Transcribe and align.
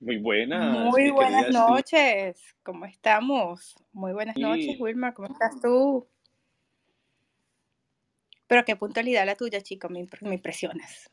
Muy 0.00 0.16
buenas, 0.16 0.74
Muy 0.74 1.04
mi 1.04 1.10
buenas 1.10 1.50
noches, 1.50 2.56
¿cómo 2.62 2.86
estamos? 2.86 3.76
Muy 3.92 4.14
buenas 4.14 4.34
noches, 4.38 4.64
Sí, 4.64 4.76
Wilmar, 4.80 5.12
¿cómo 5.12 5.28
estás 5.28 5.60
tú? 5.60 6.08
Pero 8.46 8.64
qué 8.64 8.76
puntualidad 8.76 9.26
la 9.26 9.36
tuya, 9.36 9.60
chico, 9.60 9.90
me, 9.90 10.06
me 10.22 10.34
impresionas. 10.34 11.10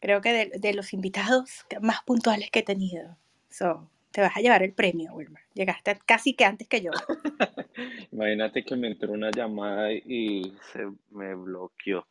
Creo 0.00 0.20
que 0.20 0.32
de, 0.32 0.58
de 0.58 0.74
los 0.74 0.92
invitados 0.92 1.64
más 1.80 2.02
puntuales 2.02 2.50
que 2.50 2.58
he 2.58 2.64
tenido. 2.64 3.16
So, 3.48 3.88
te 4.10 4.20
vas 4.20 4.36
a 4.36 4.40
llevar 4.40 4.64
el 4.64 4.72
premio, 4.72 5.14
Wilmar. 5.14 5.44
Llegaste 5.54 6.00
casi 6.04 6.34
que 6.34 6.44
antes 6.44 6.66
que 6.66 6.80
yo. 6.80 6.90
imagínate 8.12 8.64
que 8.64 8.74
me 8.74 8.88
entró 8.88 9.12
una 9.12 9.30
llamada 9.30 9.92
y 9.92 10.52
se 10.72 10.90
me 11.10 11.34
bloqueó. 11.36 12.06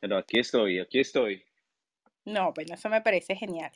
Pero 0.00 0.16
aquí 0.16 0.40
estoy, 0.40 0.78
aquí 0.78 1.00
estoy. 1.00 1.45
No, 2.26 2.52
bueno, 2.52 2.74
eso 2.74 2.90
me 2.90 3.00
parece 3.00 3.36
genial. 3.36 3.72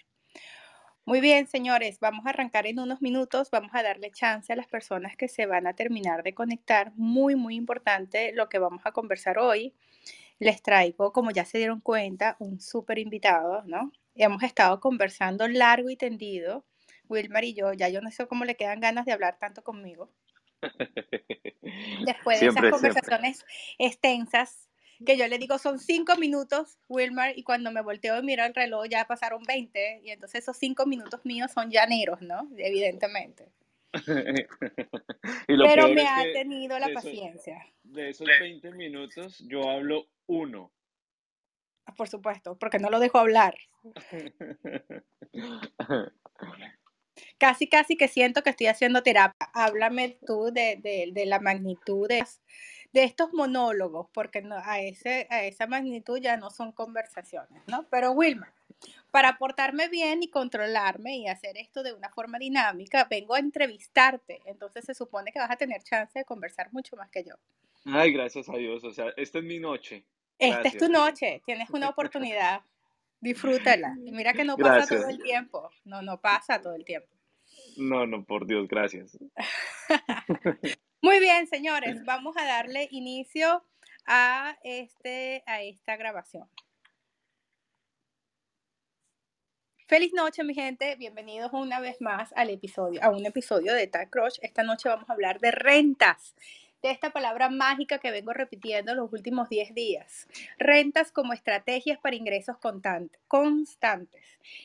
Muy 1.06 1.20
bien, 1.20 1.46
señores, 1.46 1.98
vamos 1.98 2.27
a 2.27 2.30
arrancar 2.30 2.66
en 2.66 2.78
unos 2.78 3.00
minutos. 3.00 3.50
Vamos 3.50 3.70
a 3.74 3.82
darle 3.82 4.10
chance 4.10 4.52
a 4.52 4.56
las 4.56 4.66
personas 4.66 5.16
que 5.16 5.28
se 5.28 5.46
van 5.46 5.66
a 5.66 5.74
terminar 5.74 6.23
de 6.23 6.34
conectar. 6.34 6.92
Muy, 6.96 7.36
muy 7.36 7.54
importante 7.54 8.32
lo 8.32 8.48
que 8.48 8.59
vamos 8.59 8.82
a 8.84 8.92
conversar 8.92 9.38
hoy. 9.38 9.74
Les 10.38 10.62
traigo, 10.62 11.12
como 11.12 11.30
ya 11.30 11.45
se 11.45 11.59
dieron 11.59 11.80
cuenta, 11.80 12.36
un 12.38 12.60
súper 12.60 12.98
invitado, 12.98 13.62
¿no? 13.66 13.92
Hemos 14.14 14.42
estado 14.42 14.80
conversando 14.80 15.48
largo 15.48 15.90
y 15.90 15.96
tendido, 15.96 16.65
Wilmar 17.09 17.45
y 17.45 17.54
yo. 17.54 17.73
Ya 17.73 17.88
yo 17.88 18.01
no 18.01 18.10
sé 18.10 18.26
cómo 18.26 18.45
le 18.45 18.56
quedan 18.56 18.80
ganas 18.80 19.06
de 19.06 19.12
hablar 19.12 19.38
tanto 19.38 19.62
conmigo. 19.62 20.10
Después 22.04 22.40
de 22.40 22.46
esas 22.46 22.54
siempre. 22.54 22.71
conversaciones 22.71 23.45
extensas, 23.78 24.70
que 25.04 25.16
yo 25.16 25.26
le 25.29 25.38
digo 25.38 25.59
son 25.59 25.79
cinco 25.79 26.16
minutos, 26.16 26.79
Wilmar, 26.88 27.37
y 27.37 27.43
cuando 27.43 27.70
me 27.73 27.82
volteo 27.82 28.18
y 28.18 28.23
miro 28.23 28.45
el 28.45 28.54
reloj 28.54 28.87
ya 28.88 29.06
pasaron 29.06 29.43
20, 29.45 30.01
y 30.04 30.10
entonces 30.10 30.43
esos 30.43 30.56
cinco 30.56 30.87
minutos 30.87 31.20
míos 31.24 31.51
son 31.52 31.70
llaneros, 31.70 32.20
¿no? 32.23 32.48
Evidentemente. 32.56 33.48
Y 35.48 35.54
lo 35.54 35.65
Pero 35.65 35.88
me 35.88 36.06
ha 36.06 36.23
tenido 36.32 36.78
la 36.78 36.87
de 36.87 36.93
esos, 36.93 37.04
paciencia, 37.04 37.66
de 37.82 38.10
esos 38.10 38.28
20 38.40 38.71
minutos 38.73 39.38
yo 39.48 39.68
hablo 39.68 40.06
uno. 40.26 40.71
por 41.96 42.09
supuesto, 42.09 42.56
porque 42.56 42.78
no 42.78 42.88
lo 42.88 43.01
dejo 43.01 43.18
hablar. 43.18 43.56
Casi, 47.38 47.68
casi 47.68 47.96
que 47.96 48.09
siento 48.09 48.43
que 48.43 48.51
estoy 48.51 48.66
haciendo 48.68 49.02
terapia. 49.02 49.48
Háblame 49.54 50.18
tú 50.26 50.51
de, 50.52 50.76
de- 50.76 51.10
de 51.12 51.26
la 51.26 51.40
magnitud 51.40 52.09
de, 52.09 52.24
de 52.93 53.05
estos 53.05 53.33
monólogos, 53.33 54.09
porque 54.13 54.43
no, 54.43 54.57
a, 54.57 54.80
ese, 54.80 55.27
a 55.30 55.45
esa 55.45 55.66
magnitud 55.66 56.19
ya 56.19 56.37
no 56.37 56.51
son 56.51 56.73
conversaciones, 56.73 57.63
¿no? 57.66 57.87
Pero 57.88 58.13
Wilma, 58.13 58.52
para 59.10 59.38
portarme 59.38 59.88
bien 59.88 60.23
y 60.23 60.29
controlarme 60.29 61.16
y 61.16 61.29
hacer 61.29 61.57
esto 61.57 61.83
de 61.83 61.93
una 61.93 62.11
forma 62.11 62.38
dinámica, 62.38 63.07
vengo 63.09 63.35
a 63.35 63.38
entrevistarte. 63.38 64.41
Entonces 64.44 64.84
se 64.84 64.94
supone 64.94 65.33
que 65.33 65.38
vas 65.38 65.50
a 65.50 65.56
tener 65.56 65.83
chance 65.83 66.19
de 66.19 66.25
conversar 66.25 66.72
mucho 66.72 66.97
más 66.97 67.11
que 67.11 67.25
yo. 67.25 67.34
Ay, 67.84 68.12
gracias 68.12 68.49
a 68.49 68.56
Dios. 68.56 68.84
O 68.84 68.93
sea, 68.93 69.12
esta 69.16 69.38
es 69.38 69.44
mi 69.44 69.59
noche. 69.59 70.05
Esta 70.38 70.69
es 70.69 70.78
tu 70.78 70.88
noche, 70.88 71.43
tienes 71.44 71.69
una 71.71 71.88
oportunidad, 71.91 72.62
disfrútala. 73.21 73.94
Y 74.05 74.11
mira 74.12 74.33
que 74.33 74.44
no 74.44 74.56
pasa 74.56 74.97
todo 74.97 75.09
el 75.09 75.22
tiempo, 75.22 75.71
no, 75.84 76.03
no 76.03 76.21
pasa 76.21 76.61
todo 76.61 76.75
el 76.75 76.84
tiempo. 76.84 77.09
No, 77.77 78.06
no, 78.06 78.25
por 78.25 78.47
Dios, 78.47 78.66
gracias. 78.66 79.19
Muy 81.03 81.19
bien, 81.19 81.47
señores, 81.47 82.05
vamos 82.05 82.37
a 82.37 82.44
darle 82.44 82.87
inicio 82.91 83.65
a, 84.05 84.59
este, 84.62 85.43
a 85.47 85.62
esta 85.62 85.97
grabación. 85.97 86.47
Feliz 89.87 90.12
noche, 90.12 90.44
mi 90.44 90.53
gente. 90.53 90.97
Bienvenidos 90.97 91.55
una 91.55 91.81
vez 91.81 92.03
más 92.03 92.34
al 92.37 92.50
episodio, 92.50 93.03
a 93.03 93.09
un 93.09 93.25
episodio 93.25 93.72
de 93.72 93.87
Tag 93.87 94.11
Crush. 94.11 94.41
Esta 94.43 94.62
noche 94.62 94.91
vamos 94.91 95.09
a 95.09 95.15
hablar 95.15 95.41
de 95.41 95.53
rentas, 95.53 96.34
de 96.83 96.91
esta 96.91 97.11
palabra 97.11 97.51
mágica 97.51 97.99
que 97.99 98.11
vengo 98.11 98.33
repitiendo 98.33 98.95
los 98.95 99.13
últimos 99.13 99.49
10 99.49 99.75
días. 99.75 100.27
Rentas 100.59 101.13
como 101.13 101.33
estrategias 101.33 101.99
para 101.99 102.17
ingresos 102.17 102.57
constantes. 103.29 104.23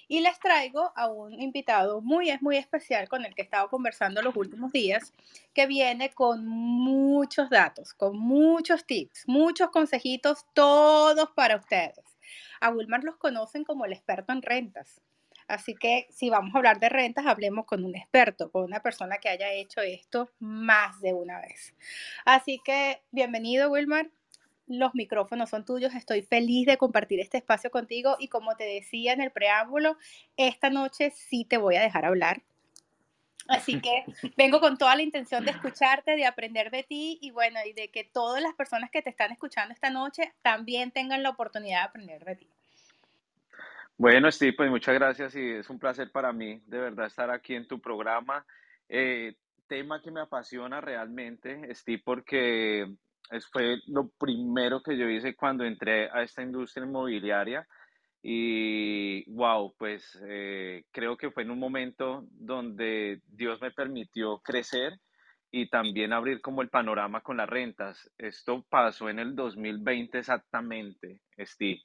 Y 0.08 0.22
les 0.22 0.40
traigo 0.40 0.94
a 0.96 1.08
un 1.08 1.34
invitado 1.42 2.02
muy, 2.02 2.32
muy 2.40 2.58
especial 2.58 3.10
con 3.10 3.26
el 3.26 3.36
que 3.36 3.42
he 3.42 3.46
estado 3.46 3.70
conversando 3.70 4.22
los 4.22 4.36
últimos 4.36 4.72
días, 4.72 5.14
que 5.54 5.68
viene 5.68 6.12
con 6.12 6.46
muchos 6.48 7.50
datos, 7.50 7.94
con 7.94 8.18
muchos 8.18 8.86
tips, 8.86 9.28
muchos 9.28 9.70
consejitos, 9.70 10.46
todos 10.54 11.30
para 11.32 11.58
ustedes. 11.58 12.00
A 12.62 12.70
Wilmar 12.70 13.04
los 13.04 13.18
conocen 13.18 13.64
como 13.64 13.86
el 13.86 13.94
experto 13.94 14.32
en 14.32 14.42
rentas. 14.42 15.02
Así 15.48 15.76
que 15.76 16.08
si 16.10 16.30
vamos 16.30 16.56
a 16.56 16.58
hablar 16.58 16.80
de 16.80 16.90
rentas, 16.90 17.26
hablemos 17.28 17.66
con 17.66 17.84
un 17.86 17.96
experto, 17.96 18.52
con 18.52 18.64
una 18.64 18.82
persona 18.82 19.18
que 19.18 19.30
haya 19.30 19.52
hecho 19.52 19.82
esto 19.82 20.32
más 20.40 21.00
de 21.02 21.14
una 21.14 21.40
vez. 21.40 21.76
Así 22.26 22.60
que 22.64 23.02
bienvenido, 23.12 23.70
Wilmar. 23.70 24.10
Los 24.68 24.96
micrófonos 24.96 25.52
son 25.52 25.64
tuyos. 25.64 25.94
Estoy 25.94 26.24
feliz 26.24 26.66
de 26.66 26.78
compartir 26.78 27.20
este 27.20 27.38
espacio 27.38 27.70
contigo 27.70 28.16
y 28.20 28.28
como 28.30 28.56
te 28.56 28.64
decía 28.64 29.14
en 29.14 29.22
el 29.22 29.32
preámbulo, 29.32 29.98
esta 30.38 30.72
noche 30.72 31.12
sí 31.12 31.46
te 31.46 31.58
voy 31.58 31.76
a 31.76 31.82
dejar 31.82 32.06
hablar. 32.06 32.42
Así 33.48 33.80
que 33.80 34.04
vengo 34.38 34.60
con 34.60 34.80
toda 34.80 34.96
la 34.96 35.04
intención 35.04 35.46
de 35.46 35.52
escucharte, 35.52 36.16
de 36.16 36.26
aprender 36.26 36.72
de 36.72 36.82
ti 36.82 37.20
y 37.22 37.30
bueno, 37.30 37.60
y 37.64 37.74
de 37.74 37.90
que 37.90 38.04
todas 38.04 38.42
las 38.42 38.56
personas 38.56 38.90
que 38.90 39.04
te 39.04 39.12
están 39.12 39.32
escuchando 39.32 39.74
esta 39.74 39.92
noche 39.92 40.34
también 40.42 40.90
tengan 40.90 41.22
la 41.22 41.30
oportunidad 41.30 41.82
de 41.82 41.86
aprender 41.86 42.26
de 42.26 42.36
ti. 42.36 42.55
Bueno, 43.98 44.30
Steve, 44.30 44.54
pues 44.58 44.70
muchas 44.70 44.94
gracias 44.94 45.36
y 45.36 45.52
es 45.52 45.70
un 45.70 45.80
placer 45.80 46.12
para 46.12 46.34
mí 46.34 46.62
de 46.66 46.80
verdad 46.80 47.06
estar 47.06 47.30
aquí 47.30 47.56
en 47.56 47.66
tu 47.66 47.80
programa. 47.80 48.46
Eh, 48.90 49.36
tema 49.68 50.02
que 50.02 50.12
me 50.12 50.20
apasiona 50.20 50.82
realmente, 50.82 51.74
Steve, 51.74 52.02
porque 52.04 52.94
fue 53.52 53.78
lo 53.88 54.10
primero 54.10 54.84
que 54.84 54.98
yo 54.98 55.10
hice 55.10 55.34
cuando 55.34 55.64
entré 55.64 56.10
a 56.12 56.24
esta 56.24 56.42
industria 56.42 56.86
inmobiliaria 56.86 57.66
y 58.22 59.24
wow, 59.32 59.74
pues 59.78 60.22
eh, 60.28 60.84
creo 60.92 61.16
que 61.16 61.32
fue 61.32 61.44
en 61.44 61.52
un 61.52 61.60
momento 61.60 62.26
donde 62.32 63.22
Dios 63.28 63.62
me 63.62 63.72
permitió 63.72 64.40
crecer 64.40 65.00
y 65.52 65.70
también 65.70 66.12
abrir 66.12 66.42
como 66.42 66.62
el 66.62 66.70
panorama 66.70 67.22
con 67.22 67.38
las 67.38 67.50
rentas. 67.50 68.12
Esto 68.18 68.66
pasó 68.68 69.10
en 69.10 69.20
el 69.20 69.36
2020 69.36 70.20
exactamente, 70.20 71.22
Steve, 71.40 71.82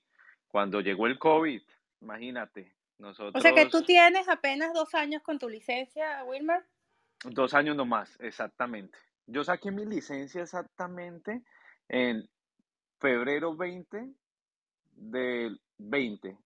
cuando 0.49 0.81
llegó 0.81 1.07
el 1.07 1.19
COVID. 1.19 1.63
Imagínate, 2.01 2.75
O 2.99 3.15
sea 3.15 3.53
que 3.53 3.67
tú 3.67 3.79
nosotros 3.79 3.87
tienes 3.87 4.29
apenas 4.29 4.73
dos 4.73 4.95
años 4.95 5.23
con 5.23 5.39
tu 5.39 5.49
licencia, 5.49 6.25
Wilmer. 6.25 6.65
dos 7.25 7.55
años 7.55 7.77
nomás, 7.77 8.19
exactamente. 8.21 8.99
Yo 9.27 9.45
saqué 9.45 9.71
mi 9.71 9.85
licencia 9.85 10.43
exactamente 10.43 11.43
en 11.89 12.29
febrero 12.99 13.57
20 13.57 14.13
del 14.93 15.61
20, 15.79 16.39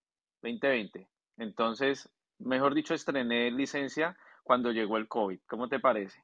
2020. 0.43 1.09
Entonces, 1.39 2.09
mejor 2.39 2.75
dicho, 2.75 2.95
estrené 2.95 3.51
licencia 3.51 4.17
cuando 4.43 4.73
llegó 4.73 4.97
el 4.97 5.09
COVID. 5.09 5.41
¿Cómo 5.47 5.69
te 5.69 5.81
parece? 5.81 6.24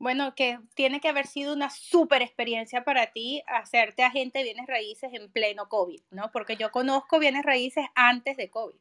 Bueno, 0.00 0.34
que 0.34 0.58
tiene 0.74 0.98
que 0.98 1.08
haber 1.08 1.26
sido 1.26 1.52
una 1.52 1.68
súper 1.68 2.22
experiencia 2.22 2.84
para 2.84 3.12
ti 3.12 3.42
hacerte 3.46 4.02
agente 4.02 4.38
de 4.38 4.44
bienes 4.44 4.66
raíces 4.66 5.12
en 5.12 5.30
pleno 5.30 5.68
COVID, 5.68 6.00
¿no? 6.10 6.30
Porque 6.32 6.56
yo 6.56 6.70
conozco 6.70 7.18
bienes 7.18 7.44
raíces 7.44 7.84
antes 7.94 8.38
de 8.38 8.48
COVID. 8.48 8.78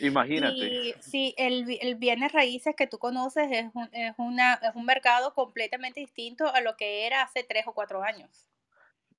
Imagínate. 0.00 0.56
Y 0.56 0.94
sí, 0.98 1.34
el, 1.38 1.78
el 1.80 1.94
bienes 1.94 2.32
raíces 2.32 2.74
que 2.74 2.88
tú 2.88 2.98
conoces 2.98 3.48
es 3.52 3.70
un, 3.74 3.88
es 3.92 4.14
una, 4.18 4.54
es 4.54 4.74
un 4.74 4.84
mercado 4.84 5.34
completamente 5.34 6.00
distinto 6.00 6.52
a 6.52 6.60
lo 6.60 6.76
que 6.76 7.06
era 7.06 7.22
hace 7.22 7.44
tres 7.44 7.68
o 7.68 7.72
cuatro 7.72 8.02
años. 8.02 8.48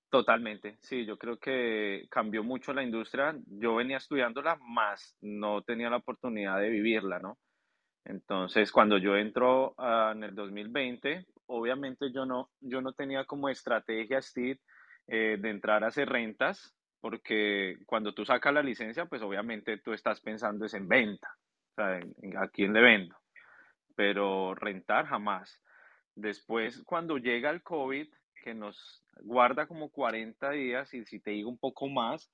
Totalmente, 0.09 0.77
sí, 0.81 1.05
yo 1.05 1.17
creo 1.17 1.39
que 1.39 2.07
cambió 2.09 2.43
mucho 2.43 2.73
la 2.73 2.83
industria. 2.83 3.37
Yo 3.47 3.75
venía 3.75 3.97
estudiándola, 3.97 4.57
más 4.57 5.15
no 5.21 5.61
tenía 5.61 5.89
la 5.89 5.97
oportunidad 5.97 6.59
de 6.59 6.69
vivirla, 6.69 7.19
¿no? 7.19 7.37
Entonces, 8.05 8.71
cuando 8.71 8.97
yo 8.97 9.15
entro 9.17 9.73
ah, 9.77 10.13
en 10.15 10.23
el 10.23 10.35
2020, 10.35 11.25
obviamente 11.47 12.11
yo 12.11 12.25
no, 12.25 12.51
yo 12.61 12.81
no 12.81 12.93
tenía 12.93 13.25
como 13.25 13.49
estrategia, 13.49 14.21
Steve, 14.21 14.59
eh, 15.07 15.37
de 15.39 15.49
entrar 15.49 15.83
a 15.83 15.87
hacer 15.87 16.07
rentas, 16.09 16.75
porque 17.01 17.77
cuando 17.85 18.13
tú 18.13 18.25
sacas 18.25 18.53
la 18.53 18.63
licencia, 18.63 19.05
pues 19.05 19.21
obviamente 19.21 19.77
tú 19.79 19.93
estás 19.93 20.21
pensando 20.21 20.65
es 20.65 20.73
en 20.75 20.87
venta, 20.87 21.29
o 21.71 21.75
sea, 21.75 21.99
a 22.41 22.47
quién 22.47 22.73
le 22.73 22.81
vendo, 22.81 23.15
pero 23.95 24.55
rentar 24.55 25.07
jamás. 25.07 25.61
Después, 26.15 26.83
cuando 26.85 27.17
llega 27.17 27.49
el 27.49 27.63
COVID, 27.63 28.07
que 28.43 28.53
nos 28.53 29.03
guarda 29.21 29.67
como 29.67 29.89
40 29.89 30.51
días, 30.51 30.93
y 30.93 31.03
si 31.05 31.19
te 31.19 31.31
digo 31.31 31.49
un 31.49 31.57
poco 31.57 31.87
más, 31.89 32.31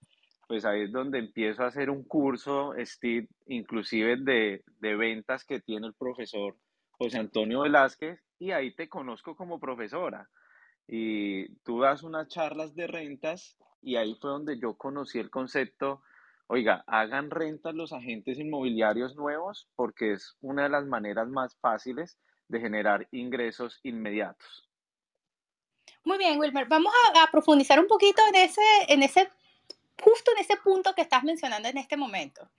pues 0.51 0.65
ahí 0.65 0.81
es 0.81 0.92
donde 0.92 1.18
empiezo 1.18 1.63
a 1.63 1.68
hacer 1.68 1.89
un 1.89 2.03
curso, 2.03 2.74
Steve, 2.80 3.30
inclusive 3.48 4.18
de, 4.18 4.65
de 4.81 4.95
ventas 4.98 5.45
que 5.45 5.62
tiene 5.62 5.88
el 5.88 5.94
profesor 5.94 6.57
José 6.89 7.19
Antonio 7.19 7.62
Velázquez, 7.62 8.19
y 8.38 8.51
ahí 8.51 8.75
te 8.75 8.89
conozco 8.89 9.33
como 9.33 9.62
profesora. 9.62 10.27
Y 10.89 11.56
tú 11.63 11.80
das 11.80 12.03
unas 12.03 12.27
charlas 12.27 12.75
de 12.75 12.86
rentas, 12.86 13.57
y 13.81 13.95
ahí 13.95 14.13
fue 14.19 14.31
donde 14.31 14.59
yo 14.59 14.75
conocí 14.75 15.19
el 15.19 15.30
concepto, 15.30 16.01
oiga, 16.48 16.83
hagan 16.86 17.31
rentas 17.31 17.74
los 17.74 17.94
agentes 17.94 18.38
inmobiliarios 18.38 19.15
nuevos 19.15 19.69
porque 19.77 20.12
es 20.12 20.36
una 20.42 20.63
de 20.63 20.69
las 20.69 20.86
maneras 20.86 21.30
más 21.30 21.56
fáciles 21.62 22.19
de 22.50 22.59
generar 22.59 23.07
ingresos 23.12 23.80
inmediatos. 23.83 24.69
Muy 26.03 26.18
bien, 26.18 26.39
Wilmer. 26.39 26.68
Vamos 26.68 26.94
a, 27.15 27.31
profundizar 27.31 27.80
un 27.80 27.88
poquito 27.88 28.21
en 28.30 28.36
ese, 28.36 28.62
en 28.88 29.03
ese, 29.03 29.30
justo 30.01 30.31
en 30.36 30.42
ese 30.42 30.57
punto 30.57 30.94
que 30.94 31.01
estás 31.01 31.24
mencionando 31.24 31.69
en 31.69 31.77
este 31.77 31.98
momento. 31.98 32.50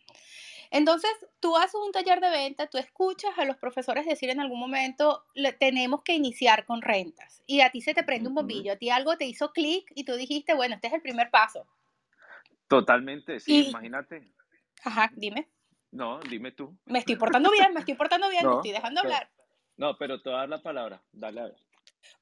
Entonces, 0.71 1.11
tú 1.39 1.55
haces 1.57 1.75
un 1.75 1.93
taller 1.93 2.21
de 2.21 2.31
venta, 2.31 2.67
tú 2.67 2.79
escuchas 2.79 3.37
a 3.37 3.45
los 3.45 3.59
profesores 3.59 4.07
decir 4.07 4.31
en 4.31 4.41
algún 4.41 4.59
momento, 4.59 5.23
tenemos 5.61 6.03
que 6.03 6.15
iniciar 6.15 6.65
con 6.65 6.81
rentas. 6.81 7.43
Y 7.47 7.61
a 7.61 7.71
ti 7.71 7.83
se 7.83 7.93
te 7.93 8.03
prende 8.05 8.31
un 8.31 8.35
bombillo, 8.35 8.73
a 8.73 8.77
ti 8.77 8.89
algo 8.89 9.19
te 9.19 9.27
hizo 9.27 9.53
clic 9.53 9.93
y 9.95 10.05
tú 10.05 10.15
dijiste, 10.15 10.55
bueno, 10.55 10.77
este 10.77 10.87
es 10.87 10.95
el 10.95 11.03
primer 11.03 11.31
paso. 11.31 11.67
Totalmente, 12.69 13.39
sí, 13.39 13.69
imagínate. 13.69 14.27
Ajá, 14.83 15.11
dime. 15.15 15.47
No, 15.91 16.21
dime 16.21 16.53
tú. 16.53 16.75
Me 16.87 17.01
estoy 17.01 17.17
portando 17.17 17.51
bien, 17.51 17.75
me 17.75 17.81
estoy 17.81 17.95
portando 17.95 18.31
bien, 18.31 18.47
me 18.47 18.55
estoy 18.57 18.73
dejando 18.73 19.03
hablar. 19.03 19.29
No, 19.77 19.99
pero 19.99 20.23
te 20.23 20.31
voy 20.31 20.37
a 20.37 20.41
dar 20.41 20.49
la 20.49 20.63
palabra, 20.63 21.03
dale 21.13 21.41
a 21.41 21.45
ver. 21.45 21.57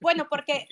Bueno, 0.00 0.28
porque 0.28 0.66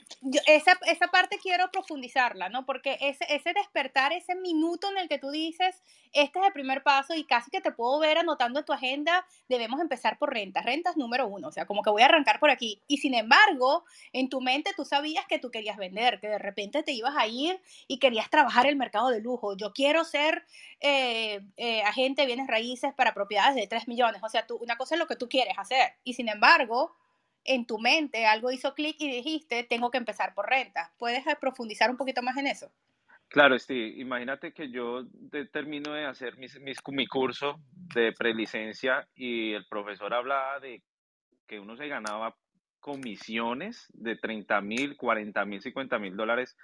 esa, 0.47 0.79
esa, 0.87 1.09
parte 1.09 1.39
quiero 1.43 1.71
profundizarla, 1.71 2.49
¿no? 2.49 2.65
Porque 2.65 2.99
ese, 3.01 3.25
ese 3.29 3.53
despertar, 3.53 4.13
ese 4.13 4.35
minuto 4.35 4.91
en 4.91 4.99
el 4.99 5.09
que 5.09 5.19
tú 5.19 5.31
dices, 5.31 5.83
este 6.13 6.39
es 6.39 6.47
el 6.47 6.53
primer 6.53 6.83
paso 6.83 7.15
y 7.15 7.25
casi 7.25 7.51
que 7.51 7.61
te 7.61 7.73
puedo 7.73 7.99
ver 7.99 8.19
anotando 8.19 8.61
en 8.61 8.65
tu 8.65 8.73
agenda, 8.73 9.27
debemos 9.49 9.81
empezar 9.81 10.19
por 10.19 10.33
rentas, 10.33 10.65
rentas 10.65 10.97
número 10.97 11.27
uno, 11.27 11.49
o 11.49 11.53
sea, 11.53 11.67
como 11.67 11.83
que 11.83 11.91
voy 11.91 12.03
a 12.03 12.07
arrancar 12.07 12.41
por 12.41 12.51
aquí. 12.51 12.83
Y 12.87 12.99
sin 12.99 13.15
embargo, 13.15 13.85
en 14.13 14.29
tu 14.29 14.41
mente 14.41 14.71
tú 14.77 14.85
sabías 14.85 15.27
que 15.27 15.39
tú 15.39 15.51
querías 15.51 15.77
vender, 15.77 16.21
que 16.21 16.29
de 16.29 16.39
repente 16.39 16.83
te 16.83 16.93
ibas 16.93 17.15
a 17.17 17.27
ir 17.27 17.61
y 17.87 17.99
querías 17.99 18.31
trabajar 18.31 18.67
el 18.67 18.77
mercado 18.77 19.09
de 19.11 19.21
lujo. 19.21 19.57
Yo 19.57 19.73
quiero 19.73 20.05
ser 20.05 20.45
eh, 20.81 21.41
eh, 21.57 21.83
agente 21.83 22.23
de 22.23 22.27
bienes 22.27 22.47
raíces 22.47 22.93
para 22.95 23.15
propiedades 23.15 23.55
de 23.55 23.67
3 23.67 23.89
millones, 23.89 24.23
o 24.23 24.29
sea, 24.29 24.47
tú, 24.47 24.57
una 24.57 24.77
cosa 24.77 24.95
es 24.95 24.99
lo 24.99 25.07
que 25.07 25.17
tú 25.17 25.29
quieres 25.29 25.59
hacer. 25.59 25.95
Y 26.05 26.15
sin 26.15 26.29
embargo, 26.29 26.97
en 27.49 27.67
tu 27.67 27.79
mente 27.79 28.27
algo 28.27 28.51
hizo 28.51 28.75
clic 28.75 28.97
y 29.01 29.11
dijiste, 29.11 29.65
tengo 29.65 29.91
que 29.91 29.99
empezar 29.99 30.35
por 30.35 30.49
renta. 30.49 30.93
¿Puedes 30.99 31.27
eh, 31.27 31.37
profundizar 31.41 31.91
un 31.91 31.97
poquito 31.97 32.23
más 32.23 32.37
en 32.37 32.47
eso? 32.47 32.71
Claro, 33.29 33.59
sí. 33.59 33.95
Imagínate 33.97 34.53
que 34.53 34.71
yo 34.71 35.07
termino 35.53 35.93
de 35.93 36.07
hacer 36.07 36.37
mis, 36.39 36.59
mi 36.61 37.07
curso 37.07 37.61
de 37.73 38.13
prelicencia 38.13 39.07
y 39.15 39.53
el 39.53 39.67
profesor 39.67 40.15
hablaba 40.15 40.61
de 40.61 40.83
que 41.47 41.59
uno 41.59 41.77
se 41.77 41.89
ganaba 41.89 42.37
comisiones 42.81 43.87
de 43.93 44.17
30 44.17 44.61
mil, 44.61 44.97
40 44.97 45.45
mil, 45.45 45.61
50 45.61 45.99
mil 45.99 46.17
dólares. 46.17 46.57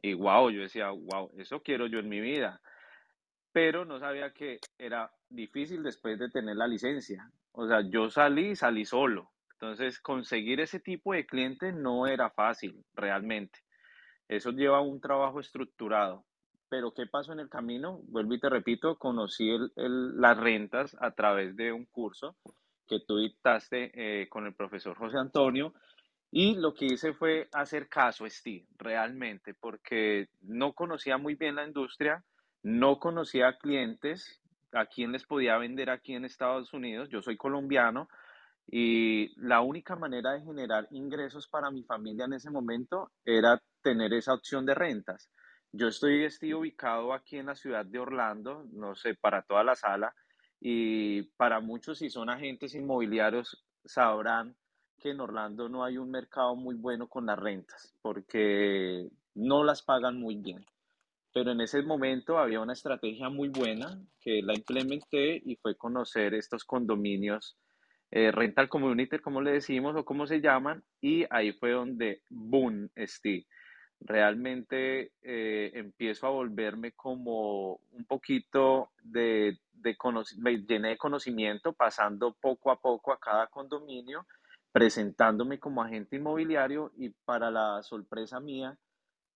Y 0.00 0.14
wow, 0.14 0.50
yo 0.50 0.62
decía, 0.62 0.90
wow, 0.90 1.30
eso 1.38 1.62
quiero 1.62 1.86
yo 1.86 1.98
en 1.98 2.08
mi 2.08 2.20
vida. 2.20 2.60
Pero 3.52 3.84
no 3.84 3.98
sabía 3.98 4.32
que 4.32 4.58
era 4.78 5.10
difícil 5.28 5.82
después 5.82 6.18
de 6.18 6.30
tener 6.30 6.56
la 6.56 6.68
licencia. 6.68 7.30
O 7.52 7.66
sea, 7.66 7.80
yo 7.88 8.08
salí 8.08 8.50
y 8.50 8.56
salí 8.56 8.84
solo. 8.84 9.32
Entonces, 9.60 9.98
conseguir 9.98 10.60
ese 10.60 10.78
tipo 10.78 11.12
de 11.12 11.26
cliente 11.26 11.72
no 11.72 12.06
era 12.06 12.30
fácil, 12.30 12.84
realmente. 12.94 13.58
Eso 14.28 14.52
lleva 14.52 14.80
un 14.80 15.00
trabajo 15.00 15.40
estructurado. 15.40 16.24
Pero 16.68 16.92
¿qué 16.92 17.06
pasó 17.06 17.32
en 17.32 17.40
el 17.40 17.48
camino? 17.48 18.00
Vuelvo 18.04 18.34
y 18.34 18.40
te 18.40 18.48
repito, 18.48 18.98
conocí 18.98 19.50
las 19.74 20.36
rentas 20.36 20.96
a 21.00 21.10
través 21.10 21.56
de 21.56 21.72
un 21.72 21.86
curso 21.86 22.36
que 22.86 23.00
tú 23.00 23.18
dictaste 23.18 23.90
eh, 23.94 24.28
con 24.28 24.46
el 24.46 24.54
profesor 24.54 24.96
José 24.96 25.18
Antonio. 25.18 25.74
Y 26.30 26.54
lo 26.54 26.72
que 26.74 26.86
hice 26.86 27.12
fue 27.14 27.48
hacer 27.52 27.88
caso 27.88 28.26
a 28.26 28.30
Steve, 28.30 28.66
realmente, 28.78 29.54
porque 29.54 30.28
no 30.42 30.72
conocía 30.74 31.18
muy 31.18 31.34
bien 31.34 31.56
la 31.56 31.66
industria, 31.66 32.22
no 32.62 33.00
conocía 33.00 33.56
clientes, 33.58 34.40
a 34.72 34.86
quién 34.86 35.12
les 35.12 35.24
podía 35.24 35.56
vender 35.56 35.90
aquí 35.90 36.14
en 36.14 36.24
Estados 36.24 36.72
Unidos. 36.74 37.08
Yo 37.08 37.22
soy 37.22 37.36
colombiano, 37.36 38.08
y 38.70 39.32
la 39.40 39.62
única 39.62 39.96
manera 39.96 40.32
de 40.32 40.42
generar 40.42 40.86
ingresos 40.90 41.48
para 41.48 41.70
mi 41.70 41.82
familia 41.84 42.26
en 42.26 42.34
ese 42.34 42.50
momento 42.50 43.12
era 43.24 43.60
tener 43.82 44.12
esa 44.12 44.34
opción 44.34 44.66
de 44.66 44.74
rentas. 44.74 45.30
Yo 45.72 45.88
estoy, 45.88 46.24
estoy 46.24 46.52
ubicado 46.52 47.14
aquí 47.14 47.38
en 47.38 47.46
la 47.46 47.54
ciudad 47.54 47.86
de 47.86 47.98
Orlando, 47.98 48.66
no 48.72 48.94
sé, 48.94 49.14
para 49.14 49.42
toda 49.42 49.64
la 49.64 49.74
sala, 49.74 50.14
y 50.60 51.22
para 51.36 51.60
muchos 51.60 51.98
si 51.98 52.10
son 52.10 52.28
agentes 52.28 52.74
inmobiliarios 52.74 53.64
sabrán 53.84 54.54
que 54.98 55.10
en 55.10 55.20
Orlando 55.20 55.68
no 55.68 55.84
hay 55.84 55.96
un 55.96 56.10
mercado 56.10 56.54
muy 56.54 56.74
bueno 56.74 57.08
con 57.08 57.26
las 57.26 57.38
rentas, 57.38 57.94
porque 58.02 59.08
no 59.34 59.64
las 59.64 59.82
pagan 59.82 60.18
muy 60.18 60.36
bien. 60.36 60.64
Pero 61.32 61.52
en 61.52 61.60
ese 61.60 61.82
momento 61.82 62.38
había 62.38 62.60
una 62.60 62.72
estrategia 62.72 63.28
muy 63.30 63.48
buena 63.48 63.98
que 64.20 64.42
la 64.42 64.54
implementé 64.54 65.40
y 65.44 65.56
fue 65.56 65.76
conocer 65.76 66.34
estos 66.34 66.64
condominios 66.64 67.56
eh, 68.10 68.30
rental 68.32 68.68
community, 68.68 69.18
como 69.18 69.40
le 69.40 69.52
decimos 69.52 69.94
o 69.96 70.04
como 70.04 70.26
se 70.26 70.40
llaman, 70.40 70.82
y 71.00 71.24
ahí 71.30 71.52
fue 71.52 71.72
donde, 71.72 72.22
boom, 72.30 72.90
Steve. 72.98 73.46
Realmente 74.00 75.12
eh, 75.22 75.72
empiezo 75.74 76.26
a 76.26 76.30
volverme 76.30 76.92
como 76.92 77.80
un 77.90 78.04
poquito 78.06 78.90
de, 79.02 79.58
de 79.72 79.96
me 80.38 80.58
llené 80.58 80.90
de 80.90 80.96
conocimiento, 80.96 81.72
pasando 81.72 82.36
poco 82.40 82.70
a 82.70 82.80
poco 82.80 83.12
a 83.12 83.18
cada 83.18 83.48
condominio, 83.48 84.24
presentándome 84.70 85.58
como 85.58 85.82
agente 85.82 86.16
inmobiliario 86.16 86.92
y 86.96 87.10
para 87.24 87.50
la 87.50 87.82
sorpresa 87.82 88.38
mía, 88.38 88.78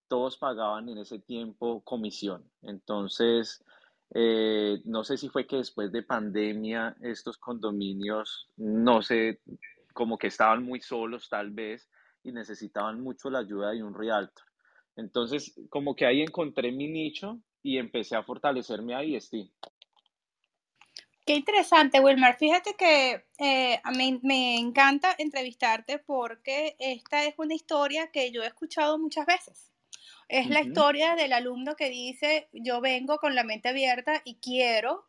todos 0.08 0.36
pagaban 0.36 0.88
en 0.88 0.98
ese 0.98 1.18
tiempo 1.18 1.82
comisión. 1.82 2.44
Entonces, 2.62 3.64
eh, 4.14 4.82
no 4.84 5.04
sé 5.04 5.16
si 5.16 5.28
fue 5.28 5.46
que 5.46 5.56
después 5.56 5.90
de 5.90 6.02
pandemia 6.02 6.96
estos 7.00 7.38
condominios, 7.38 8.50
no 8.56 9.00
sé, 9.02 9.40
como 9.94 10.18
que 10.18 10.26
estaban 10.26 10.62
muy 10.62 10.80
solos 10.80 11.28
tal 11.28 11.50
vez 11.50 11.88
y 12.22 12.32
necesitaban 12.32 13.00
mucho 13.00 13.30
la 13.30 13.40
ayuda 13.40 13.70
de 13.70 13.82
un 13.82 13.94
realtor. 13.94 14.44
Entonces, 14.96 15.54
como 15.70 15.96
que 15.96 16.04
ahí 16.04 16.20
encontré 16.20 16.72
mi 16.72 16.88
nicho 16.88 17.38
y 17.62 17.78
empecé 17.78 18.14
a 18.14 18.22
fortalecerme 18.22 18.94
ahí, 18.94 19.18
sí. 19.20 19.50
Qué 21.24 21.34
interesante, 21.34 22.00
Wilmer. 22.00 22.36
Fíjate 22.36 22.74
que 22.74 23.24
eh, 23.38 23.80
a 23.82 23.92
mí 23.92 24.20
me 24.22 24.58
encanta 24.58 25.14
entrevistarte 25.16 26.00
porque 26.00 26.76
esta 26.78 27.24
es 27.24 27.34
una 27.38 27.54
historia 27.54 28.10
que 28.10 28.30
yo 28.32 28.42
he 28.42 28.46
escuchado 28.46 28.98
muchas 28.98 29.24
veces. 29.24 29.71
Es 30.28 30.48
la 30.48 30.60
historia 30.60 31.14
del 31.14 31.32
alumno 31.32 31.76
que 31.76 31.90
dice, 31.90 32.48
yo 32.52 32.80
vengo 32.80 33.18
con 33.18 33.34
la 33.34 33.44
mente 33.44 33.68
abierta 33.68 34.22
y 34.24 34.36
quiero 34.36 35.06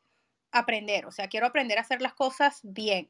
aprender, 0.51 1.05
o 1.05 1.11
sea, 1.11 1.27
quiero 1.27 1.47
aprender 1.47 1.77
a 1.77 1.81
hacer 1.81 2.01
las 2.01 2.13
cosas 2.13 2.59
bien. 2.63 3.09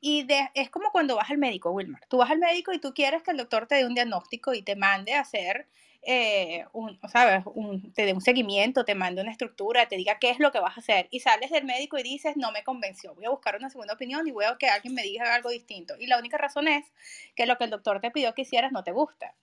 Y 0.00 0.26
es 0.54 0.70
como 0.70 0.90
cuando 0.90 1.16
vas 1.16 1.30
al 1.30 1.38
médico, 1.38 1.70
Wilmer. 1.70 2.00
Tú 2.08 2.16
vas 2.16 2.30
al 2.30 2.38
médico 2.38 2.72
y 2.72 2.78
tú 2.78 2.94
quieres 2.94 3.22
que 3.22 3.30
el 3.30 3.36
doctor 3.36 3.66
te 3.66 3.76
dé 3.76 3.84
un 3.84 3.94
diagnóstico 3.94 4.54
y 4.54 4.62
te 4.62 4.74
mande 4.74 5.14
a 5.14 5.20
hacer 5.20 5.68
eh, 6.02 6.64
un, 6.72 6.98
¿sabes? 7.12 7.44
te 7.94 8.06
dé 8.06 8.12
un 8.12 8.20
seguimiento, 8.20 8.84
te 8.84 8.94
mande 8.94 9.20
una 9.20 9.32
estructura, 9.32 9.86
te 9.86 9.96
diga 9.96 10.18
qué 10.18 10.30
es 10.30 10.38
lo 10.38 10.52
que 10.52 10.60
vas 10.60 10.76
a 10.76 10.80
hacer 10.80 11.08
y 11.10 11.20
sales 11.20 11.50
del 11.50 11.64
médico 11.64 11.98
y 11.98 12.02
dices, 12.02 12.36
no 12.36 12.52
me 12.52 12.64
convenció, 12.64 13.14
voy 13.14 13.26
a 13.26 13.30
buscar 13.30 13.56
una 13.56 13.70
segunda 13.70 13.94
opinión 13.94 14.26
y 14.26 14.32
veo 14.32 14.56
que 14.58 14.68
alguien 14.68 14.94
me 14.94 15.02
diga 15.02 15.34
algo 15.34 15.50
distinto. 15.50 15.94
Y 15.98 16.06
la 16.06 16.18
única 16.18 16.38
razón 16.38 16.68
es 16.68 16.84
que 17.34 17.46
lo 17.46 17.58
que 17.58 17.64
el 17.64 17.70
doctor 17.70 18.00
te 18.00 18.10
pidió 18.10 18.34
que 18.34 18.42
hicieras 18.42 18.72
no 18.72 18.84
te 18.84 18.92
gusta. 18.92 19.34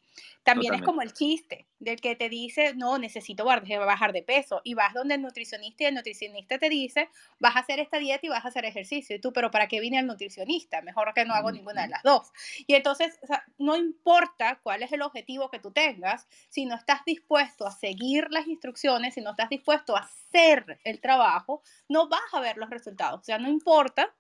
También 0.44 0.76
es 0.76 0.82
como 0.84 1.02
el 1.02 1.12
chiste 1.12 1.66
del 1.80 2.00
que 2.00 2.16
te 2.16 2.30
dice, 2.30 2.74
no, 2.76 2.98
necesito 3.00 3.44
bajar 3.46 4.14
de 4.14 4.22
peso. 4.22 4.62
Y 4.64 4.76
vas 4.76 4.94
donde 4.94 5.16
el 5.16 5.22
nutricionista 5.22 5.84
y 5.84 5.88
el 5.88 5.96
nutricionista 5.96 6.58
te 6.60 6.70
dice, 6.70 7.10
vas 7.40 7.56
a 7.56 7.60
hacer 7.60 7.80
esta 7.80 7.98
dieta 7.98 8.26
y 8.26 8.30
vas 8.30 8.46
a 8.46 8.50
hacer 8.50 8.64
ejercicio. 8.66 9.16
Y 9.16 9.20
tú, 9.20 9.34
pero 9.34 9.50
¿para 9.50 9.68
qué 9.68 9.80
vine 9.80 10.00
el 10.00 10.06
nutricionista? 10.06 10.82
Mejor 10.82 11.14
que 11.14 11.26
no 11.26 11.34
hago 11.34 11.52
ninguna 11.52 11.84
de 11.84 11.90
las 11.90 12.04
dos. 12.04 12.32
Y 12.68 12.76
entonces, 12.76 13.20
no 13.58 13.76
importa 13.76 14.60
cuál 14.62 14.84
es 14.84 14.92
el 14.92 15.02
objetivo 15.02 15.50
que 15.50 15.60
tú 15.60 15.72
tengas, 15.72 16.28
si 16.56 16.66
no 16.66 16.76
estás 16.76 17.04
dispuesto 17.06 17.68
a 17.68 17.72
seguir 17.72 18.28
las 18.32 18.48
instrucciones, 18.48 19.14
si 19.14 19.20
no 19.20 19.32
estás 19.32 19.50
dispuesto 19.50 19.94
a 19.94 20.00
hacer 20.00 20.80
el 20.86 21.02
trabajo, 21.02 21.62
no 21.90 22.08
vas 22.08 22.34
a 22.34 22.40
ver 22.40 22.56
los 22.56 22.70
resultados. 22.70 23.20
O 23.20 23.24
sea, 23.26 23.38
no 23.38 23.50
importa 23.50 24.16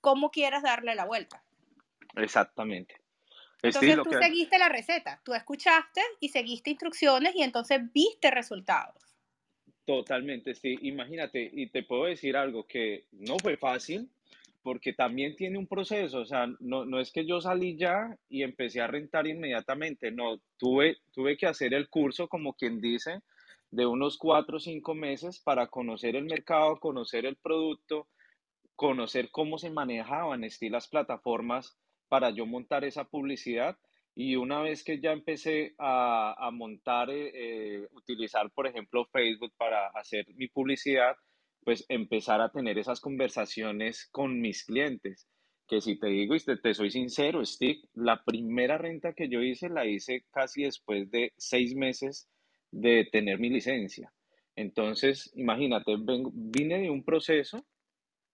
cómo 0.00 0.30
quieras 0.30 0.62
darle 0.62 0.94
la 0.94 1.04
vuelta. 1.04 1.44
Exactamente. 2.14 2.94
Entonces 3.62 3.94
tú 4.02 4.10
seguiste 4.10 4.58
la 4.58 4.70
receta, 4.70 5.20
tú 5.22 5.34
escuchaste 5.34 6.00
y 6.18 6.30
seguiste 6.30 6.70
instrucciones 6.70 7.34
y 7.36 7.42
entonces 7.42 7.80
viste 7.92 8.30
resultados. 8.30 8.94
Totalmente, 9.84 10.54
sí. 10.54 10.78
Imagínate, 10.80 11.50
y 11.52 11.66
te 11.66 11.82
puedo 11.82 12.04
decir 12.04 12.38
algo 12.38 12.66
que 12.66 13.04
no 13.12 13.36
fue 13.38 13.58
fácil, 13.58 14.08
porque 14.66 14.92
también 14.92 15.36
tiene 15.36 15.58
un 15.58 15.68
proceso, 15.68 16.18
o 16.18 16.26
sea, 16.26 16.48
no, 16.58 16.84
no 16.84 16.98
es 16.98 17.12
que 17.12 17.24
yo 17.24 17.40
salí 17.40 17.76
ya 17.78 18.18
y 18.28 18.42
empecé 18.42 18.80
a 18.80 18.88
rentar 18.88 19.28
inmediatamente, 19.28 20.10
no, 20.10 20.40
tuve, 20.58 20.96
tuve 21.12 21.36
que 21.36 21.46
hacer 21.46 21.72
el 21.72 21.88
curso, 21.88 22.26
como 22.26 22.52
quien 22.54 22.80
dice, 22.80 23.20
de 23.70 23.86
unos 23.86 24.18
cuatro 24.18 24.56
o 24.56 24.58
cinco 24.58 24.96
meses 24.96 25.38
para 25.38 25.68
conocer 25.68 26.16
el 26.16 26.24
mercado, 26.24 26.80
conocer 26.80 27.26
el 27.26 27.36
producto, 27.36 28.08
conocer 28.74 29.30
cómo 29.30 29.56
se 29.56 29.70
manejaban 29.70 30.44
las 30.62 30.88
plataformas 30.88 31.78
para 32.08 32.30
yo 32.30 32.44
montar 32.44 32.84
esa 32.84 33.04
publicidad. 33.04 33.78
Y 34.16 34.34
una 34.34 34.62
vez 34.62 34.82
que 34.82 35.00
ya 35.00 35.12
empecé 35.12 35.76
a, 35.78 36.34
a 36.44 36.50
montar, 36.50 37.10
eh, 37.10 37.30
eh, 37.34 37.86
utilizar, 37.92 38.50
por 38.50 38.66
ejemplo, 38.66 39.04
Facebook 39.12 39.52
para 39.56 39.86
hacer 39.94 40.26
mi 40.34 40.48
publicidad, 40.48 41.16
pues 41.66 41.84
empezar 41.88 42.40
a 42.40 42.50
tener 42.50 42.78
esas 42.78 43.00
conversaciones 43.00 44.08
con 44.12 44.40
mis 44.40 44.64
clientes. 44.64 45.26
Que 45.66 45.80
si 45.80 45.98
te 45.98 46.06
digo 46.06 46.36
y 46.36 46.38
te, 46.38 46.56
te 46.56 46.74
soy 46.74 46.92
sincero, 46.92 47.44
Steve, 47.44 47.80
la 47.92 48.22
primera 48.22 48.78
renta 48.78 49.14
que 49.14 49.28
yo 49.28 49.42
hice 49.42 49.68
la 49.68 49.84
hice 49.84 50.24
casi 50.30 50.62
después 50.62 51.10
de 51.10 51.32
seis 51.36 51.74
meses 51.74 52.28
de 52.70 53.08
tener 53.10 53.40
mi 53.40 53.50
licencia. 53.50 54.12
Entonces, 54.54 55.32
imagínate, 55.34 55.96
vine 56.34 56.82
de 56.82 56.88
un 56.88 57.02
proceso, 57.02 57.66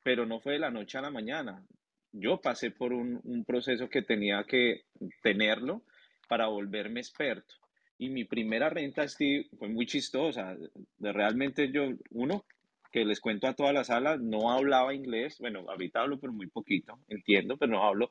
pero 0.02 0.26
no 0.26 0.38
fue 0.40 0.52
de 0.52 0.58
la 0.58 0.70
noche 0.70 0.98
a 0.98 1.02
la 1.02 1.10
mañana. 1.10 1.64
Yo 2.12 2.38
pasé 2.38 2.70
por 2.70 2.92
un, 2.92 3.18
un 3.24 3.46
proceso 3.46 3.88
que 3.88 4.02
tenía 4.02 4.44
que 4.44 4.82
tenerlo 5.22 5.84
para 6.28 6.48
volverme 6.48 7.00
experto. 7.00 7.54
Y 7.96 8.10
mi 8.10 8.24
primera 8.24 8.68
renta, 8.68 9.08
Steve, 9.08 9.46
fue 9.58 9.68
muy 9.68 9.86
chistosa. 9.86 10.54
Realmente 10.98 11.72
yo, 11.72 11.94
uno, 12.10 12.44
que 12.92 13.04
les 13.04 13.20
cuento 13.20 13.48
a 13.48 13.54
toda 13.54 13.72
la 13.72 13.84
sala, 13.84 14.18
no 14.18 14.50
hablaba 14.50 14.94
inglés. 14.94 15.38
Bueno, 15.40 15.64
ahorita 15.68 16.02
hablo, 16.02 16.20
pero 16.20 16.32
muy 16.32 16.48
poquito, 16.48 16.98
entiendo, 17.08 17.56
pero 17.56 17.72
no 17.72 17.82
hablo. 17.82 18.10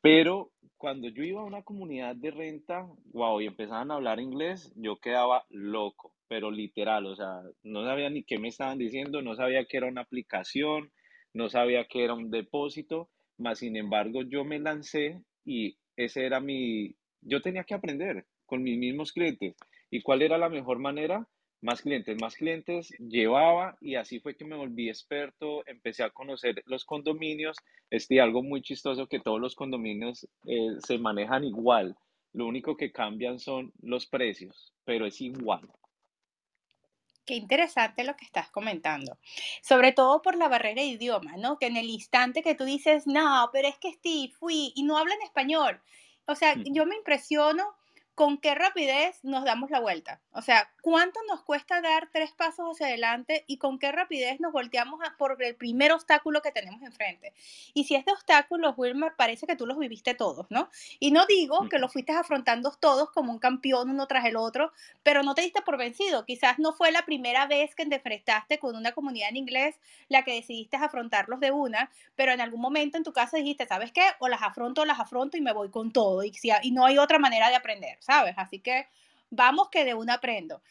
Pero 0.00 0.52
cuando 0.76 1.08
yo 1.08 1.24
iba 1.24 1.40
a 1.40 1.44
una 1.44 1.62
comunidad 1.62 2.14
de 2.14 2.30
renta, 2.30 2.86
wow, 3.12 3.40
y 3.40 3.46
empezaban 3.46 3.90
a 3.90 3.94
hablar 3.94 4.20
inglés, 4.20 4.72
yo 4.76 4.96
quedaba 4.96 5.44
loco, 5.50 6.14
pero 6.28 6.50
literal, 6.50 7.06
o 7.06 7.16
sea, 7.16 7.42
no 7.64 7.84
sabía 7.84 8.08
ni 8.08 8.22
qué 8.22 8.38
me 8.38 8.48
estaban 8.48 8.78
diciendo, 8.78 9.20
no 9.20 9.34
sabía 9.34 9.64
que 9.64 9.76
era 9.76 9.88
una 9.88 10.02
aplicación, 10.02 10.92
no 11.34 11.48
sabía 11.48 11.86
que 11.86 12.04
era 12.04 12.14
un 12.14 12.30
depósito, 12.30 13.10
más 13.38 13.58
sin 13.58 13.76
embargo 13.76 14.22
yo 14.22 14.44
me 14.44 14.58
lancé 14.60 15.20
y 15.44 15.76
ese 15.96 16.24
era 16.24 16.40
mi, 16.40 16.94
yo 17.22 17.42
tenía 17.42 17.64
que 17.64 17.74
aprender 17.74 18.24
con 18.46 18.62
mis 18.62 18.78
mismos 18.78 19.12
clientes. 19.12 19.56
¿Y 19.90 20.02
cuál 20.02 20.22
era 20.22 20.38
la 20.38 20.48
mejor 20.48 20.78
manera? 20.78 21.26
Más 21.60 21.82
clientes, 21.82 22.16
más 22.20 22.36
clientes, 22.36 22.90
llevaba 22.98 23.76
y 23.80 23.96
así 23.96 24.20
fue 24.20 24.36
que 24.36 24.44
me 24.44 24.56
volví 24.56 24.88
experto, 24.88 25.66
empecé 25.66 26.04
a 26.04 26.10
conocer 26.10 26.62
los 26.66 26.84
condominios, 26.84 27.56
este, 27.90 28.20
algo 28.20 28.42
muy 28.42 28.62
chistoso 28.62 29.08
que 29.08 29.20
todos 29.20 29.40
los 29.40 29.54
condominios 29.54 30.28
eh, 30.46 30.76
se 30.78 30.98
manejan 30.98 31.44
igual, 31.44 31.96
lo 32.32 32.46
único 32.46 32.76
que 32.76 32.92
cambian 32.92 33.38
son 33.38 33.72
los 33.82 34.06
precios, 34.06 34.72
pero 34.84 35.06
es 35.06 35.20
igual. 35.20 35.68
Qué 37.24 37.34
interesante 37.34 38.04
lo 38.04 38.16
que 38.16 38.24
estás 38.24 38.50
comentando, 38.50 39.18
sobre 39.62 39.92
todo 39.92 40.22
por 40.22 40.36
la 40.36 40.48
barrera 40.48 40.80
de 40.80 40.88
idioma, 40.88 41.36
¿no? 41.36 41.58
Que 41.58 41.66
en 41.66 41.76
el 41.76 41.90
instante 41.90 42.42
que 42.42 42.54
tú 42.54 42.64
dices, 42.64 43.06
no, 43.06 43.50
pero 43.52 43.68
es 43.68 43.76
que 43.78 43.92
Steve, 43.92 44.32
fui 44.38 44.72
y 44.74 44.82
no 44.84 44.96
hablan 44.96 45.20
español. 45.22 45.82
O 46.26 46.34
sea, 46.34 46.54
yo 46.64 46.86
me 46.86 46.96
impresiono 46.96 47.77
con 48.18 48.36
qué 48.36 48.56
rapidez 48.56 49.20
nos 49.22 49.44
damos 49.44 49.70
la 49.70 49.78
vuelta. 49.78 50.20
O 50.32 50.42
sea, 50.42 50.68
¿cuánto 50.82 51.20
nos 51.28 51.42
cuesta 51.42 51.80
dar 51.80 52.08
tres 52.12 52.32
pasos 52.32 52.66
hacia 52.72 52.88
adelante 52.88 53.44
y 53.46 53.58
con 53.58 53.78
qué 53.78 53.92
rapidez 53.92 54.40
nos 54.40 54.52
volteamos 54.52 54.98
por 55.16 55.40
el 55.40 55.54
primer 55.54 55.92
obstáculo 55.92 56.42
que 56.42 56.50
tenemos 56.50 56.82
enfrente? 56.82 57.32
Y 57.74 57.84
si 57.84 57.94
este 57.94 58.10
obstáculo, 58.10 58.74
Wilmer, 58.76 59.14
parece 59.16 59.46
que 59.46 59.54
tú 59.54 59.66
los 59.66 59.78
viviste 59.78 60.14
todos, 60.14 60.46
¿no? 60.50 60.68
Y 60.98 61.12
no 61.12 61.26
digo 61.26 61.68
que 61.68 61.78
los 61.78 61.92
fuiste 61.92 62.10
afrontando 62.10 62.72
todos 62.80 63.12
como 63.12 63.30
un 63.30 63.38
campeón 63.38 63.88
uno 63.88 64.08
tras 64.08 64.24
el 64.24 64.34
otro, 64.34 64.72
pero 65.04 65.22
no 65.22 65.36
te 65.36 65.42
diste 65.42 65.62
por 65.62 65.76
vencido. 65.76 66.24
Quizás 66.24 66.58
no 66.58 66.72
fue 66.72 66.90
la 66.90 67.04
primera 67.04 67.46
vez 67.46 67.76
que 67.76 67.86
te 67.86 67.94
enfrentaste 67.94 68.58
con 68.58 68.74
una 68.74 68.90
comunidad 68.90 69.28
en 69.28 69.36
inglés 69.36 69.76
la 70.08 70.24
que 70.24 70.34
decidiste 70.34 70.76
afrontarlos 70.76 71.38
de 71.38 71.52
una, 71.52 71.92
pero 72.16 72.32
en 72.32 72.40
algún 72.40 72.62
momento 72.62 72.96
en 72.96 73.04
tu 73.04 73.12
casa 73.12 73.36
dijiste, 73.36 73.64
¿sabes 73.68 73.92
qué? 73.92 74.02
O 74.18 74.26
las 74.26 74.42
afronto 74.42 74.80
o 74.80 74.84
las 74.84 74.98
afronto 74.98 75.36
y 75.36 75.40
me 75.40 75.52
voy 75.52 75.70
con 75.70 75.92
todo. 75.92 76.24
Y, 76.24 76.34
si, 76.34 76.50
y 76.62 76.72
no 76.72 76.84
hay 76.84 76.98
otra 76.98 77.20
manera 77.20 77.48
de 77.48 77.54
aprender. 77.54 77.96
¿Sabes? 78.08 78.34
Así 78.38 78.60
que 78.60 78.88
vamos 79.30 79.68
que 79.70 79.84
de 79.84 79.94
una 79.94 80.14
aprendo. 80.14 80.62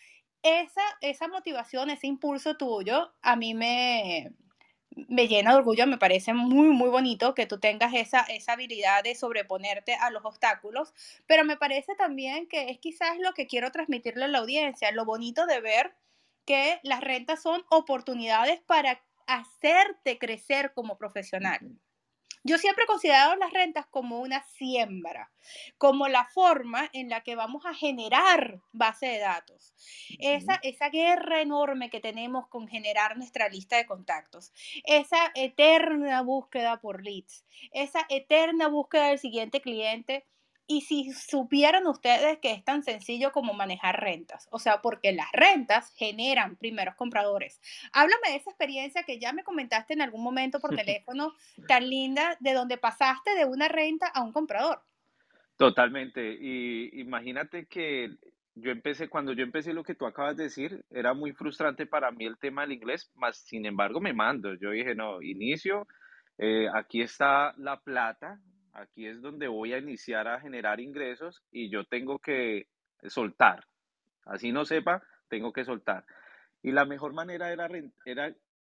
Esa, 0.44 0.82
esa 1.02 1.28
motivación, 1.28 1.90
ese 1.92 2.08
impulso 2.08 2.58
tuyo, 2.58 3.14
a 3.22 3.36
mí 3.36 3.54
me, 3.54 4.32
me 5.08 5.28
llena 5.28 5.52
de 5.52 5.58
orgullo, 5.58 5.86
me 5.86 5.98
parece 6.00 6.34
muy, 6.34 6.70
muy 6.70 6.90
bonito 6.90 7.36
que 7.36 7.46
tú 7.46 7.60
tengas 7.60 7.94
esa, 7.94 8.22
esa 8.22 8.54
habilidad 8.54 9.04
de 9.04 9.16
sobreponerte 9.16 9.94
a 9.96 10.10
los 10.10 10.26
obstáculos, 10.26 10.94
pero 11.28 11.46
me 11.46 11.58
parece 11.58 11.96
también 11.96 12.48
que 12.48 12.70
es 12.70 12.80
quizás 12.80 13.20
lo 13.20 13.34
que 13.34 13.48
quiero 13.48 13.72
transmitirle 13.72 14.26
a 14.26 14.30
la 14.30 14.40
audiencia, 14.40 14.92
lo 14.92 15.06
bonito 15.06 15.46
de 15.46 15.62
ver 15.62 15.96
que 16.46 16.80
las 16.84 17.02
rentas 17.02 17.42
son 17.42 17.64
oportunidades 17.70 18.62
para 18.62 19.02
hacerte 19.28 20.18
crecer 20.18 20.74
como 20.74 20.98
profesional. 20.98 21.62
Yo 22.48 22.58
siempre 22.58 22.86
he 22.86 22.88
considerado 22.88 23.36
las 23.36 23.52
rentas 23.52 23.86
como 23.88 24.22
una 24.22 24.42
siembra, 24.42 25.30
como 25.78 26.08
la 26.08 26.24
forma 26.24 26.90
en 26.94 27.10
la 27.10 27.20
que 27.20 27.36
vamos 27.36 27.66
a 27.66 27.74
generar 27.74 28.62
base 28.72 29.06
de 29.08 29.20
datos. 29.20 29.74
Esa, 30.20 30.58
esa 30.64 30.90
guerra 30.90 31.42
enorme 31.42 31.90
que 31.90 32.00
tenemos 32.00 32.48
con 32.48 32.70
generar 32.70 33.18
nuestra 33.18 33.50
lista 33.50 33.76
de 33.76 33.86
contactos, 33.86 34.54
esa 34.86 35.30
eterna 35.36 36.22
búsqueda 36.22 36.80
por 36.80 37.04
leads, 37.04 37.44
esa 37.74 38.06
eterna 38.08 38.70
búsqueda 38.70 39.10
del 39.10 39.20
siguiente 39.20 39.60
cliente 39.60 40.24
y 40.68 40.82
si 40.82 41.12
supieran 41.14 41.88
ustedes 41.88 42.40
que 42.40 42.52
es 42.52 42.64
tan 42.64 42.84
sencillo 42.84 43.32
como 43.32 43.54
manejar 43.54 44.02
rentas, 44.02 44.48
o 44.52 44.60
sea, 44.60 44.82
porque 44.82 45.14
las 45.14 45.32
rentas 45.32 45.94
generan 45.96 46.58
primeros 46.58 46.96
compradores. 46.96 47.62
Háblame 47.94 48.30
de 48.30 48.36
esa 48.36 48.50
experiencia 48.50 49.04
que 49.04 49.18
ya 49.18 49.32
me 49.32 49.44
comentaste 49.44 49.94
en 49.94 50.02
algún 50.02 50.24
momento 50.24 50.60
por 50.60 50.76
teléfono, 50.76 51.34
tan 51.68 51.90
linda, 51.90 52.36
de 52.42 52.54
donde 52.54 52.78
pasaste 52.78 53.34
de 53.36 53.46
una 53.46 53.70
renta 53.70 54.08
a 54.08 54.24
un 54.24 54.34
comprador. 54.34 54.82
Totalmente. 55.56 56.38
Y 56.40 57.00
imagínate 57.00 57.66
que 57.66 58.18
yo 58.56 58.72
empecé, 58.72 59.08
cuando 59.08 59.34
yo 59.34 59.44
empecé 59.44 59.74
lo 59.74 59.84
que 59.84 59.96
tú 59.96 60.06
acabas 60.06 60.36
de 60.36 60.44
decir, 60.44 60.84
era 60.90 61.14
muy 61.14 61.32
frustrante 61.32 61.86
para 61.86 62.12
mí 62.12 62.26
el 62.26 62.38
tema 62.38 62.62
del 62.62 62.74
inglés, 62.74 63.10
más 63.16 63.38
sin 63.38 63.66
embargo 63.66 64.02
me 64.02 64.14
mando. 64.14 64.54
Yo 64.56 64.72
dije, 64.72 64.96
no, 64.96 65.22
inicio, 65.22 65.88
eh, 66.38 66.68
aquí 66.74 67.02
está 67.02 67.54
la 67.58 67.80
plata, 67.80 68.40
aquí 68.78 69.08
es 69.08 69.22
donde 69.22 69.48
voy 69.48 69.74
a 69.74 69.80
iniciar 69.80 70.28
a 70.28 70.40
generar 70.40 70.80
ingresos 70.80 71.44
y 71.52 71.70
yo 71.70 71.86
tengo 71.86 72.20
que 72.20 72.68
soltar. 73.08 73.66
Así 74.26 74.52
no 74.52 74.66
sepa, 74.66 75.02
tengo 75.30 75.52
que 75.52 75.66
soltar. 75.66 76.06
Y 76.62 76.72
la 76.72 76.86
mejor 76.86 77.14
manera 77.14 77.52
era, 77.52 77.70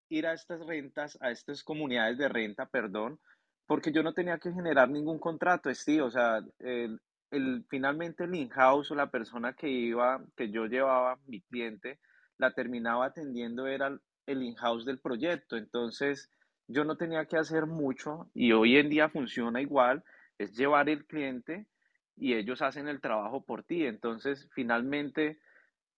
ir 0.09 0.27
a 0.27 0.33
estas 0.33 0.65
rentas, 0.65 1.17
a 1.21 1.31
estas 1.31 1.63
comunidades 1.63 2.17
de 2.17 2.29
renta, 2.29 2.65
perdón, 2.65 3.19
porque 3.65 3.91
yo 3.91 4.03
no 4.03 4.13
tenía 4.13 4.37
que 4.37 4.51
generar 4.51 4.89
ningún 4.89 5.19
contrato, 5.19 5.69
o 5.69 6.11
sea, 6.11 6.41
el, 6.59 7.65
finalmente 7.69 8.25
el 8.25 8.35
in-house 8.35 8.91
o 8.91 8.95
la 8.95 9.09
persona 9.09 9.53
que 9.53 9.69
iba, 9.69 10.23
que 10.35 10.51
yo 10.51 10.65
llevaba, 10.65 11.17
mi 11.27 11.41
cliente, 11.41 11.99
la 12.37 12.51
terminaba 12.51 13.05
atendiendo 13.05 13.67
era 13.67 13.97
el 14.25 14.43
in-house 14.43 14.85
del 14.85 14.99
proyecto. 14.99 15.57
Entonces, 15.57 16.29
yo 16.67 16.83
no 16.83 16.97
tenía 16.97 17.25
que 17.25 17.37
hacer 17.37 17.65
mucho 17.65 18.29
y 18.33 18.51
hoy 18.51 18.77
en 18.77 18.89
día 18.89 19.09
funciona 19.09 19.61
igual, 19.61 20.03
es 20.37 20.55
llevar 20.55 20.89
el 20.89 21.05
cliente 21.05 21.67
y 22.15 22.33
ellos 22.33 22.61
hacen 22.61 22.87
el 22.87 23.01
trabajo 23.01 23.43
por 23.43 23.63
ti. 23.63 23.85
Entonces, 23.85 24.49
finalmente, 24.53 25.39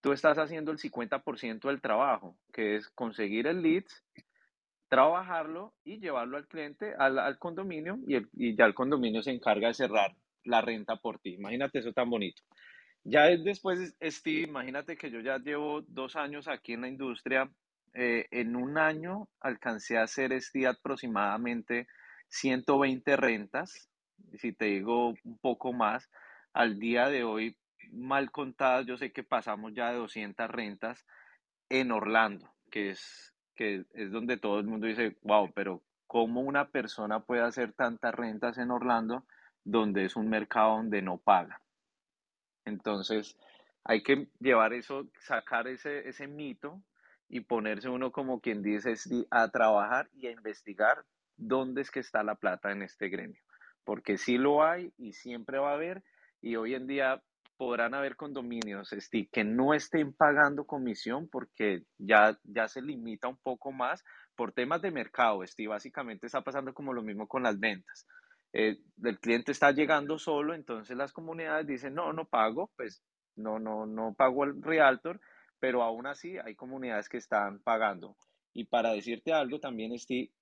tú 0.00 0.12
estás 0.12 0.38
haciendo 0.38 0.72
el 0.72 0.78
50% 0.78 1.68
del 1.68 1.80
trabajo, 1.80 2.38
que 2.52 2.76
es 2.76 2.88
conseguir 2.90 3.46
el 3.46 3.62
leads, 3.62 4.04
trabajarlo 4.88 5.74
y 5.84 5.98
llevarlo 5.98 6.36
al 6.36 6.46
cliente, 6.46 6.94
al, 6.98 7.38
condominio, 7.38 7.98
y, 8.06 8.18
y, 8.32 8.56
ya 8.56 8.66
el 8.66 8.74
condominio 8.74 9.22
se 9.22 9.32
encarga 9.32 9.68
de 9.68 9.74
cerrar 9.74 10.14
la 10.44 10.60
renta 10.60 10.96
por 10.96 11.18
ti. 11.18 11.34
Imagínate 11.34 11.80
eso 11.80 11.92
tan 11.92 12.08
bonito. 12.08 12.42
Ya 13.02 13.24
después, 13.26 13.96
Steve, 14.02 14.48
imagínate 14.48 14.96
que 14.96 15.10
yo 15.10 15.20
ya 15.20 15.38
llevo 15.38 15.82
dos 15.82 16.16
años 16.16 16.48
aquí 16.48 16.72
en 16.72 16.82
la 16.82 16.88
industria 16.88 17.50
eh, 17.98 18.28
en 18.30 18.56
un 18.56 18.76
año 18.76 19.26
alcancé 19.40 19.96
a 19.96 20.02
hacer 20.02 20.34
este 20.34 20.66
aproximadamente 20.66 21.86
120 22.28 23.16
rentas, 23.16 23.88
si 24.34 24.52
te 24.52 24.66
digo 24.66 25.14
un 25.24 25.38
poco 25.40 25.72
más, 25.72 26.10
al 26.52 26.78
día 26.78 27.08
de 27.08 27.24
hoy, 27.24 27.56
mal 27.92 28.30
contadas, 28.30 28.84
yo 28.84 28.98
sé 28.98 29.12
que 29.12 29.22
pasamos 29.22 29.72
ya 29.72 29.92
de 29.92 29.96
200 29.96 30.50
rentas 30.50 31.06
en 31.70 31.90
Orlando, 31.90 32.52
que 32.70 32.90
es, 32.90 33.34
que 33.54 33.86
es 33.94 34.10
donde 34.12 34.36
todo 34.36 34.60
el 34.60 34.66
mundo 34.66 34.86
dice, 34.86 35.16
wow, 35.22 35.50
pero 35.54 35.82
¿cómo 36.06 36.42
una 36.42 36.68
persona 36.68 37.20
puede 37.20 37.44
hacer 37.44 37.72
tantas 37.72 38.14
rentas 38.14 38.58
en 38.58 38.72
Orlando 38.72 39.24
donde 39.64 40.04
es 40.04 40.16
un 40.16 40.28
mercado 40.28 40.76
donde 40.76 41.00
no 41.00 41.16
paga? 41.16 41.62
Entonces, 42.66 43.38
hay 43.84 44.02
que 44.02 44.28
llevar 44.38 44.74
eso, 44.74 45.08
sacar 45.18 45.66
ese, 45.66 46.06
ese 46.06 46.26
mito 46.26 46.82
y 47.28 47.40
ponerse 47.40 47.88
uno 47.88 48.12
como 48.12 48.40
quien 48.40 48.62
dice 48.62 48.94
a 49.30 49.48
trabajar 49.50 50.08
y 50.14 50.26
a 50.26 50.30
investigar 50.30 51.04
dónde 51.36 51.82
es 51.82 51.90
que 51.90 52.00
está 52.00 52.22
la 52.22 52.36
plata 52.36 52.72
en 52.72 52.82
este 52.82 53.08
gremio. 53.08 53.42
Porque 53.84 54.18
sí 54.18 54.38
lo 54.38 54.64
hay 54.64 54.92
y 54.96 55.12
siempre 55.12 55.58
va 55.58 55.70
a 55.70 55.74
haber 55.74 56.02
y 56.40 56.56
hoy 56.56 56.74
en 56.74 56.86
día 56.86 57.22
podrán 57.56 57.94
haber 57.94 58.16
condominios 58.16 58.90
que 59.32 59.44
no 59.44 59.74
estén 59.74 60.12
pagando 60.12 60.66
comisión 60.66 61.28
porque 61.28 61.84
ya, 61.98 62.38
ya 62.44 62.68
se 62.68 62.82
limita 62.82 63.28
un 63.28 63.38
poco 63.38 63.72
más 63.72 64.04
por 64.36 64.52
temas 64.52 64.82
de 64.82 64.90
mercado. 64.90 65.42
Esti, 65.42 65.66
básicamente 65.66 66.26
está 66.26 66.42
pasando 66.42 66.74
como 66.74 66.92
lo 66.92 67.02
mismo 67.02 67.26
con 67.26 67.42
las 67.42 67.58
ventas. 67.58 68.06
eh, 68.52 68.78
el 69.04 69.18
cliente 69.20 69.52
está 69.52 69.70
llegando 69.72 70.18
solo, 70.18 70.54
entonces 70.54 70.96
las 70.96 71.12
comunidades 71.12 71.66
dicen, 71.66 71.94
no, 71.94 72.12
no 72.12 72.26
pago, 72.26 72.70
pues 72.76 73.02
no, 73.36 73.58
no, 73.58 73.86
no 73.86 74.14
pago 74.14 74.44
el 74.44 74.62
realtor, 74.62 75.20
pero 75.58 75.82
aún 75.82 76.06
así 76.06 76.38
hay 76.38 76.54
comunidades 76.54 77.08
que 77.08 77.18
están 77.18 77.60
pagando. 77.60 78.16
Y 78.52 78.64
para 78.64 78.92
decirte 78.92 79.32
algo, 79.32 79.60
también 79.60 79.92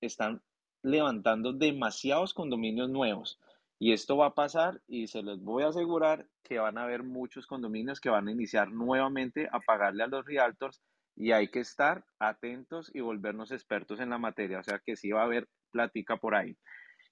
están 0.00 0.42
levantando 0.82 1.52
demasiados 1.52 2.34
condominios 2.34 2.90
nuevos. 2.90 3.40
Y 3.78 3.92
esto 3.92 4.16
va 4.16 4.26
a 4.26 4.34
pasar 4.34 4.80
y 4.86 5.08
se 5.08 5.22
les 5.22 5.40
voy 5.42 5.64
a 5.64 5.68
asegurar 5.68 6.26
que 6.42 6.58
van 6.58 6.78
a 6.78 6.84
haber 6.84 7.02
muchos 7.02 7.46
condominios 7.46 8.00
que 8.00 8.10
van 8.10 8.28
a 8.28 8.32
iniciar 8.32 8.70
nuevamente 8.70 9.48
a 9.50 9.60
pagarle 9.60 10.04
a 10.04 10.06
los 10.06 10.24
realtors 10.24 10.80
y 11.16 11.32
hay 11.32 11.48
que 11.48 11.60
estar 11.60 12.04
atentos 12.18 12.90
y 12.94 13.00
volvernos 13.00 13.50
expertos 13.50 14.00
en 14.00 14.10
la 14.10 14.18
materia. 14.18 14.60
O 14.60 14.64
sea 14.64 14.78
que 14.78 14.96
sí 14.96 15.10
va 15.10 15.22
a 15.22 15.24
haber 15.24 15.48
plática 15.70 16.16
por 16.16 16.34
ahí. 16.34 16.56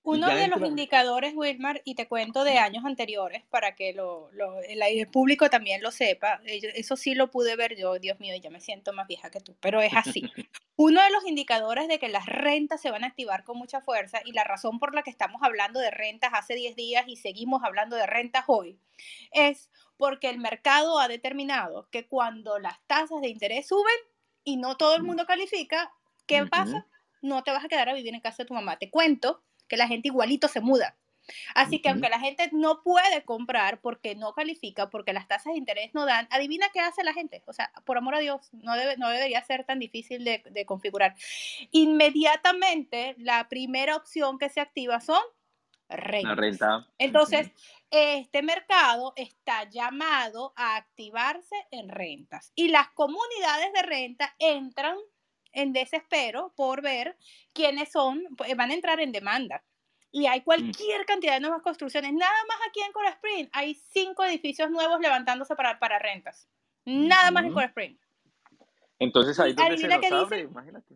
Uno 0.05 0.35
de 0.35 0.49
los 0.49 0.61
indicadores, 0.63 1.33
Wilmar, 1.37 1.81
y 1.85 1.95
te 1.95 2.09
cuento 2.09 2.43
de 2.43 2.59
años 2.59 2.85
anteriores 2.85 3.45
para 3.51 3.77
que 3.77 3.93
lo, 3.93 4.31
el, 4.67 5.07
público 5.09 5.49
también 5.49 5.81
lo 5.81 5.93
sepa, 5.93 6.41
eso 6.45 6.97
sí 6.97 7.15
lo 7.15 7.31
pude 7.31 7.55
ver 7.55 7.77
yo, 7.77 7.99
Dios 8.01 8.19
mío, 8.19 8.35
ya 8.37 8.51
me 8.51 8.61
siento 8.61 8.93
más 8.93 9.07
vieja 9.07 9.31
que 9.31 9.41
tú, 9.41 9.55
pero 9.61 9.81
es 9.81 9.95
así. 9.95 10.23
Uno 10.77 11.01
de 11.01 11.11
los 11.11 11.25
indicadores 11.25 11.87
de 11.87 12.01
que 12.01 12.09
las 12.09 12.27
rentas 12.27 12.81
se 12.81 12.91
van 12.91 13.05
a 13.05 13.09
activar 13.09 13.45
con 13.45 13.57
mucha 13.57 13.81
fuerza 13.81 14.21
y 14.25 14.33
la 14.33 14.43
razón 14.43 14.81
por 14.81 14.93
la 14.93 15.05
que 15.05 15.11
estamos 15.11 15.41
hablando 15.43 15.79
de 15.79 15.93
rentas 15.93 16.33
hace 16.35 16.57
10 16.57 16.75
días 16.75 17.05
y 17.07 17.17
seguimos 17.17 17.63
hablando 17.63 17.95
de 17.95 18.07
rentas 18.07 18.45
hoy 18.49 18.81
es 19.31 19.71
porque 19.97 20.31
el 20.31 20.39
mercado 20.39 20.99
ha 20.99 21.07
determinado 21.07 21.89
que 21.91 22.09
cuando 22.09 22.59
las 22.59 22.81
tasas 22.89 23.21
de 23.21 23.29
interés 23.29 23.69
suben 23.69 23.95
y 24.43 24.57
no 24.57 24.77
todo 24.77 24.97
el 24.97 25.05
mundo 25.05 25.27
califica, 25.27 25.93
¿qué 26.27 26.45
pasa? 26.47 26.87
No 27.21 27.45
te 27.45 27.53
vas 27.53 27.65
a 27.65 27.69
quedar 27.69 27.89
a 27.89 27.95
vivir 27.95 28.13
en 28.13 28.21
casa 28.21 28.43
de 28.43 28.49
tu 28.49 28.55
mamá. 28.55 28.79
Te 28.79 28.91
cuento 28.91 29.45
que 29.73 29.79
la 29.79 29.89
gente 29.89 30.09
igualito 30.09 30.49
se 30.49 30.61
muda. 30.61 30.99
Así 31.55 31.81
que 31.81 31.89
aunque 31.89 32.11
la 32.11 32.21
gente 32.21 32.51
no 32.53 32.83
puede 32.83 33.25
comprar 33.25 33.81
porque 33.81 34.15
no 34.15 34.35
califica, 34.35 34.91
porque 34.91 35.15
las 35.15 35.27
tasas 35.27 35.55
de 35.55 35.59
interés 35.59 35.95
no 35.95 36.05
dan, 36.05 36.29
adivina 36.31 36.69
qué 36.75 36.81
hace 36.81 37.03
la 37.03 37.15
gente. 37.15 37.43
O 37.47 37.55
sea, 37.55 37.73
por 37.87 37.97
amor 37.97 38.17
a 38.17 38.19
Dios, 38.19 38.51
no, 38.53 38.77
debe, 38.77 38.99
no 38.99 39.09
debería 39.09 39.43
ser 39.43 39.65
tan 39.65 39.79
difícil 39.79 40.25
de, 40.25 40.67
configurar. 40.67 41.15
Inmediatamente, 41.71 43.15
la 43.17 43.49
primera 43.49 43.97
opción 43.97 44.39
que 44.39 44.51
se 44.51 44.61
activa 44.61 45.01
son 45.01 45.23
rentas. 45.89 46.37
Renta. 46.37 46.87
Entonces, 46.99 47.51
este 47.91 48.43
mercado 48.43 49.15
está 49.17 49.71
llamado 49.71 50.53
a 50.55 50.77
activarse 50.77 51.57
en 51.71 51.89
rentas 51.89 52.53
y 52.55 52.69
las 52.69 52.91
comunidades 52.91 53.73
de 53.73 53.83
renta 53.83 54.37
entran 54.39 54.99
en 55.53 55.73
desespero 55.73 56.53
por 56.57 56.83
ver 56.83 57.17
quiénes 57.53 57.91
son, 57.93 58.25
pues, 58.37 58.55
van 58.57 58.71
a 58.71 58.75
entrar 58.75 59.01
en 59.01 59.13
demanda. 59.13 59.63
Y 60.11 60.27
hay 60.27 60.41
mm. 60.41 60.45
cualquier 60.45 61.07
cantidad 61.07 61.35
de 61.35 61.41
nuevas 61.41 61.63
construcciones. 61.63 62.13
Nada 62.13 62.45
más 62.49 62.59
aquí 62.69 62.81
en 62.81 62.93
Coral 62.93 63.13
Spring 63.15 63.49
hay 63.53 63.75
cinco 63.75 64.25
edificios 64.25 64.71
nuevos 64.71 65.01
levantándose 65.01 65.55
para, 65.57 65.79
para 65.79 65.99
rentas. 65.99 66.49
Nada 66.85 67.31
más 67.31 67.45
en 67.45 67.53
Coral 67.53 67.69
Spring. 67.69 67.97
Entonces 68.99 69.39
ahí 69.41 69.53
donde 69.53 69.79
se 69.79 69.89
nos 69.89 70.13
abre, 70.13 70.41
imagínate. 70.41 70.95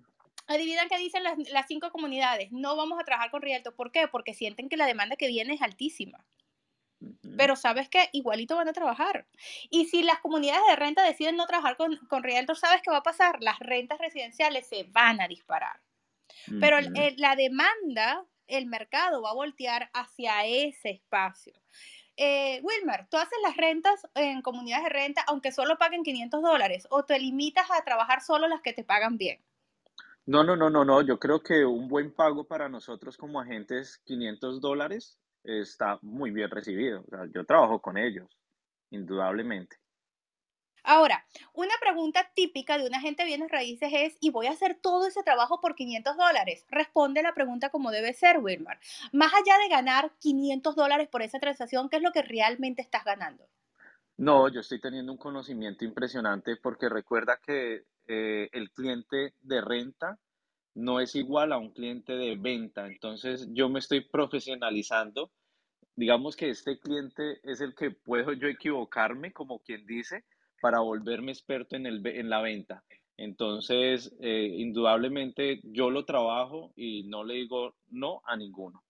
Adivina 0.49 0.87
qué 0.89 0.99
dicen 0.99 1.25
las, 1.25 1.37
las, 1.51 1.67
cinco 1.67 1.91
comunidades. 1.91 2.53
No 2.53 2.77
vamos 2.77 3.01
a 3.01 3.05
trabajar 3.05 3.33
con 3.33 3.43
Rialto. 3.43 3.75
¿Por 3.75 3.91
qué? 3.91 4.07
Porque 4.07 4.33
sienten 4.33 4.69
que 4.69 4.77
la 4.77 4.87
demanda 4.87 5.17
que 5.17 5.27
viene 5.27 5.55
es 5.55 5.63
altísima. 5.63 6.25
Pero 7.37 7.57
sabes 7.57 7.89
que 7.89 8.09
igualito 8.13 8.57
van 8.57 8.69
a 8.69 8.73
trabajar. 8.73 9.27
Y 9.71 9.87
si 9.87 10.03
las 10.03 10.21
comunidades 10.21 10.63
de 10.69 10.77
renta 10.77 11.03
deciden 11.03 11.37
no 11.37 11.47
trabajar 11.47 11.77
con, 11.77 11.97
con 12.09 12.23
Realtor, 12.23 12.57
¿sabes 12.57 12.81
qué 12.83 12.91
va 12.91 12.99
a 12.99 13.03
pasar? 13.03 13.43
Las 13.43 13.59
rentas 13.59 13.99
residenciales 13.99 14.67
se 14.67 14.85
van 14.85 15.21
a 15.21 15.29
disparar. 15.29 15.81
Pero 16.61 16.79
la 17.17 17.37
demanda, 17.37 18.25
el 18.47 18.67
mercado 18.67 19.23
va 19.23 19.31
a 19.31 19.35
voltear 19.35 19.91
hacia 19.93 20.47
ese 20.47 20.91
espacio. 20.91 21.53
Eh, 22.17 22.61
Wilmer, 22.63 23.07
¿tú 23.11 23.19
haces 23.19 23.39
las 23.43 23.57
rentas 23.57 24.07
en 24.15 24.41
comunidades 24.41 24.85
de 24.85 24.91
renta 24.91 25.23
aunque 25.27 25.53
solo 25.53 25.77
paguen 25.77 26.03
500 26.03 26.41
dólares 26.41 26.87
o 26.91 27.05
te 27.05 27.19
limitas 27.19 27.71
a 27.71 27.85
trabajar 27.85 28.23
solo 28.23 28.49
las 28.49 28.63
que 28.63 28.73
te 28.73 28.85
pagan 28.85 29.19
bien? 29.19 29.39
No, 30.25 30.43
no, 30.43 30.57
no, 30.57 30.71
no, 30.71 30.85
no. 30.85 31.03
Yo 31.03 31.19
creo 31.19 31.43
que 31.43 31.65
un 31.65 31.89
buen 31.89 32.13
pago 32.13 32.45
para 32.45 32.69
nosotros 32.69 33.17
como 33.17 33.41
agentes, 33.41 33.99
500 34.07 34.61
dólares, 34.61 35.19
está 35.47 35.99
muy 36.03 36.31
bien 36.31 36.51
recibido. 36.51 37.05
yo 37.33 37.45
trabajo 37.45 37.81
con 37.81 37.97
ellos, 37.97 38.29
indudablemente. 38.91 39.77
Ahora, 40.89 41.27
una 41.53 41.75
pregunta 41.81 42.31
típica 42.35 42.79
de 42.79 42.87
una 42.87 42.99
agente 42.99 43.25
de 43.25 43.27
bienes 43.27 43.51
raíces 43.51 43.91
es, 43.93 44.17
¿y 44.21 44.31
voy 44.31 44.47
a 44.47 44.53
hacer 44.53 44.79
todo 44.81 45.09
ese 45.09 45.25
trabajo 45.25 45.61
por 45.61 45.75
500 45.75 46.17
dólares? 46.17 46.65
Responde 46.69 47.25
la 47.25 47.35
pregunta 47.35 47.71
como 47.71 47.91
debe 47.91 48.13
ser, 48.13 48.39
Wilmar. 48.39 48.79
Más 49.13 49.33
allá 49.35 49.59
de 49.59 49.69
ganar 49.69 50.13
500 50.21 50.77
dólares 50.77 51.09
por 51.09 51.23
esa 51.23 51.41
transacción, 51.41 51.89
¿qué 51.89 51.97
es 51.97 52.03
lo 52.03 52.13
que 52.13 52.23
realmente 52.23 52.83
estás 52.83 53.05
ganando? 53.05 53.49
No, 54.17 54.49
yo 54.49 54.61
estoy 54.61 54.81
teniendo 54.81 55.11
un 55.11 55.19
conocimiento 55.19 55.85
impresionante 55.85 56.57
porque 56.57 56.89
recuerda 56.89 57.41
que 57.45 57.85
eh, 58.07 58.49
el 58.53 58.71
cliente 58.71 59.35
de 59.41 59.61
renta 59.61 60.21
no 60.77 61.01
es 61.01 61.15
igual 61.15 61.53
a 61.53 61.59
un 61.59 61.71
cliente 61.71 62.13
de 62.13 62.37
venta. 62.37 62.87
Entonces 62.87 63.49
yo 63.53 63.69
me 63.69 63.79
estoy 63.79 64.03
profesionalizando. 64.03 65.33
Digamos 65.97 66.37
que 66.37 66.51
este 66.51 66.79
cliente 66.79 67.41
es 67.43 67.63
el 67.63 67.75
que 67.75 67.91
puedo 67.91 68.35
yo 68.35 68.47
equivocarme, 68.47 69.33
como 69.33 69.61
quien 69.61 69.87
dice, 69.87 70.25
para 70.61 70.81
volverme 70.81 71.33
experto 71.33 71.77
en, 71.77 71.87
el, 71.87 72.07
en 72.07 72.29
la 72.29 72.43
venta. 72.43 72.85
Entonces, 73.17 74.15
eh, 74.21 74.51
indudablemente 74.59 75.61
yo 75.65 75.89
lo 75.91 76.05
trabajo 76.05 76.73
y 76.77 77.05
no 77.05 77.25
le 77.25 77.35
digo 77.35 77.75
no 77.89 78.21
a 78.27 78.37
ninguno. 78.37 78.85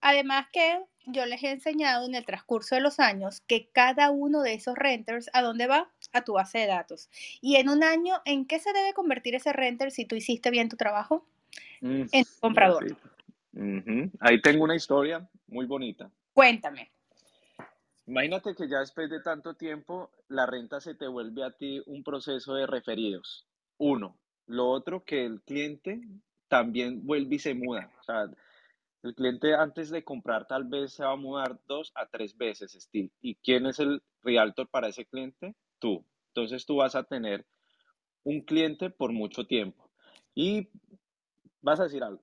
Además 0.00 0.48
que 0.52 0.80
yo 1.06 1.24
les 1.26 1.44
he 1.44 1.52
enseñado 1.52 2.06
en 2.06 2.16
el 2.16 2.26
transcurso 2.26 2.74
de 2.74 2.80
los 2.80 2.98
años 2.98 3.40
que 3.46 3.70
cada 3.70 4.10
uno 4.10 4.42
de 4.42 4.54
esos 4.54 4.74
renters, 4.74 5.30
¿a 5.32 5.42
dónde 5.42 5.68
va? 5.68 5.92
A 6.12 6.24
tu 6.24 6.34
base 6.34 6.58
de 6.58 6.66
datos. 6.66 7.08
Y 7.40 7.56
en 7.56 7.68
un 7.68 7.82
año, 7.82 8.16
¿en 8.24 8.46
qué 8.46 8.58
se 8.58 8.72
debe 8.72 8.92
convertir 8.92 9.34
ese 9.34 9.52
renter 9.52 9.90
si 9.90 10.04
tú 10.04 10.14
hiciste 10.14 10.50
bien 10.50 10.68
tu 10.68 10.76
trabajo? 10.76 11.26
Mm, 11.80 12.04
en 12.12 12.24
comprador. 12.40 12.96
Ahí 14.20 14.40
tengo 14.40 14.64
una 14.64 14.76
historia 14.76 15.28
muy 15.46 15.66
bonita. 15.66 16.10
Cuéntame. 16.32 16.90
Imagínate 18.06 18.54
que 18.54 18.68
ya 18.68 18.80
después 18.80 19.08
de 19.10 19.20
tanto 19.20 19.54
tiempo, 19.54 20.10
la 20.28 20.46
renta 20.46 20.80
se 20.80 20.94
te 20.94 21.06
vuelve 21.06 21.44
a 21.44 21.52
ti 21.52 21.82
un 21.86 22.02
proceso 22.02 22.54
de 22.54 22.66
referidos. 22.66 23.46
Uno. 23.78 24.18
Lo 24.46 24.68
otro, 24.68 25.04
que 25.04 25.24
el 25.24 25.40
cliente 25.42 26.00
también 26.48 27.06
vuelve 27.06 27.36
y 27.36 27.38
se 27.38 27.54
muda. 27.54 27.90
O 28.00 28.02
sea, 28.02 28.28
el 29.02 29.14
cliente 29.14 29.54
antes 29.54 29.90
de 29.90 30.04
comprar 30.04 30.46
tal 30.46 30.64
vez 30.64 30.92
se 30.94 31.04
va 31.04 31.12
a 31.12 31.16
mudar 31.16 31.58
dos 31.66 31.92
a 31.94 32.06
tres 32.06 32.36
veces, 32.36 32.72
Steve. 32.72 33.10
¿Y 33.20 33.36
quién 33.36 33.66
es 33.66 33.78
el 33.78 34.02
realtor 34.22 34.68
para 34.68 34.88
ese 34.88 35.04
cliente? 35.04 35.54
Tú. 35.82 36.06
Entonces 36.28 36.64
tú 36.64 36.76
vas 36.76 36.94
a 36.94 37.02
tener 37.02 37.44
un 38.22 38.40
cliente 38.42 38.88
por 38.88 39.12
mucho 39.12 39.44
tiempo. 39.48 39.90
Y 40.32 40.68
vas 41.60 41.80
a 41.80 41.84
decir 41.84 42.04
algo. 42.04 42.22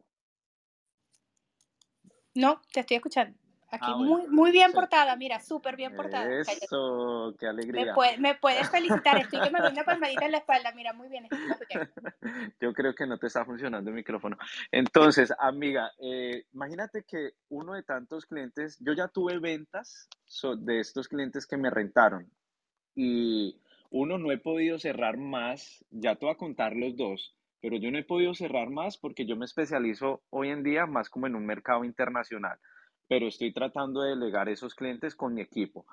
No, 2.33 2.61
te 2.71 2.79
estoy 2.79 2.95
escuchando. 2.95 3.37
Aquí 3.71 3.85
ah, 3.85 3.97
muy, 3.97 4.27
muy 4.27 4.51
bien 4.51 4.71
portada, 4.71 5.15
mira, 5.15 5.39
súper 5.39 5.75
bien 5.75 5.95
portada. 5.95 6.27
Eso, 6.39 7.35
qué 7.37 7.47
alegría. 7.47 7.93
Me, 8.17 8.33
puedes 8.33 8.67
felicitar, 8.69 9.19
estoy 9.19 9.41
que 9.41 9.51
me 9.51 9.59
doy 9.59 9.73
una 9.73 9.83
palmadita 9.83 10.25
en 10.25 10.31
la 10.31 10.37
espalda, 10.37 10.71
mira, 10.71 10.93
muy 10.93 11.09
bien. 11.09 11.27
Yo 12.61 12.73
creo 12.73 12.95
que 12.95 13.05
no 13.05 13.19
te 13.19 13.27
está 13.27 13.45
funcionando 13.45 13.91
el 13.91 13.95
micrófono. 13.95 14.37
Entonces, 14.71 15.31
amiga, 15.37 15.91
eh, 16.01 16.45
imagínate 16.53 17.03
que 17.03 17.33
uno 17.49 17.73
de 17.73 17.83
tantos 17.83 18.25
clientes, 18.25 18.77
yo 18.79 18.93
ya 18.93 19.07
tuve 19.07 19.37
ventas 19.37 20.07
de 20.57 20.79
estos 20.79 21.07
clientes 21.07 21.45
que 21.45 21.57
me 21.57 21.69
rentaron 21.69 22.31
uno 23.91 24.17
no 24.17 24.31
he 24.31 24.37
podido 24.37 24.79
cerrar 24.79 25.17
más, 25.17 25.85
ya 25.91 26.15
te 26.15 26.25
voy 26.25 26.33
a 26.33 26.37
contar 26.37 26.75
los 26.75 26.95
dos, 26.95 27.35
pero 27.61 27.77
yo 27.77 27.91
no 27.91 27.97
he 27.97 28.03
podido 28.03 28.33
cerrar 28.33 28.69
más 28.69 28.97
porque 28.97 29.25
yo 29.25 29.35
me 29.35 29.45
especializo 29.45 30.21
hoy 30.29 30.49
en 30.49 30.63
día 30.63 30.85
más 30.85 31.09
como 31.09 31.27
en 31.27 31.35
un 31.35 31.45
mercado 31.45 31.83
internacional 31.83 32.59
pero 33.09 33.27
estoy 33.27 33.51
tratando 33.51 34.03
de 34.03 34.11
delegar 34.11 34.47
esos 34.47 34.75
clientes 34.75 35.15
con 35.15 35.33
mi 35.33 35.41
equipo. 35.41 35.85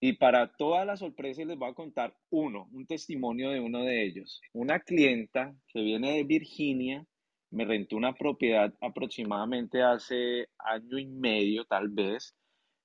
Y 0.00 0.14
para 0.14 0.52
toda 0.52 0.84
la 0.84 0.96
sorpresa 0.96 1.44
les 1.44 1.56
voy 1.56 1.70
a 1.70 1.74
contar 1.74 2.14
uno, 2.30 2.68
un 2.72 2.86
testimonio 2.86 3.50
de 3.50 3.60
uno 3.60 3.84
de 3.84 4.04
ellos. 4.04 4.40
Una 4.52 4.80
clienta 4.80 5.54
que 5.68 5.80
viene 5.80 6.16
de 6.16 6.24
Virginia 6.24 7.06
me 7.50 7.64
rentó 7.64 7.96
una 7.96 8.14
propiedad 8.14 8.74
aproximadamente 8.80 9.82
hace 9.82 10.48
año 10.58 10.98
y 10.98 11.06
medio, 11.06 11.64
tal 11.64 11.88
vez, 11.88 12.36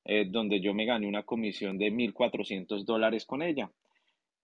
eh, 0.05 0.25
donde 0.29 0.59
yo 0.61 0.73
me 0.73 0.85
gané 0.85 1.07
una 1.07 1.23
comisión 1.23 1.77
de 1.77 1.91
1.400 1.91 2.85
dólares 2.85 3.25
con 3.25 3.41
ella. 3.41 3.71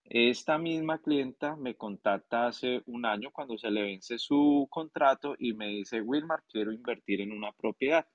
Esta 0.06 0.58
misma 0.58 1.00
clienta 1.00 1.56
me 1.56 1.76
contacta 1.76 2.48
hace 2.48 2.82
un 2.88 3.06
año 3.06 3.30
cuando 3.32 3.58
se 3.58 3.70
le 3.70 3.84
vence 3.84 4.18
su 4.18 4.68
contrato 4.70 5.36
y 5.38 5.54
me 5.54 5.68
dice, 5.68 6.02
Wilmar, 6.02 6.44
quiero 6.50 6.72
invertir 6.72 7.22
en 7.22 7.32
una 7.32 7.52
propiedad. 7.52 8.08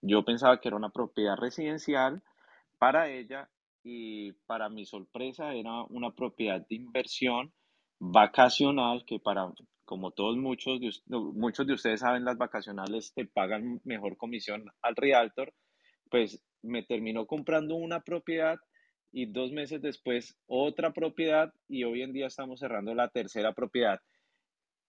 Yo 0.00 0.24
pensaba 0.24 0.60
que 0.60 0.68
era 0.68 0.76
una 0.76 0.90
propiedad 0.90 1.36
residencial 1.36 2.22
para 2.78 3.10
ella 3.10 3.48
y 3.82 4.32
para 4.46 4.68
mi 4.68 4.84
sorpresa 4.84 5.54
era 5.54 5.82
una 5.88 6.12
propiedad 6.12 6.64
de 6.68 6.76
inversión 6.76 7.52
vacacional 7.98 9.04
que 9.04 9.18
para 9.18 9.52
como 9.84 10.12
todos 10.12 10.36
muchos 10.36 10.80
de, 10.80 10.90
muchos 11.06 11.66
de 11.66 11.74
ustedes 11.74 12.00
saben, 12.00 12.24
las 12.24 12.38
vacacionales 12.38 13.12
te 13.14 13.26
pagan 13.26 13.80
mejor 13.84 14.16
comisión 14.16 14.70
al 14.80 14.96
realtor, 14.96 15.52
pues 16.08 16.42
me 16.62 16.82
terminó 16.82 17.26
comprando 17.26 17.74
una 17.74 18.00
propiedad 18.00 18.58
y 19.12 19.26
dos 19.26 19.52
meses 19.52 19.82
después 19.82 20.36
otra 20.46 20.92
propiedad 20.92 21.52
y 21.68 21.84
hoy 21.84 22.02
en 22.02 22.12
día 22.12 22.26
estamos 22.26 22.60
cerrando 22.60 22.94
la 22.94 23.08
tercera 23.08 23.52
propiedad 23.52 24.00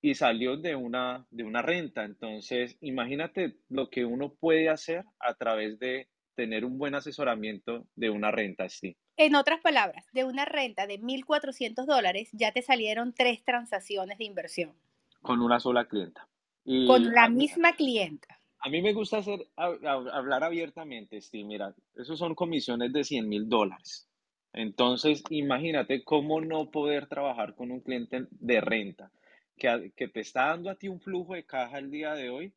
y 0.02 0.16
salió 0.16 0.58
de 0.58 0.76
una, 0.76 1.26
de 1.32 1.44
una 1.44 1.62
renta. 1.62 2.04
Entonces, 2.04 2.78
imagínate 2.82 3.56
lo 3.70 3.90
que 3.90 4.06
uno 4.06 4.34
puede 4.34 4.70
hacer 4.70 5.06
a 5.20 5.34
través 5.36 5.80
de 5.80 6.10
tener 6.36 6.66
un 6.66 6.78
buen 6.78 6.94
asesoramiento 6.94 7.88
de 7.96 8.10
una 8.10 8.30
renta, 8.30 8.68
sí. 8.68 8.98
En 9.16 9.36
otras 9.36 9.62
palabras, 9.62 10.06
de 10.12 10.26
una 10.26 10.44
renta 10.46 10.88
de 10.88 11.00
1.400 11.00 11.86
dólares 11.86 12.30
ya 12.34 12.52
te 12.52 12.62
salieron 12.62 13.14
tres 13.14 13.44
transacciones 13.46 14.18
de 14.18 14.26
inversión. 14.26 14.74
Con 15.22 15.42
una 15.42 15.60
sola 15.60 15.86
clienta. 15.86 16.28
Con 16.66 17.14
la 17.14 17.30
misma 17.30 17.74
clienta. 17.74 18.40
A 18.65 18.69
mí 18.69 18.82
me 18.82 18.93
gusta 18.93 19.17
hacer, 19.17 19.45
hablar 19.58 20.43
abiertamente, 20.43 21.19
sí, 21.19 21.43
mira, 21.43 21.76
esos 21.95 22.17
son 22.17 22.34
comisiones 22.34 22.93
de 22.93 23.04
100 23.04 23.28
mil 23.28 23.49
dólares. 23.49 24.08
Entonces, 24.54 25.21
imagínate 25.30 26.04
cómo 26.06 26.39
no 26.39 26.71
poder 26.71 27.08
trabajar 27.08 27.56
con 27.56 27.71
un 27.71 27.82
cliente 27.82 28.26
de 28.32 28.62
renta 28.62 29.12
que, 29.58 29.91
que 29.97 30.08
te 30.08 30.21
está 30.21 30.47
dando 30.47 30.69
a 30.69 30.76
ti 30.76 30.88
un 30.88 31.02
flujo 31.02 31.34
de 31.34 31.45
caja 31.45 31.78
el 31.78 31.91
día 31.91 32.13
de 32.13 32.30
hoy 32.30 32.54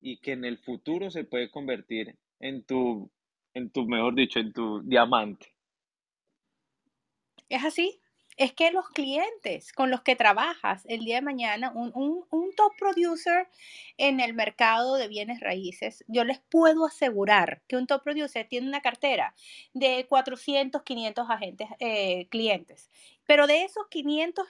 y 0.00 0.18
que 0.20 0.32
en 0.32 0.46
el 0.46 0.56
futuro 0.56 1.10
se 1.10 1.24
puede 1.24 1.50
convertir 1.50 2.16
en 2.38 2.64
tu 2.64 3.10
en 3.52 3.70
tu, 3.70 3.86
mejor 3.86 4.14
dicho, 4.14 4.38
en 4.38 4.52
tu 4.52 4.80
diamante. 4.82 5.52
Es 7.48 7.64
así. 7.64 7.99
Es 8.40 8.54
que 8.54 8.70
los 8.70 8.88
clientes 8.88 9.70
con 9.70 9.90
los 9.90 10.00
que 10.00 10.16
trabajas 10.16 10.86
el 10.88 11.04
día 11.04 11.16
de 11.16 11.20
mañana, 11.20 11.72
un, 11.74 11.92
un, 11.94 12.54
top 12.54 12.72
producer 12.78 13.46
en 13.98 14.18
el 14.18 14.32
mercado 14.32 14.94
de 14.94 15.08
bienes 15.08 15.40
raíces, 15.40 16.02
yo 16.08 16.24
les 16.24 16.38
puedo 16.38 16.86
asegurar 16.86 17.60
que 17.68 17.76
un 17.76 17.86
top 17.86 18.02
producer 18.02 18.48
tiene 18.48 18.66
una 18.66 18.80
cartera 18.80 19.34
de 19.74 20.06
400, 20.08 20.82
500 20.82 21.28
agentes, 21.28 21.68
eh, 21.80 22.28
clientes. 22.30 22.90
Pero 23.26 23.46
de 23.46 23.64
esos 23.64 23.86
500 23.90 24.48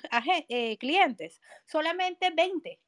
eh, 0.49 0.77
clientes, 0.79 1.41
solamente 1.67 2.31
20 2.31 2.79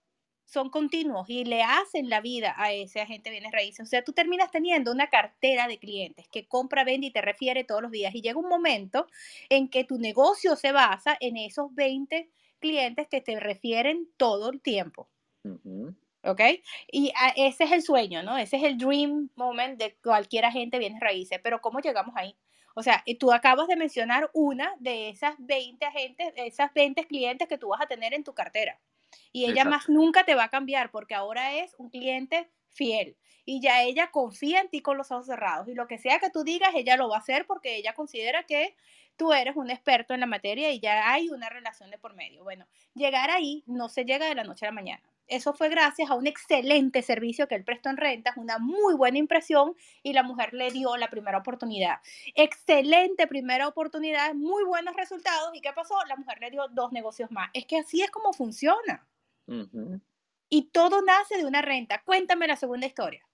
son 0.52 0.68
continuos 0.68 1.30
y 1.30 1.44
le 1.44 1.62
hacen 1.62 2.10
la 2.10 2.20
vida 2.20 2.54
a 2.58 2.72
ese 2.72 3.00
agente 3.00 3.30
de 3.30 3.36
bienes 3.36 3.52
raíces. 3.52 3.86
O 3.86 3.88
sea, 3.88 4.04
tú 4.04 4.12
terminas 4.12 4.50
teniendo 4.50 4.92
una 4.92 5.08
cartera 5.08 5.66
de 5.66 5.78
clientes 5.78 6.28
que 6.28 6.46
compra, 6.46 6.84
vende 6.84 7.06
y 7.06 7.10
te 7.10 7.22
refiere 7.22 7.64
todos 7.64 7.80
los 7.80 7.90
días. 7.90 8.14
Y 8.14 8.20
llega 8.20 8.38
un 8.38 8.48
momento 8.48 9.06
en 9.48 9.68
que 9.68 9.84
tu 9.84 9.98
negocio 9.98 10.54
se 10.56 10.72
basa 10.72 11.16
en 11.20 11.38
esos 11.38 11.74
20 11.74 12.28
clientes 12.60 13.08
que 13.08 13.22
te 13.22 13.40
refieren 13.40 14.08
todo 14.18 14.50
el 14.50 14.60
tiempo. 14.60 15.08
¿Ok? 16.24 16.40
Y 16.90 17.12
ese 17.34 17.64
es 17.64 17.72
el 17.72 17.82
sueño, 17.82 18.22
¿no? 18.22 18.36
Ese 18.36 18.58
es 18.58 18.62
el 18.64 18.76
dream 18.76 19.30
moment 19.34 19.78
de 19.78 19.96
cualquier 20.02 20.44
agente 20.44 20.76
de 20.76 20.80
bienes 20.80 21.00
raíces. 21.00 21.40
Pero 21.42 21.62
¿cómo 21.62 21.80
llegamos 21.80 22.14
ahí? 22.16 22.36
O 22.74 22.82
sea, 22.82 23.02
tú 23.18 23.32
acabas 23.32 23.68
de 23.68 23.76
mencionar 23.76 24.30
una 24.34 24.74
de 24.78 25.08
esas 25.08 25.34
20 25.38 25.84
agentes, 25.84 26.32
esas 26.36 26.72
20 26.74 27.06
clientes 27.06 27.48
que 27.48 27.58
tú 27.58 27.68
vas 27.68 27.80
a 27.80 27.86
tener 27.86 28.14
en 28.14 28.22
tu 28.22 28.34
cartera. 28.34 28.78
Y 29.33 29.46
ella 29.46 29.64
más 29.64 29.88
nunca 29.88 30.25
te 30.25 30.35
va 30.35 30.44
a 30.44 30.51
cambiar 30.51 30.90
porque 30.90 31.14
ahora 31.14 31.55
es 31.55 31.75
un 31.79 31.90
cliente 31.90 32.51
fiel. 32.70 33.16
Y 33.44 33.61
ya 33.61 33.83
ella 33.83 34.11
confía 34.11 34.61
en 34.61 34.68
ti 34.68 34.83
con 34.83 34.96
los 34.96 35.11
ojos 35.11 35.27
cerrados. 35.27 35.68
Y 35.68 35.75
lo 35.75 35.87
que 35.87 35.98
sea 35.98 36.18
que 36.18 36.31
tú 36.31 36.44
digas, 36.44 36.70
ella 36.75 36.96
lo 36.96 37.09
va 37.09 37.16
a 37.16 37.20
hacer 37.20 37.46
porque 37.46 37.77
ella 37.77 37.94
considera 37.94 38.44
que 38.44 38.77
tú 39.16 39.33
eres 39.33 39.57
un 39.57 39.70
experto 39.70 40.14
en 40.14 40.20
la 40.20 40.27
materia 40.27 40.70
y 40.70 40.81
ya 40.81 41.12
hay 41.12 41.29
una 41.29 41.48
relación 41.48 41.90
de 41.90 41.98
por 41.98 42.14
medio. 42.14 42.44
Bueno, 42.44 42.66
llegar 42.94 43.31
ahí 43.31 43.62
no 43.66 43.88
se 43.88 44.05
llega 44.05 44.27
de 44.27 44.35
la 44.35 44.44
noche 44.44 44.66
a 44.66 44.68
la 44.68 44.75
mañana. 44.75 45.03
Eso 45.33 45.55
fue 45.55 45.71
gracias 45.71 46.11
a 46.11 46.14
un 46.14 46.27
excelente 46.27 47.01
servicio 47.01 47.49
que 47.49 47.55
él 47.55 47.64
prestó 47.64 47.88
en 47.88 47.97
rentas, 47.97 48.37
una 48.37 48.59
muy 48.59 48.92
buena 48.92 49.16
impresión 49.16 49.75
y 50.03 50.12
la 50.12 50.23
mujer 50.23 50.53
le 50.53 50.71
dio 50.71 50.95
la 50.99 51.09
primera 51.09 51.38
oportunidad. 51.38 52.01
Excelente 52.35 53.27
primera 53.27 53.66
oportunidad, 53.66 54.35
muy 54.35 54.62
buenos 54.64 54.95
resultados. 54.95 55.49
¿Y 55.55 55.62
qué 55.62 55.73
pasó? 55.73 55.95
La 56.07 56.16
mujer 56.16 56.37
le 56.38 56.51
dio 56.51 56.68
dos 56.73 56.92
negocios 56.92 57.31
más. 57.31 57.49
Es 57.55 57.64
que 57.64 57.79
así 57.79 58.03
es 58.03 58.11
como 58.11 58.35
funciona. 58.35 59.07
Y 60.51 60.64
todo 60.71 61.01
nace 61.01 61.38
de 61.38 61.47
una 61.47 61.62
renta. 61.62 62.03
Cuéntame 62.05 62.47
la 62.47 62.57
segunda 62.57 62.87
historia. 62.87 63.25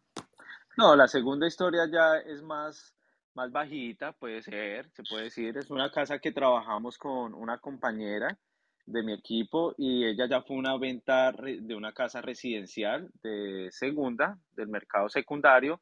No, 0.76 0.94
la 0.94 1.08
segunda 1.08 1.48
historia 1.48 1.88
ya 1.92 2.18
es 2.18 2.42
más, 2.42 2.94
más 3.34 3.50
bajita, 3.50 4.12
puede 4.12 4.40
ser, 4.40 4.88
se 4.92 5.02
puede 5.02 5.24
decir. 5.24 5.58
Es 5.58 5.68
una 5.68 5.90
casa 5.90 6.20
que 6.20 6.30
trabajamos 6.30 6.96
con 6.96 7.34
una 7.34 7.58
compañera 7.58 8.38
de 8.88 9.02
mi 9.02 9.12
equipo 9.12 9.74
y 9.76 10.04
ella 10.04 10.26
ya 10.28 10.42
fue 10.42 10.56
una 10.56 10.76
venta 10.78 11.32
de 11.32 11.74
una 11.74 11.92
casa 11.92 12.22
residencial 12.22 13.10
de 13.22 13.68
segunda, 13.70 14.38
del 14.56 14.68
mercado 14.68 15.08
secundario, 15.08 15.80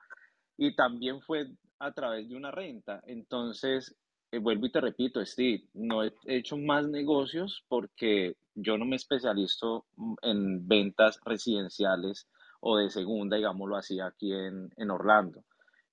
y 0.57 0.75
también 0.75 1.21
fue 1.21 1.47
a 1.79 1.93
través 1.93 2.29
de 2.29 2.37
una 2.37 2.51
renta. 2.51 3.01
Entonces, 3.07 3.95
eh, 4.33 4.39
vuelvo 4.39 4.67
y 4.67 4.73
te 4.73 4.81
repito, 4.81 5.25
Steve, 5.25 5.65
no 5.75 6.03
he 6.03 6.13
hecho 6.27 6.57
más 6.57 6.89
negocios 6.89 7.65
porque 7.69 8.37
yo 8.55 8.77
no 8.77 8.85
me 8.85 8.97
especializo 8.97 9.87
en 10.23 10.67
ventas 10.67 11.21
residenciales 11.25 12.27
o 12.61 12.79
de 12.79 12.91
segunda, 12.91 13.37
digámoslo 13.37 13.77
así, 13.77 14.01
aquí 14.01 14.33
en, 14.33 14.71
en 14.77 14.91
Orlando. 14.91 15.45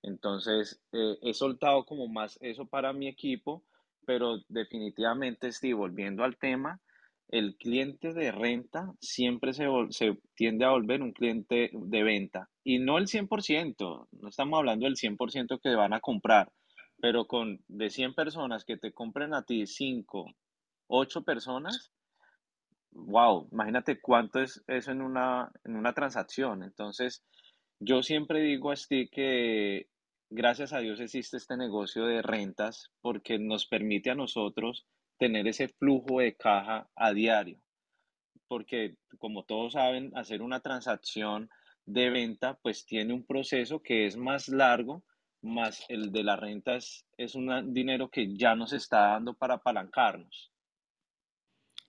Entonces, 0.01 0.81
eh, 0.91 1.17
he 1.21 1.33
soltado 1.33 1.85
como 1.85 2.07
más 2.07 2.39
eso 2.41 2.65
para 2.65 2.91
mi 2.91 3.07
equipo, 3.07 3.63
pero 4.05 4.39
definitivamente, 4.47 5.51
Steve, 5.51 5.75
volviendo 5.75 6.23
al 6.23 6.37
tema, 6.37 6.81
el 7.29 7.55
cliente 7.55 8.13
de 8.13 8.31
renta 8.31 8.93
siempre 8.99 9.53
se, 9.53 9.65
se, 9.89 10.17
tiende 10.35 10.65
a 10.65 10.71
volver 10.71 11.01
un 11.01 11.13
cliente 11.13 11.71
de 11.73 12.03
venta. 12.03 12.49
Y 12.63 12.79
no 12.79 12.97
el 12.97 13.07
100%, 13.07 14.07
no 14.11 14.29
estamos 14.29 14.59
hablando 14.59 14.85
del 14.85 14.95
100% 14.95 15.59
que 15.61 15.75
van 15.75 15.93
a 15.93 15.99
comprar, 15.99 16.51
pero 17.01 17.25
con 17.25 17.59
de 17.67 17.89
100 17.89 18.13
personas 18.13 18.65
que 18.65 18.77
te 18.77 18.93
compren 18.93 19.33
a 19.33 19.43
ti 19.43 19.65
5, 19.65 20.25
8 20.87 21.23
personas, 21.23 21.91
wow, 22.91 23.47
imagínate 23.51 23.99
cuánto 23.99 24.39
es 24.39 24.63
eso 24.67 24.91
en 24.91 25.01
una, 25.01 25.51
en 25.63 25.75
una 25.75 25.93
transacción. 25.93 26.63
Entonces, 26.63 27.23
yo 27.79 28.03
siempre 28.03 28.41
digo 28.41 28.71
a 28.71 28.75
ti 28.75 29.09
que 29.09 29.87
gracias 30.29 30.73
a 30.73 30.79
Dios 30.79 30.99
existe 30.99 31.37
este 31.37 31.57
negocio 31.57 32.05
de 32.05 32.21
rentas 32.21 32.91
porque 33.01 33.39
nos 33.39 33.67
permite 33.67 34.09
a 34.09 34.15
nosotros 34.15 34.85
tener 35.17 35.47
ese 35.47 35.67
flujo 35.67 36.19
de 36.19 36.35
caja 36.35 36.89
a 36.95 37.13
diario. 37.13 37.59
Porque 38.47 38.95
como 39.17 39.43
todos 39.43 39.73
saben, 39.73 40.11
hacer 40.15 40.41
una 40.41 40.59
transacción 40.59 41.49
de 41.85 42.09
venta 42.09 42.57
pues 42.61 42.85
tiene 42.85 43.13
un 43.13 43.25
proceso 43.25 43.81
que 43.81 44.05
es 44.05 44.15
más 44.15 44.47
largo 44.47 45.03
más 45.43 45.83
el 45.89 46.11
de 46.11 46.23
las 46.23 46.39
rentas 46.39 47.05
es 47.17 47.35
un 47.35 47.73
dinero 47.73 48.09
que 48.09 48.35
ya 48.35 48.55
nos 48.55 48.73
está 48.73 49.09
dando 49.09 49.33
para 49.33 49.55
apalancarnos. 49.55 50.51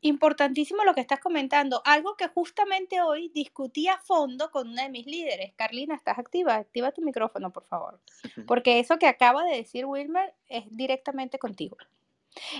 Importantísimo 0.01 0.85
lo 0.85 0.93
que 0.93 1.01
estás 1.01 1.21
comentando. 1.21 1.81
Algo 1.87 2.15
que 2.15 2.29
justamente 2.29 3.01
hoy 3.01 3.31
discutí 3.31 3.89
a 3.89 3.97
fondo 3.97 4.51
con 4.51 4.69
una 4.69 4.83
de 4.83 4.91
mis 4.91 5.07
líderes. 5.07 5.55
Carlina, 5.57 5.95
¿estás 5.95 6.19
activa? 6.19 6.57
Activa 6.57 6.93
tu 6.93 7.01
micrófono, 7.01 7.51
por 7.53 7.65
favor. 7.65 8.01
Porque 8.47 8.81
eso 8.81 8.99
que 8.99 9.07
acaba 9.07 9.45
de 9.45 9.57
decir 9.57 9.87
Wilmer 9.87 10.35
es 10.49 10.65
directamente 10.71 11.39
contigo. 11.39 11.79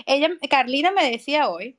Ella, 0.05 0.29
Carlina 0.49 0.91
me 0.91 1.09
decía 1.09 1.49
hoy 1.49 1.77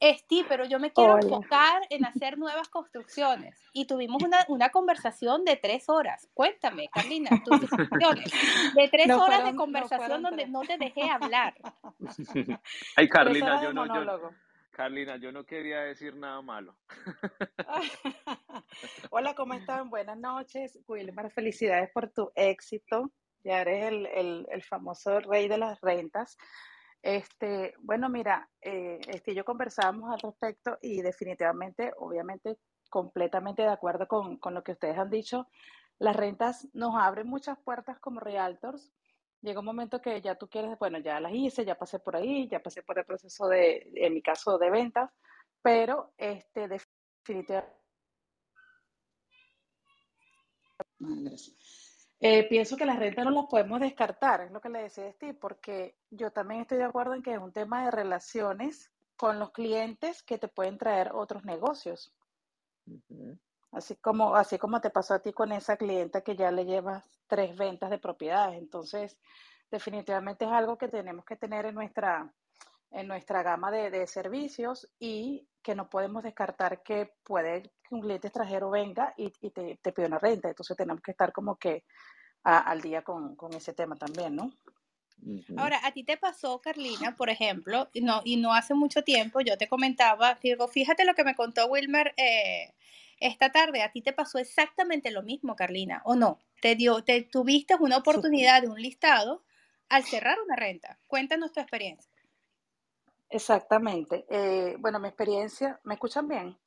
Esti, 0.00 0.44
pero 0.48 0.64
yo 0.64 0.80
me 0.80 0.92
quiero 0.92 1.18
enfocar 1.18 1.82
en 1.90 2.06
hacer 2.06 2.38
nuevas 2.38 2.70
construcciones. 2.70 3.60
Y 3.74 3.86
tuvimos 3.86 4.22
una, 4.22 4.38
una 4.48 4.70
conversación 4.70 5.44
de 5.44 5.56
tres 5.56 5.90
horas. 5.90 6.26
Cuéntame, 6.32 6.88
Carlina, 6.88 7.28
tus 7.44 7.60
construcciones. 7.70 8.32
De 8.74 8.88
tres 8.88 9.10
horas 9.10 9.44
de 9.44 9.54
conversación 9.54 10.22
donde 10.22 10.46
no 10.46 10.62
te 10.62 10.78
dejé 10.78 11.02
hablar. 11.02 11.54
Ay, 12.96 13.08
Carlina, 13.10 13.62
yo 13.62 13.74
no, 13.74 13.86
yo, 13.86 14.30
Carlina, 14.70 15.18
yo 15.18 15.32
no 15.32 15.44
quería 15.44 15.80
decir 15.80 16.16
nada 16.16 16.40
malo. 16.40 16.74
Hola, 19.10 19.34
¿cómo 19.34 19.52
están? 19.52 19.90
Buenas 19.90 20.16
noches. 20.16 20.78
Wilmar, 20.88 21.30
felicidades 21.30 21.90
por 21.92 22.08
tu 22.08 22.32
éxito. 22.34 23.12
Ya 23.44 23.60
eres 23.60 23.88
el, 23.88 24.06
el, 24.06 24.46
el 24.50 24.62
famoso 24.62 25.20
rey 25.20 25.46
de 25.46 25.58
las 25.58 25.78
rentas. 25.82 26.38
Este, 27.02 27.74
bueno, 27.80 28.08
mira, 28.10 28.50
eh, 28.60 29.00
este, 29.08 29.34
yo 29.34 29.44
conversábamos 29.44 30.12
al 30.12 30.20
respecto 30.20 30.78
y 30.82 31.00
definitivamente, 31.00 31.92
obviamente, 31.98 32.58
completamente 32.90 33.62
de 33.62 33.68
acuerdo 33.68 34.06
con, 34.06 34.36
con, 34.38 34.52
lo 34.54 34.62
que 34.62 34.72
ustedes 34.72 34.98
han 34.98 35.10
dicho. 35.10 35.48
Las 35.98 36.16
rentas 36.16 36.68
nos 36.74 36.94
abren 36.96 37.26
muchas 37.26 37.58
puertas 37.58 37.98
como 38.00 38.20
realtors. 38.20 38.92
Llega 39.40 39.60
un 39.60 39.66
momento 39.66 40.02
que 40.02 40.20
ya 40.20 40.34
tú 40.34 40.48
quieres, 40.48 40.78
bueno, 40.78 40.98
ya 40.98 41.18
las 41.20 41.32
hice, 41.32 41.64
ya 41.64 41.78
pasé 41.78 41.98
por 41.98 42.16
ahí, 42.16 42.46
ya 42.48 42.60
pasé 42.62 42.82
por 42.82 42.98
el 42.98 43.06
proceso 43.06 43.48
de, 43.48 43.90
en 43.94 44.14
mi 44.14 44.22
caso, 44.22 44.58
de 44.58 44.70
ventas, 44.70 45.10
pero 45.62 46.12
este, 46.18 46.68
definitivamente... 46.68 47.80
Eh, 52.22 52.46
pienso 52.48 52.76
que 52.76 52.84
las 52.84 52.98
rentas 52.98 53.24
no 53.24 53.30
las 53.30 53.46
podemos 53.46 53.80
descartar, 53.80 54.42
es 54.42 54.50
lo 54.50 54.60
que 54.60 54.68
le 54.68 54.82
decía 54.82 55.10
Steve, 55.12 55.34
porque 55.34 55.96
yo 56.10 56.30
también 56.30 56.60
estoy 56.60 56.76
de 56.76 56.84
acuerdo 56.84 57.14
en 57.14 57.22
que 57.22 57.32
es 57.32 57.38
un 57.38 57.52
tema 57.52 57.84
de 57.84 57.90
relaciones 57.90 58.92
con 59.16 59.38
los 59.38 59.52
clientes 59.52 60.22
que 60.22 60.38
te 60.38 60.48
pueden 60.48 60.76
traer 60.76 61.12
otros 61.14 61.44
negocios. 61.44 62.12
Así 63.72 63.96
como, 63.96 64.34
así 64.34 64.58
como 64.58 64.80
te 64.80 64.90
pasó 64.90 65.14
a 65.14 65.20
ti 65.20 65.32
con 65.32 65.52
esa 65.52 65.76
clienta 65.76 66.20
que 66.20 66.36
ya 66.36 66.50
le 66.50 66.66
llevas 66.66 67.04
tres 67.26 67.56
ventas 67.56 67.88
de 67.88 67.98
propiedades. 67.98 68.58
Entonces, 68.58 69.18
definitivamente 69.70 70.44
es 70.44 70.50
algo 70.50 70.76
que 70.76 70.88
tenemos 70.88 71.24
que 71.24 71.36
tener 71.36 71.66
en 71.66 71.74
nuestra, 71.74 72.30
en 72.90 73.06
nuestra 73.06 73.42
gama 73.42 73.70
de, 73.70 74.06
servicios 74.06 74.88
y 74.98 75.46
que 75.62 75.74
no 75.74 75.88
podemos 75.88 76.22
descartar 76.22 76.82
que 76.82 77.12
puede 77.22 77.62
que 77.62 77.94
un 77.94 78.00
cliente 78.00 78.28
extranjero 78.28 78.70
venga 78.70 79.14
y, 79.16 79.30
te, 79.30 79.78
te 79.80 79.92
pida 79.92 80.06
una 80.06 80.18
renta. 80.18 80.48
Entonces 80.48 80.76
tenemos 80.76 81.02
que 81.02 81.12
estar 81.12 81.32
como 81.32 81.56
que 81.56 81.84
al 82.42 82.80
día 82.80 83.02
con, 83.02 83.36
con, 83.36 83.52
ese 83.54 83.74
tema 83.74 83.96
también, 83.96 84.34
¿no? 84.34 84.50
Ahora, 85.58 85.80
a 85.84 85.92
ti 85.92 86.02
te 86.02 86.16
pasó, 86.16 86.60
Carlina, 86.60 87.14
por 87.14 87.28
ejemplo, 87.28 87.90
y 87.92 88.00
no, 88.00 88.22
y 88.24 88.36
no 88.36 88.54
hace 88.54 88.72
mucho 88.72 89.02
tiempo, 89.02 89.42
yo 89.42 89.58
te 89.58 89.68
comentaba, 89.68 90.38
digo, 90.42 90.66
fíjate 90.66 91.04
lo 91.04 91.14
que 91.14 91.24
me 91.24 91.34
contó 91.34 91.66
Wilmer 91.66 92.14
eh, 92.16 92.72
esta 93.18 93.52
tarde, 93.52 93.82
a 93.82 93.92
ti 93.92 94.00
te 94.00 94.14
pasó 94.14 94.38
exactamente 94.38 95.10
lo 95.10 95.22
mismo, 95.22 95.56
Carlina, 95.56 96.00
¿o 96.04 96.16
no? 96.16 96.38
Te 96.62 96.74
dio, 96.74 97.04
te 97.04 97.22
tuviste 97.22 97.74
una 97.74 97.98
oportunidad 97.98 98.62
de 98.62 98.68
un 98.68 98.80
listado 98.80 99.42
al 99.90 100.04
cerrar 100.04 100.38
una 100.40 100.56
renta. 100.56 100.98
Cuéntanos 101.06 101.52
tu 101.52 101.60
experiencia. 101.60 102.09
Exactamente. 103.30 104.26
Eh, 104.28 104.76
bueno, 104.78 104.98
mi 104.98 105.06
experiencia, 105.08 105.80
¿me 105.84 105.94
escuchan 105.94 106.26
bien? 106.26 106.58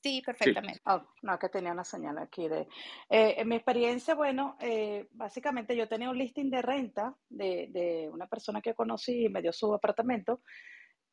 Sí, 0.00 0.22
perfectamente. 0.24 0.80
Oh, 0.86 1.00
no, 1.22 1.38
que 1.38 1.48
tenía 1.48 1.72
una 1.72 1.84
señal 1.84 2.18
aquí 2.18 2.48
de... 2.48 2.68
Eh, 3.08 3.34
en 3.38 3.48
mi 3.48 3.56
experiencia, 3.56 4.14
bueno, 4.14 4.56
eh, 4.60 5.08
básicamente 5.12 5.76
yo 5.76 5.88
tenía 5.88 6.10
un 6.10 6.18
listing 6.18 6.50
de 6.50 6.62
renta 6.62 7.16
de, 7.28 7.68
de, 7.70 8.08
una 8.10 8.26
persona 8.26 8.60
que 8.60 8.74
conocí 8.74 9.26
y 9.26 9.28
me 9.28 9.42
dio 9.42 9.52
su 9.52 9.72
apartamento 9.72 10.40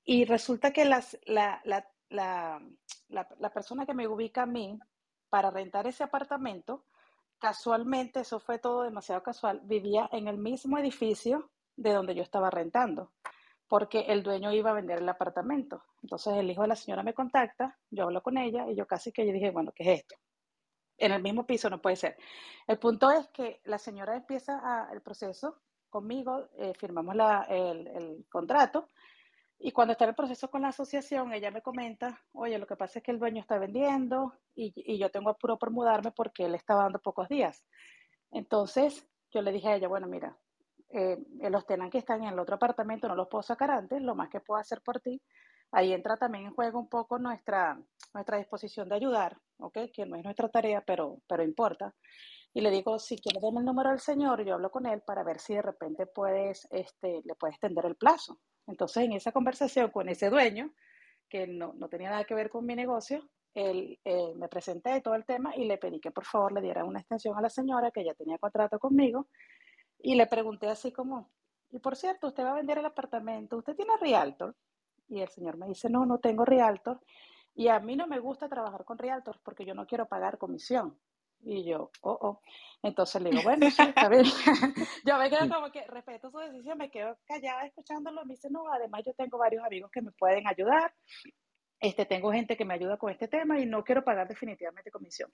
y 0.04 0.26
resulta 0.26 0.72
que 0.72 0.86
las, 0.86 1.19
la, 1.26 1.62
la, 1.65 1.88
la, 2.10 2.60
la, 3.10 3.54
persona 3.54 3.86
que 3.86 3.93
me 3.93 4.08
ubica 4.08 4.43
a 4.43 4.48
mí 4.48 4.80
para 5.30 5.52
rentar 5.52 5.86
ese 5.86 6.04
apartamento, 6.04 6.86
casualmente, 7.38 8.22
eso 8.22 8.39
fue 8.39 8.58
todo 8.58 8.84
demasiado 8.84 9.22
casual, 9.22 9.62
vivía 9.63 10.10
en 10.12 10.28
el 10.28 10.39
mismo 10.39 10.80
edificio 10.80 11.52
de 11.76 11.93
donde 11.93 12.15
yo 12.15 12.24
estaba 12.24 12.50
rentando 12.50 13.12
porque 13.69 13.99
el 14.08 14.23
dueño 14.23 14.51
iba 14.51 14.71
a 14.71 14.73
vender 14.73 14.97
el 14.97 15.08
apartamento. 15.08 15.84
Entonces 16.01 16.34
el 16.34 16.49
hijo 16.49 16.63
de 16.63 16.69
la 16.69 16.75
señora 16.75 17.03
me 17.03 17.13
contacta, 17.13 17.77
yo 17.91 18.05
hablo 18.05 18.21
con 18.21 18.38
ella 18.38 18.67
y 18.67 18.75
yo 18.75 18.88
casi 18.88 19.12
que 19.12 19.25
yo 19.25 19.32
dije, 19.32 19.51
bueno, 19.51 19.71
¿qué 19.73 19.84
es 19.84 19.99
esto? 19.99 20.15
En 20.97 21.13
el 21.13 21.21
mismo 21.21 21.45
piso 21.45 21.69
no 21.69 21.79
puede 21.79 21.95
ser. 21.95 22.17
El 22.67 22.79
punto 22.79 23.10
es 23.12 23.29
que 23.29 23.62
la 23.65 23.77
señora 23.77 24.17
empieza 24.17 24.89
el 24.91 25.01
proceso 25.01 25.62
conmigo, 25.89 26.49
eh, 26.58 26.73
firmamos 26.77 27.15
el, 27.47 28.25
contrato 28.29 28.89
y 29.60 29.71
cuando 29.71 29.91
está 29.91 30.05
en 30.05 30.10
el 30.10 30.15
proceso 30.15 30.49
con 30.49 30.63
la 30.63 30.69
asociación, 30.69 31.32
ella 31.32 31.51
me 31.51 31.62
comenta, 31.62 32.19
oye, 32.34 32.58
lo 32.58 32.65
que 32.65 32.75
pasa 32.75 32.99
es 32.99 33.05
que 33.05 33.12
el 33.12 33.19
dueño 33.19 33.39
está 33.39 33.60
vendiendo 33.60 34.34
y, 34.55 34.73
y 34.75 34.97
yo 34.97 35.12
tengo 35.12 35.29
apuro 35.29 35.60
por 35.60 35.69
mudarme 35.69 36.12
porque 36.12 36.45
él 36.45 36.55
estaba 36.55 36.84
dando 36.84 36.99
pocos 36.99 37.29
días. 37.29 37.63
Entonces 38.32 39.08
yo 39.32 39.41
le 39.43 39.51
dije 39.51 39.69
a 39.69 39.75
ella, 39.75 39.88
bueno, 39.88 40.08
mira, 40.08 40.36
eh, 40.91 41.17
los 41.49 41.65
tenants 41.65 41.91
que 41.91 41.99
están 41.99 42.23
en 42.23 42.34
el 42.34 42.39
otro 42.39 42.56
apartamento 42.56 43.08
no 43.08 43.15
los 43.15 43.28
puedo 43.28 43.43
sacar 43.43 43.71
antes, 43.71 44.02
lo 44.02 44.15
más 44.15 44.30
que 44.30 44.39
puedo 44.39 44.60
hacer 44.60 44.82
por 44.82 44.99
ti. 44.99 45.21
Ahí 45.71 45.93
entra 45.93 46.17
también 46.17 46.45
en 46.45 46.54
juego 46.54 46.80
un 46.80 46.89
poco 46.89 47.19
nuestra, 47.19 47.80
nuestra 48.13 48.38
disposición 48.38 48.89
de 48.89 48.95
ayudar, 48.95 49.38
¿ok? 49.60 49.78
Que 49.93 50.06
no 50.06 50.15
es 50.15 50.23
nuestra 50.23 50.49
tarea, 50.49 50.82
pero, 50.82 51.21
pero 51.28 51.43
importa. 51.43 51.93
Y 52.54 52.62
le 52.62 52.71
digo, 52.71 52.97
si 52.97 53.17
quieres 53.19 53.43
darme 53.43 53.60
el 53.60 53.65
número 53.65 53.91
del 53.91 53.99
señor, 53.99 54.43
yo 54.43 54.56
hablo 54.56 54.71
con 54.71 54.88
él 54.88 55.02
para 55.06 55.23
ver 55.23 55.39
si 55.39 55.54
de 55.54 55.62
repente 55.62 56.08
puedes, 56.08 56.67
este, 56.71 57.21
le 57.23 57.36
puedes 57.36 57.56
extender 57.56 57.86
el 57.86 57.95
plazo. 57.95 58.39
Entonces, 58.65 59.04
en 59.04 59.13
esa 59.13 59.32
conversación 59.32 59.91
con 59.91 60.10
ese 60.10 60.32
dueño, 60.32 60.73
que 61.30 61.45
no, 61.45 61.73
no 61.73 61.88
tenía 61.88 62.10
nada 62.10 62.23
que 62.23 62.34
ver 62.34 62.49
con 62.49 62.65
mi 62.65 62.75
negocio, 62.75 63.30
él, 63.54 63.99
eh, 64.04 64.34
me 64.36 64.47
presenté 64.47 65.02
todo 65.02 65.15
el 65.15 65.25
tema 65.25 65.56
y 65.56 65.65
le 65.65 65.78
pedí 65.78 65.99
que 65.99 66.12
por 66.12 66.25
favor 66.25 66.52
le 66.52 66.62
diera 66.62 66.84
una 66.84 66.99
extensión 66.99 67.38
a 67.38 67.41
la 67.41 67.49
señora 67.49 67.91
que 67.91 68.04
ya 68.04 68.13
tenía 68.13 68.38
contrato 68.38 68.80
conmigo 68.80 69.28
y 70.01 70.15
le 70.15 70.27
pregunté 70.27 70.67
así 70.67 70.91
como, 70.91 71.29
y 71.71 71.79
por 71.79 71.95
cierto, 71.95 72.27
usted 72.27 72.43
va 72.43 72.51
a 72.51 72.55
vender 72.55 72.77
el 72.77 72.85
apartamento, 72.85 73.57
¿usted 73.57 73.75
tiene 73.75 73.97
Realtor? 73.97 74.55
Y 75.07 75.21
el 75.21 75.29
señor 75.29 75.57
me 75.57 75.67
dice, 75.67 75.89
no, 75.89 76.05
no 76.05 76.19
tengo 76.19 76.45
Realtor. 76.45 76.99
Y 77.55 77.67
a 77.67 77.79
mí 77.79 77.95
no 77.95 78.07
me 78.07 78.19
gusta 78.19 78.47
trabajar 78.47 78.85
con 78.85 78.97
Realtors 78.97 79.39
porque 79.43 79.65
yo 79.65 79.73
no 79.73 79.85
quiero 79.85 80.07
pagar 80.07 80.38
comisión. 80.38 80.97
Y 81.41 81.63
yo, 81.63 81.89
oh, 82.01 82.17
oh. 82.21 82.41
Entonces 82.83 83.21
le 83.21 83.31
digo, 83.31 83.43
bueno, 83.43 83.69
sí, 83.71 83.81
está 83.81 84.09
bien. 84.09 84.25
yo 85.05 85.17
me 85.17 85.29
quedo 85.29 85.49
como 85.49 85.71
que 85.71 85.85
respeto 85.88 86.29
su 86.29 86.38
decisión, 86.38 86.77
me 86.77 86.91
quedo 86.91 87.17
callada 87.25 87.65
escuchándolo. 87.65 88.23
Me 88.25 88.33
dice, 88.33 88.49
no, 88.49 88.71
además 88.71 89.03
yo 89.05 89.13
tengo 89.13 89.38
varios 89.38 89.63
amigos 89.63 89.89
que 89.91 90.01
me 90.01 90.12
pueden 90.12 90.47
ayudar 90.47 90.93
este, 91.79 92.05
tengo 92.05 92.31
gente 92.31 92.57
que 92.57 92.65
me 92.65 92.73
ayuda 92.73 92.97
con 92.97 93.09
este 93.09 93.27
tema 93.27 93.57
y 93.59 93.65
no 93.65 93.83
quiero 93.83 94.03
pagar 94.03 94.27
definitivamente 94.27 94.91
comisión. 94.91 95.31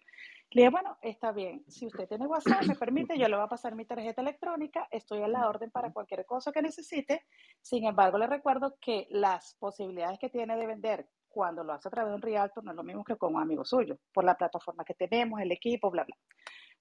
Le 0.51 0.61
dije, 0.61 0.69
bueno, 0.69 0.97
está 1.01 1.31
bien, 1.31 1.63
si 1.67 1.87
usted 1.87 2.07
tiene 2.07 2.27
WhatsApp, 2.27 2.63
me 2.67 2.75
permite, 2.75 3.17
yo 3.17 3.27
le 3.27 3.35
voy 3.35 3.45
a 3.45 3.49
pasar 3.49 3.75
mi 3.75 3.85
tarjeta 3.85 4.21
electrónica, 4.21 4.87
estoy 4.91 5.23
a 5.23 5.27
la 5.27 5.49
orden 5.49 5.71
para 5.71 5.91
cualquier 5.91 6.25
cosa 6.25 6.51
que 6.51 6.61
necesite. 6.61 7.25
Sin 7.61 7.85
embargo, 7.85 8.19
le 8.19 8.27
recuerdo 8.27 8.77
que 8.79 9.07
las 9.09 9.55
posibilidades 9.55 10.19
que 10.19 10.29
tiene 10.29 10.55
de 10.55 10.67
vender 10.67 11.07
cuando 11.27 11.63
lo 11.63 11.73
hace 11.73 11.87
a 11.87 11.91
través 11.91 12.11
de 12.11 12.15
un 12.15 12.21
Realtor 12.21 12.63
no 12.63 12.71
es 12.71 12.77
lo 12.77 12.83
mismo 12.83 13.03
que 13.03 13.17
con 13.17 13.35
un 13.35 13.41
amigo 13.41 13.65
suyo, 13.65 13.97
por 14.13 14.23
la 14.23 14.35
plataforma 14.35 14.85
que 14.85 14.93
tenemos, 14.93 15.41
el 15.41 15.51
equipo, 15.51 15.89
bla, 15.89 16.03
bla. 16.03 16.15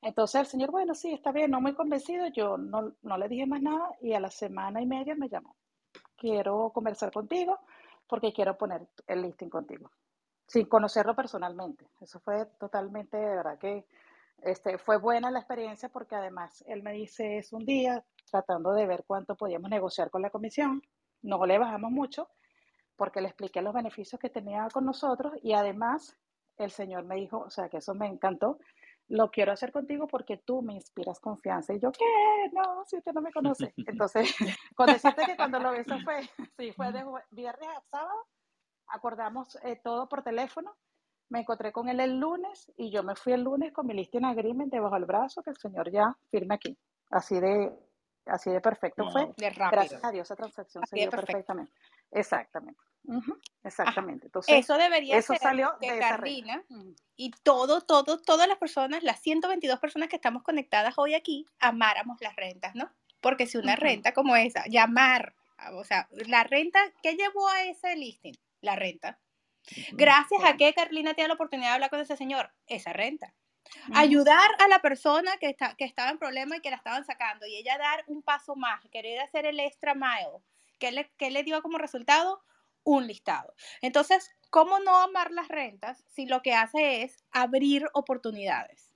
Entonces 0.02 0.42
el 0.42 0.46
señor, 0.46 0.70
bueno, 0.70 0.94
sí, 0.94 1.12
está 1.12 1.32
bien, 1.32 1.50
no 1.50 1.62
muy 1.62 1.74
convencido, 1.74 2.26
yo 2.28 2.58
no, 2.58 2.94
no 3.02 3.16
le 3.16 3.28
dije 3.28 3.46
más 3.46 3.62
nada 3.62 3.88
y 4.02 4.12
a 4.12 4.20
la 4.20 4.30
semana 4.30 4.82
y 4.82 4.86
media 4.86 5.14
me 5.14 5.30
llamó. 5.30 5.56
Quiero 6.16 6.70
conversar 6.74 7.10
contigo 7.10 7.58
porque 8.14 8.32
quiero 8.32 8.56
poner 8.56 8.86
el 9.08 9.22
listing 9.22 9.48
contigo, 9.48 9.90
sin 10.46 10.66
conocerlo 10.66 11.16
personalmente. 11.16 11.84
Eso 12.00 12.20
fue 12.20 12.46
totalmente, 12.60 13.16
de 13.16 13.26
verdad 13.26 13.58
que 13.58 13.86
este, 14.44 14.78
fue 14.78 14.98
buena 14.98 15.32
la 15.32 15.40
experiencia 15.40 15.88
porque 15.88 16.14
además 16.14 16.62
él 16.68 16.84
me 16.84 16.92
dice 16.92 17.38
es 17.38 17.52
un 17.52 17.64
día 17.64 18.04
tratando 18.30 18.72
de 18.72 18.86
ver 18.86 19.02
cuánto 19.04 19.34
podíamos 19.34 19.68
negociar 19.68 20.10
con 20.10 20.22
la 20.22 20.30
comisión. 20.30 20.80
No 21.22 21.44
le 21.44 21.58
bajamos 21.58 21.90
mucho 21.90 22.28
porque 22.94 23.20
le 23.20 23.26
expliqué 23.26 23.62
los 23.62 23.74
beneficios 23.74 24.20
que 24.20 24.30
tenía 24.30 24.68
con 24.72 24.84
nosotros 24.84 25.32
y 25.42 25.52
además 25.54 26.16
el 26.56 26.70
señor 26.70 27.02
me 27.06 27.16
dijo, 27.16 27.38
o 27.40 27.50
sea, 27.50 27.68
que 27.68 27.78
eso 27.78 27.96
me 27.96 28.06
encantó, 28.06 28.60
lo 29.08 29.30
quiero 29.30 29.52
hacer 29.52 29.72
contigo 29.72 30.06
porque 30.06 30.38
tú 30.38 30.62
me 30.62 30.74
inspiras 30.74 31.20
confianza. 31.20 31.74
Y 31.74 31.80
yo, 31.80 31.92
¿qué? 31.92 32.04
No, 32.52 32.84
si 32.86 32.96
usted 32.96 33.12
no 33.12 33.20
me 33.20 33.32
conoce. 33.32 33.72
Entonces, 33.86 34.34
con 34.76 34.86
decirte 34.86 35.24
que 35.26 35.36
cuando 35.36 35.58
lo 35.58 35.72
vi, 35.72 35.78
eso 35.78 35.98
fue, 36.00 36.20
sí, 36.58 36.72
fue 36.72 36.92
de 36.92 37.04
viernes 37.30 37.68
a 37.68 37.80
sábado, 37.90 38.26
acordamos 38.88 39.58
eh, 39.62 39.80
todo 39.82 40.08
por 40.08 40.22
teléfono. 40.22 40.74
Me 41.30 41.40
encontré 41.40 41.72
con 41.72 41.88
él 41.88 42.00
el 42.00 42.18
lunes 42.18 42.70
y 42.76 42.90
yo 42.90 43.02
me 43.02 43.16
fui 43.16 43.32
el 43.32 43.42
lunes 43.42 43.72
con 43.72 43.86
mi 43.86 43.94
listing 43.94 44.24
agreement 44.24 44.70
debajo 44.70 44.94
del 44.94 45.06
brazo 45.06 45.42
que 45.42 45.50
el 45.50 45.56
señor 45.56 45.90
ya 45.90 46.14
firme 46.30 46.54
aquí. 46.54 46.76
Así 47.10 47.40
de, 47.40 47.72
así 48.26 48.50
de 48.50 48.60
perfecto 48.60 49.10
fue. 49.10 49.32
Gracias 49.36 50.04
a 50.04 50.10
Dios, 50.10 50.26
esa 50.26 50.36
transacción 50.36 50.84
se 50.86 50.96
dio 50.96 51.10
perfectamente. 51.10 51.72
Exactamente. 52.10 52.78
Exactamente. 53.62 54.26
Entonces, 54.26 54.54
eso 54.54 54.76
debería 54.76 55.16
eso 55.16 55.32
ser 55.34 55.42
salió 55.42 55.72
de 55.80 55.98
Carolina 55.98 56.64
y 57.16 57.30
todo, 57.42 57.80
todo, 57.80 58.20
todas 58.20 58.48
las 58.48 58.58
personas, 58.58 59.02
las 59.02 59.20
122 59.20 59.78
personas 59.78 60.08
que 60.08 60.16
estamos 60.16 60.42
conectadas 60.42 60.94
hoy 60.96 61.14
aquí, 61.14 61.46
amáramos 61.58 62.18
las 62.20 62.36
rentas, 62.36 62.74
¿no? 62.74 62.90
Porque 63.20 63.46
si 63.46 63.56
una 63.56 63.76
renta 63.76 64.12
como 64.12 64.36
esa, 64.36 64.64
llamar, 64.66 65.34
o 65.72 65.84
sea, 65.84 66.08
la 66.26 66.44
renta, 66.44 66.78
¿qué 67.02 67.14
llevó 67.14 67.48
a 67.48 67.62
ese 67.64 67.96
listing? 67.96 68.34
La 68.60 68.76
renta. 68.76 69.18
Gracias 69.92 70.44
a 70.44 70.56
que 70.56 70.74
Carolina 70.74 71.14
tiene 71.14 71.28
la 71.28 71.34
oportunidad 71.34 71.68
de 71.68 71.74
hablar 71.74 71.90
con 71.90 72.00
ese 72.00 72.16
señor, 72.16 72.52
esa 72.66 72.92
renta. 72.92 73.34
Ayudar 73.94 74.50
a 74.60 74.68
la 74.68 74.80
persona 74.80 75.36
que, 75.38 75.48
está, 75.48 75.74
que 75.74 75.84
estaba 75.84 76.10
en 76.10 76.18
problema 76.18 76.56
y 76.56 76.60
que 76.60 76.70
la 76.70 76.76
estaban 76.76 77.04
sacando 77.04 77.46
y 77.46 77.56
ella 77.56 77.78
dar 77.78 78.04
un 78.06 78.22
paso 78.22 78.56
más, 78.56 78.80
querer 78.90 79.20
hacer 79.20 79.46
el 79.46 79.58
extra 79.58 79.94
mile. 79.94 80.42
¿Qué 80.78 80.92
le, 80.92 81.10
qué 81.16 81.30
le 81.30 81.44
dio 81.44 81.62
como 81.62 81.78
resultado? 81.78 82.42
Un 82.84 83.06
listado. 83.06 83.54
Entonces, 83.80 84.30
¿cómo 84.50 84.78
no 84.78 84.96
amar 84.96 85.30
las 85.30 85.48
rentas 85.48 86.04
si 86.08 86.26
lo 86.26 86.42
que 86.42 86.54
hace 86.54 87.02
es 87.02 87.24
abrir 87.32 87.86
oportunidades? 87.94 88.92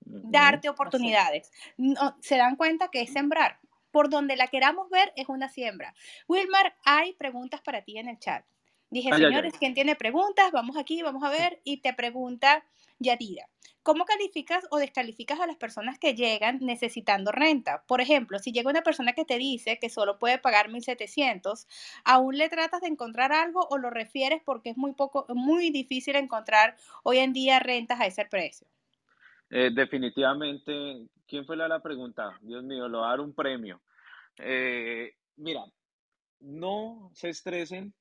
Darte 0.00 0.68
oportunidades. 0.68 1.50
No, 1.76 2.16
se 2.20 2.36
dan 2.36 2.56
cuenta 2.56 2.88
que 2.88 3.02
es 3.02 3.12
sembrar. 3.12 3.60
Por 3.90 4.10
donde 4.10 4.36
la 4.36 4.48
queramos 4.48 4.90
ver 4.90 5.12
es 5.16 5.28
una 5.28 5.48
siembra. 5.48 5.94
Wilmar, 6.28 6.76
hay 6.84 7.14
preguntas 7.14 7.62
para 7.62 7.82
ti 7.82 7.98
en 7.98 8.08
el 8.08 8.18
chat. 8.18 8.44
Dije, 8.90 9.12
señores, 9.12 9.54
¿quién 9.58 9.74
tiene 9.74 9.96
preguntas? 9.96 10.50
Vamos 10.52 10.76
aquí, 10.76 11.02
vamos 11.02 11.22
a 11.22 11.30
ver. 11.30 11.60
Y 11.64 11.78
te 11.78 11.92
pregunta 11.92 12.64
Yadira. 12.98 13.48
¿Cómo 13.82 14.04
calificas 14.04 14.66
o 14.70 14.78
descalificas 14.78 15.40
a 15.40 15.46
las 15.46 15.56
personas 15.56 15.98
que 15.98 16.14
llegan 16.14 16.58
necesitando 16.60 17.32
renta? 17.32 17.84
Por 17.86 18.00
ejemplo, 18.00 18.38
si 18.38 18.52
llega 18.52 18.68
una 18.68 18.82
persona 18.82 19.14
que 19.14 19.24
te 19.24 19.38
dice 19.38 19.78
que 19.78 19.88
solo 19.88 20.18
puede 20.18 20.38
pagar 20.38 20.68
1.700, 20.68 21.66
¿aún 22.04 22.36
le 22.36 22.50
tratas 22.50 22.82
de 22.82 22.88
encontrar 22.88 23.32
algo 23.32 23.66
o 23.70 23.78
lo 23.78 23.88
refieres 23.88 24.42
porque 24.44 24.70
es 24.70 24.76
muy, 24.76 24.92
poco, 24.92 25.24
muy 25.34 25.70
difícil 25.70 26.16
encontrar 26.16 26.76
hoy 27.02 27.18
en 27.18 27.32
día 27.32 27.60
rentas 27.60 28.00
a 28.00 28.06
ese 28.06 28.26
precio? 28.26 28.66
Eh, 29.50 29.70
definitivamente, 29.72 31.06
¿quién 31.26 31.46
fue 31.46 31.56
la, 31.56 31.68
la 31.68 31.80
pregunta? 31.80 32.38
Dios 32.42 32.62
mío, 32.64 32.88
lo 32.88 33.00
va 33.00 33.06
a 33.06 33.10
dar 33.10 33.20
un 33.20 33.32
premio. 33.32 33.80
Eh, 34.36 35.14
mira, 35.36 35.64
no 36.40 37.10
se 37.14 37.30
estresen 37.30 37.94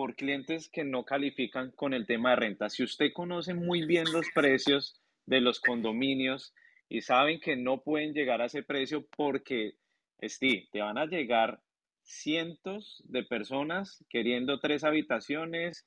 por 0.00 0.16
clientes 0.16 0.70
que 0.70 0.82
no 0.82 1.04
califican 1.04 1.72
con 1.72 1.92
el 1.92 2.06
tema 2.06 2.30
de 2.30 2.36
renta. 2.36 2.70
Si 2.70 2.82
usted 2.82 3.12
conoce 3.12 3.52
muy 3.52 3.84
bien 3.84 4.10
los 4.10 4.24
precios 4.34 4.98
de 5.26 5.42
los 5.42 5.60
condominios 5.60 6.54
y 6.88 7.02
saben 7.02 7.38
que 7.38 7.54
no 7.54 7.82
pueden 7.82 8.14
llegar 8.14 8.40
a 8.40 8.46
ese 8.46 8.62
precio 8.62 9.06
porque, 9.14 9.74
Steve, 10.22 10.68
te 10.72 10.80
van 10.80 10.96
a 10.96 11.04
llegar 11.04 11.60
cientos 12.02 13.02
de 13.08 13.24
personas 13.24 14.02
queriendo 14.08 14.58
tres 14.58 14.84
habitaciones, 14.84 15.86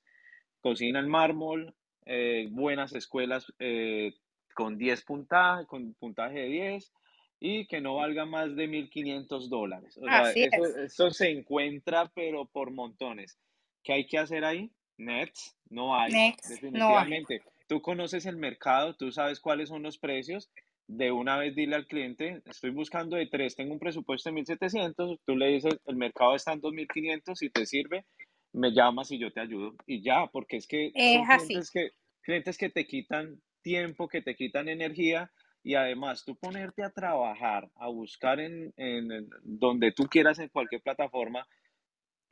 cocina 0.62 1.00
en 1.00 1.10
mármol, 1.10 1.74
eh, 2.06 2.50
buenas 2.52 2.94
escuelas 2.94 3.52
eh, 3.58 4.14
con 4.54 4.78
10 4.78 5.06
puntaje, 5.06 5.66
con 5.66 5.96
puntaje 5.96 6.38
de 6.38 6.50
10 6.50 6.94
y 7.40 7.66
que 7.66 7.82
no 7.82 7.96
valga 7.96 8.28
más 8.28 8.56
de 8.56 8.70
1.500 8.70 9.50
dólares. 9.50 9.98
O 9.98 10.06
sea, 10.06 10.32
eso, 10.34 11.10
se 11.10 11.32
encuentra, 11.32 12.12
pero 12.14 12.46
por 12.46 12.70
montones. 12.70 13.40
¿Qué 13.84 13.94
hay 13.94 14.08
que 14.08 14.18
hacer 14.18 14.46
ahí? 14.46 14.72
Nets, 14.98 15.56
no 15.70 15.96
hay. 15.96 16.12
definitivamente. 16.48 17.42
Tú 17.68 17.82
conoces 17.82 18.26
el 18.26 18.38
mercado, 18.38 18.96
tú 18.96 19.12
sabes 19.12 19.40
cuáles 19.40 19.70
son 19.70 19.84
los 19.84 19.98
precios. 19.98 20.50
De 20.88 21.12
una 21.12 21.38
vez 21.38 21.56
dile 21.56 21.76
al 21.76 21.88
cliente, 21.88 22.42
estoy 22.46 22.72
buscando 22.72 23.16
de 23.16 23.28
tres, 23.28 23.56
tengo 23.56 23.72
un 23.72 23.80
presupuesto 23.80 24.30
de 24.30 24.42
1.700, 24.42 25.18
tú 25.26 25.38
le 25.38 25.48
dices, 25.48 25.80
el 25.86 25.96
mercado 25.96 26.36
está 26.36 26.52
en 26.52 26.62
2.500, 26.62 27.36
si 27.36 27.50
te 27.50 27.66
sirve, 27.66 28.06
me 28.52 28.72
llamas 28.74 29.10
y 29.12 29.18
yo 29.18 29.32
te 29.32 29.40
ayudo. 29.40 29.76
Y 29.88 30.04
ya, 30.04 30.28
porque 30.28 30.58
es 30.58 30.68
que 30.68 30.92
es 30.94 31.26
clientes, 31.26 31.72
que 31.72 31.90
clientes 32.22 32.58
que 32.58 32.70
te 32.70 32.86
quitan 32.86 33.42
tiempo, 33.62 34.10
que 34.10 34.22
te 34.22 34.36
quitan 34.36 34.68
energía 34.68 35.32
y 35.64 35.76
además 35.76 36.26
tú 36.26 36.36
ponerte 36.36 36.84
a 36.84 36.90
trabajar, 36.90 37.70
a 37.76 37.88
buscar 37.88 38.42
en, 38.42 38.74
en, 38.76 39.30
donde 39.44 39.94
tú 39.94 40.04
quieras 40.08 40.38
en 40.40 40.50
cualquier 40.50 40.82
plataforma 40.82 41.48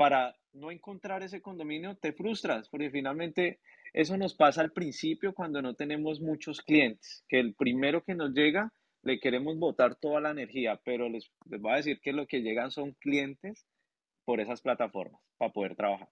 para 0.02 0.36
no 0.54 0.72
encontrar 0.72 1.22
ese 1.22 1.44
condominio, 1.44 1.96
te 1.96 2.12
frustras, 2.12 2.68
porque 2.70 2.90
finalmente 2.90 3.60
eso 3.94 4.18
nos 4.18 4.34
pasa 4.34 4.62
al 4.62 4.72
principio 4.72 5.36
cuando 5.36 5.62
no 5.62 5.76
tenemos 5.76 6.22
muchos 6.22 6.64
clientes, 6.64 7.24
que 7.30 7.40
el 7.40 7.54
primero 7.54 8.04
que 8.04 8.16
nos 8.16 8.34
llega 8.34 8.74
le 9.04 9.20
queremos 9.20 9.60
botar 9.60 9.94
toda 9.94 10.20
la 10.20 10.32
energía, 10.32 10.82
pero 10.84 11.08
les, 11.08 11.32
les 11.46 11.62
voy 11.62 11.74
a 11.74 11.76
decir 11.76 12.00
que 12.02 12.14
lo 12.14 12.26
que 12.26 12.42
llegan 12.42 12.72
son 12.72 12.94
clientes 12.94 13.68
por 14.26 14.40
esas 14.40 14.62
plataformas 14.62 15.22
para 15.38 15.54
poder 15.54 15.76
trabajar. 15.76 16.10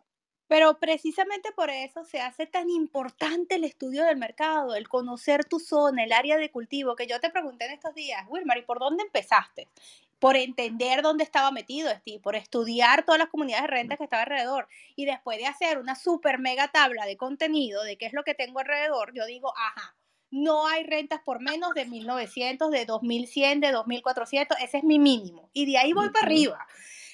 Pero 0.47 0.77
precisamente 0.79 1.49
por 1.55 1.71
eso 1.71 2.03
se 2.03 2.19
hace 2.19 2.45
tan 2.45 2.69
importante 2.69 3.55
el 3.55 3.63
estudio 3.63 4.05
del 4.05 4.17
mercado, 4.17 4.75
el 4.75 4.87
conocer 4.87 5.45
tu 5.45 5.59
zona, 5.59 6.03
el 6.03 6.13
área 6.13 6.37
de 6.37 6.51
cultivo, 6.51 6.95
que 6.95 7.07
yo 7.07 7.19
te 7.19 7.31
pregunté 7.31 7.65
en 7.65 7.71
estos 7.71 7.95
días, 7.95 8.23
Wilmar, 8.29 8.59
¿y 8.59 8.61
por 8.61 8.77
dónde 8.77 9.01
empezaste? 9.01 9.67
Por 10.19 10.35
entender 10.35 11.01
dónde 11.01 11.23
estaba 11.23 11.51
metido 11.51 11.89
Steve, 11.89 12.19
por 12.19 12.35
estudiar 12.35 13.05
todas 13.05 13.19
las 13.19 13.29
comunidades 13.29 13.63
de 13.63 13.75
renta 13.75 13.97
que 13.97 14.03
estaba 14.03 14.23
alrededor 14.23 14.67
y 14.95 15.05
después 15.05 15.37
de 15.37 15.45
hacer 15.45 15.77
una 15.77 15.95
super 15.95 16.39
mega 16.39 16.67
tabla 16.67 17.05
de 17.05 17.17
contenido 17.17 17.83
de 17.83 17.97
qué 17.97 18.05
es 18.05 18.13
lo 18.13 18.23
que 18.23 18.33
tengo 18.33 18.59
alrededor, 18.59 19.13
yo 19.13 19.25
digo, 19.25 19.53
ajá, 19.57 19.95
no 20.31 20.67
hay 20.67 20.83
rentas 20.83 21.21
por 21.21 21.41
menos 21.41 21.73
de 21.73 21.85
1900, 21.85 22.69
de 22.71 22.85
2100, 22.85 23.61
de 23.61 23.71
2400, 23.71 24.57
ese 24.59 24.77
es 24.77 24.83
mi 24.83 24.99
mínimo. 24.99 25.49
Y 25.53 25.65
de 25.65 25.77
ahí 25.77 25.93
voy 25.93 26.09
para 26.09 26.25
arriba. 26.25 26.67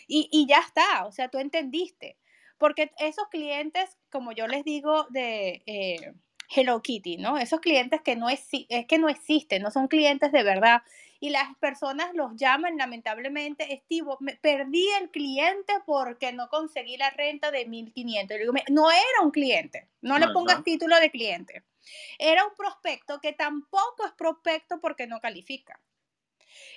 Y, 0.08 0.28
y 0.32 0.48
ya 0.48 0.60
está, 0.60 1.06
o 1.06 1.12
sea, 1.12 1.30
tú 1.30 1.40
entendiste. 1.40 2.18
Porque 2.58 2.92
esos 3.00 3.28
clientes, 3.30 3.98
como 4.10 4.32
yo 4.32 4.48
les 4.48 4.64
digo 4.64 5.06
de 5.10 5.64
eh, 5.66 6.14
Hello 6.50 6.82
Kitty, 6.82 7.18
¿no? 7.18 7.38
Esos 7.38 7.60
clientes 7.60 8.02
que 8.02 8.16
no, 8.16 8.30
es, 8.30 8.48
es 8.52 8.86
que 8.86 8.98
no 8.98 9.10
existen, 9.10 9.62
no 9.62 9.72
son 9.72 9.88
clientes 9.88 10.32
de 10.32 10.44
verdad. 10.44 10.82
Y 11.20 11.30
las 11.30 11.56
personas 11.58 12.14
los 12.14 12.36
llaman 12.36 12.78
lamentablemente, 12.78 13.74
Estivo, 13.74 14.18
me 14.20 14.36
perdí 14.36 14.88
el 15.02 15.10
cliente 15.10 15.74
porque 15.86 16.34
no 16.34 16.50
conseguí 16.50 16.98
la 16.98 17.10
renta 17.10 17.52
de 17.52 17.66
1500. 17.66 18.38
Digo, 18.38 18.54
no 18.70 18.92
era 18.92 19.22
un 19.24 19.32
cliente, 19.32 19.88
no 20.02 20.20
le 20.20 20.28
pongas 20.30 20.64
título 20.64 20.98
de 20.98 21.12
cliente. 21.12 21.64
Era 22.18 22.46
un 22.46 22.56
prospecto 22.56 23.20
que 23.22 23.34
tampoco 23.34 24.06
es 24.06 24.12
prospecto 24.14 24.80
porque 24.82 25.08
no 25.08 25.20
califica. 25.20 25.80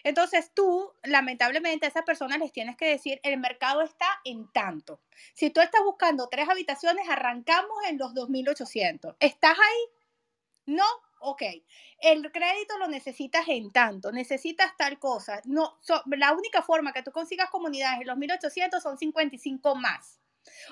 Entonces 0.02 0.52
tú, 0.54 0.92
lamentablemente, 1.02 1.86
a 1.86 1.88
esas 1.88 2.04
personas 2.04 2.38
les 2.38 2.52
tienes 2.52 2.76
que 2.76 2.86
decir, 2.86 3.20
el 3.22 3.38
mercado 3.38 3.82
está 3.82 4.06
en 4.24 4.50
tanto. 4.52 5.00
Si 5.34 5.50
tú 5.50 5.60
estás 5.60 5.82
buscando 5.84 6.28
tres 6.28 6.48
habitaciones, 6.48 7.08
arrancamos 7.08 7.76
en 7.88 7.98
los 7.98 8.14
2.800. 8.14 9.16
¿Estás 9.20 9.56
ahí? 9.58 9.84
No, 10.66 10.84
ok, 11.20 11.42
el 12.00 12.30
crédito 12.30 12.78
lo 12.78 12.88
necesitas 12.88 13.48
en 13.48 13.70
tanto, 13.70 14.12
necesitas 14.12 14.76
tal 14.76 14.98
cosa. 14.98 15.40
No, 15.44 15.78
la 16.06 16.32
única 16.32 16.62
forma 16.62 16.92
que 16.92 17.02
tú 17.02 17.10
consigas 17.12 17.50
comunidades 17.50 18.00
en 18.00 18.06
los 18.06 18.16
1800 18.16 18.82
son 18.82 18.98
55 18.98 19.74
más. 19.74 20.20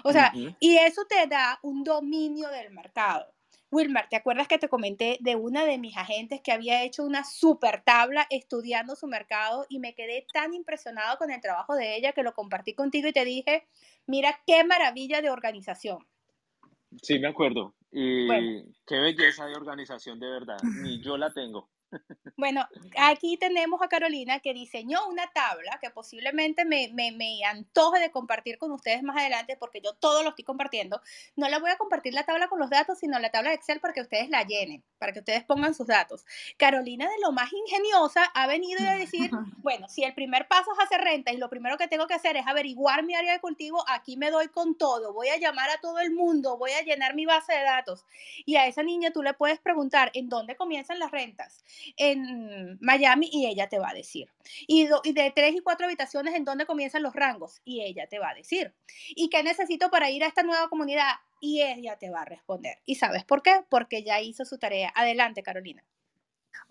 O 0.04 0.12
sea, 0.12 0.32
y 0.58 0.76
eso 0.78 1.04
te 1.06 1.26
da 1.26 1.58
un 1.62 1.84
dominio 1.84 2.48
del 2.48 2.70
mercado. 2.70 3.26
Wilmar, 3.70 4.08
¿te 4.08 4.16
acuerdas 4.16 4.46
que 4.46 4.58
te 4.58 4.68
comenté 4.68 5.18
de 5.20 5.34
una 5.34 5.64
de 5.64 5.76
mis 5.76 5.96
agentes 5.96 6.40
que 6.40 6.52
había 6.52 6.84
hecho 6.84 7.04
una 7.04 7.24
super 7.24 7.82
tabla 7.82 8.26
estudiando 8.30 8.94
su 8.94 9.08
mercado 9.08 9.66
y 9.68 9.80
me 9.80 9.94
quedé 9.94 10.26
tan 10.32 10.54
impresionado 10.54 11.18
con 11.18 11.30
el 11.30 11.40
trabajo 11.40 11.74
de 11.74 11.96
ella 11.96 12.12
que 12.12 12.22
lo 12.22 12.32
compartí 12.32 12.74
contigo 12.74 13.08
y 13.08 13.12
te 13.12 13.24
dije, 13.24 13.66
mira 14.06 14.40
qué 14.46 14.62
maravilla 14.64 15.20
de 15.20 15.30
organización. 15.30 16.06
Sí, 17.02 17.18
me 17.18 17.28
acuerdo. 17.28 17.74
Y 17.92 18.28
qué 18.86 18.98
belleza 18.98 19.46
de 19.46 19.54
organización 19.54 20.18
de 20.18 20.28
verdad. 20.28 20.58
Ni 20.82 21.00
yo 21.02 21.16
la 21.16 21.32
tengo. 21.32 21.70
Bueno, 22.36 22.68
aquí 22.98 23.38
tenemos 23.38 23.80
a 23.80 23.88
Carolina 23.88 24.40
que 24.40 24.52
diseñó 24.52 25.06
una 25.08 25.26
tabla 25.32 25.78
que 25.80 25.90
posiblemente 25.90 26.64
me, 26.66 26.90
me, 26.92 27.10
me, 27.10 27.42
antoje 27.44 27.98
de 27.98 28.10
compartir 28.10 28.58
con 28.58 28.72
ustedes 28.72 29.02
más 29.02 29.16
adelante 29.16 29.56
porque 29.56 29.80
yo 29.80 29.94
todo 29.94 30.22
lo 30.22 30.30
estoy 30.30 30.44
compartiendo. 30.44 31.00
No 31.34 31.48
le 31.48 31.58
voy 31.58 31.70
a 31.70 31.78
compartir 31.78 32.12
la 32.12 32.24
tabla 32.24 32.48
con 32.48 32.58
los 32.58 32.68
datos, 32.68 32.98
sino 32.98 33.18
la 33.18 33.30
tabla 33.30 33.50
de 33.50 33.56
Excel 33.56 33.80
para 33.80 33.94
que 33.94 34.02
ustedes 34.02 34.28
la 34.28 34.42
llenen, 34.42 34.84
para 34.98 35.12
que 35.12 35.20
ustedes 35.20 35.44
pongan 35.44 35.74
sus 35.74 35.86
datos. 35.86 36.26
Carolina, 36.58 37.08
de 37.08 37.18
lo 37.22 37.32
más 37.32 37.50
ingeniosa, 37.52 38.24
ha 38.34 38.46
venido 38.46 38.86
a 38.86 38.96
decir, 38.96 39.30
bueno, 39.62 39.88
si 39.88 40.04
el 40.04 40.12
primer 40.12 40.46
paso 40.46 40.72
es 40.72 40.84
hacer 40.84 41.00
renta 41.00 41.32
y 41.32 41.38
lo 41.38 41.48
primero 41.48 41.78
que 41.78 41.88
tengo 41.88 42.06
que 42.06 42.14
hacer 42.14 42.36
es 42.36 42.46
averiguar 42.46 43.02
mi 43.02 43.14
área 43.14 43.32
de 43.32 43.40
cultivo, 43.40 43.82
aquí 43.88 44.16
me 44.16 44.30
doy 44.30 44.48
con 44.48 44.76
todo, 44.76 45.14
voy 45.14 45.28
a 45.28 45.38
llamar 45.38 45.70
a 45.70 45.80
todo 45.80 46.00
el 46.00 46.12
mundo, 46.12 46.58
voy 46.58 46.72
a 46.72 46.82
llenar 46.82 47.14
mi 47.14 47.24
base 47.24 47.54
de 47.54 47.62
datos. 47.62 48.04
Y 48.44 48.56
a 48.56 48.66
esa 48.66 48.82
niña 48.82 49.10
tú 49.10 49.22
le 49.22 49.32
puedes 49.32 49.58
preguntar 49.58 50.10
en 50.12 50.28
dónde 50.28 50.56
comienzan 50.56 50.98
las 50.98 51.10
rentas 51.10 51.64
en 51.96 52.78
Miami 52.80 53.28
y 53.32 53.46
ella 53.46 53.68
te 53.68 53.78
va 53.78 53.90
a 53.90 53.94
decir. 53.94 54.30
Y, 54.66 54.86
de 54.86 55.32
tres 55.34 55.54
y 55.54 55.60
cuatro 55.60 55.86
habitaciones, 55.86 56.34
¿en 56.34 56.44
dónde 56.44 56.66
comienzan 56.66 57.02
los 57.02 57.14
rangos? 57.14 57.60
Y 57.64 57.82
ella 57.82 58.06
te 58.06 58.18
va 58.18 58.30
a 58.30 58.34
decir. 58.34 58.74
¿Y 59.08 59.28
qué 59.28 59.42
necesito 59.42 59.90
para 59.90 60.10
ir 60.10 60.24
a 60.24 60.28
esta 60.28 60.42
nueva 60.42 60.68
comunidad? 60.68 61.12
Y 61.40 61.62
ella 61.62 61.96
te 61.96 62.10
va 62.10 62.22
a 62.22 62.24
responder. 62.24 62.78
¿Y 62.84 62.96
sabes 62.96 63.24
por 63.24 63.42
qué? 63.42 63.64
Porque 63.68 64.02
ya 64.02 64.20
hizo 64.20 64.44
su 64.44 64.58
tarea. 64.58 64.92
Adelante, 64.94 65.42
Carolina. 65.42 65.84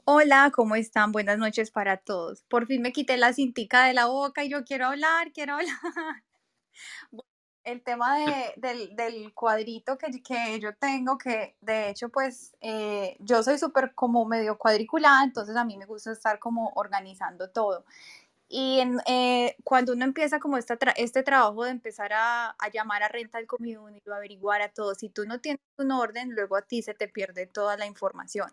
Hola, 0.04 0.52
¿cómo 0.54 0.76
están? 0.76 1.12
Buenas 1.12 1.38
noches 1.38 1.72
para 1.72 1.98
todos. 1.98 2.44
Por 2.44 2.68
fin 2.68 2.82
me 2.82 2.92
quité 2.92 3.18
la 3.18 3.34
cintica 3.34 3.86
de 3.86 3.94
la 3.94 4.08
boca 4.08 4.44
y 4.44 4.50
yo 4.50 4.64
quiero 4.64 4.88
hablar, 4.88 5.32
quiero 5.32 5.56
hablar 5.56 6.24
el 7.66 7.82
tema 7.82 8.18
de, 8.20 8.54
del, 8.58 8.96
del, 8.96 9.34
cuadrito 9.34 9.98
que, 9.98 10.22
que, 10.24 10.60
yo 10.60 10.76
tengo, 10.76 11.18
que 11.18 11.56
de 11.62 11.90
hecho 11.90 12.10
pues 12.10 12.56
eh, 12.62 13.18
yo 13.20 13.44
soy 13.44 13.58
súper 13.58 13.94
como 13.96 14.26
medio 14.26 14.58
cuadriculada, 14.58 15.24
entonces 15.24 15.56
a 15.56 15.66
mí 15.66 15.76
me 15.76 15.86
gusta 15.86 16.12
estar 16.12 16.40
como 16.40 16.72
organizando 16.76 17.50
todo. 17.50 17.84
Y 18.48 18.80
en, 18.80 19.00
eh, 19.08 19.56
cuando 19.64 19.94
uno 19.94 20.06
empieza 20.06 20.40
como 20.40 20.58
esta 20.58 20.78
este 20.98 21.24
trabajo 21.24 21.64
de 21.66 21.72
empezar 21.72 22.14
a, 22.14 22.52
a, 22.52 22.70
llamar 22.72 23.02
a 23.02 23.08
renta 23.10 23.40
al 23.40 23.48
community, 23.48 24.10
a 24.12 24.16
averiguar 24.16 24.62
a 24.62 24.70
todo, 24.70 24.94
si 24.94 25.10
tú 25.10 25.26
no 25.26 25.42
tienes 25.42 25.62
un 25.78 25.92
orden, 25.92 26.36
luego 26.36 26.56
a 26.56 26.62
ti 26.62 26.84
se 26.84 26.94
te 26.94 27.08
pierde 27.08 27.48
toda 27.48 27.76
la 27.78 27.88
información. 27.88 28.52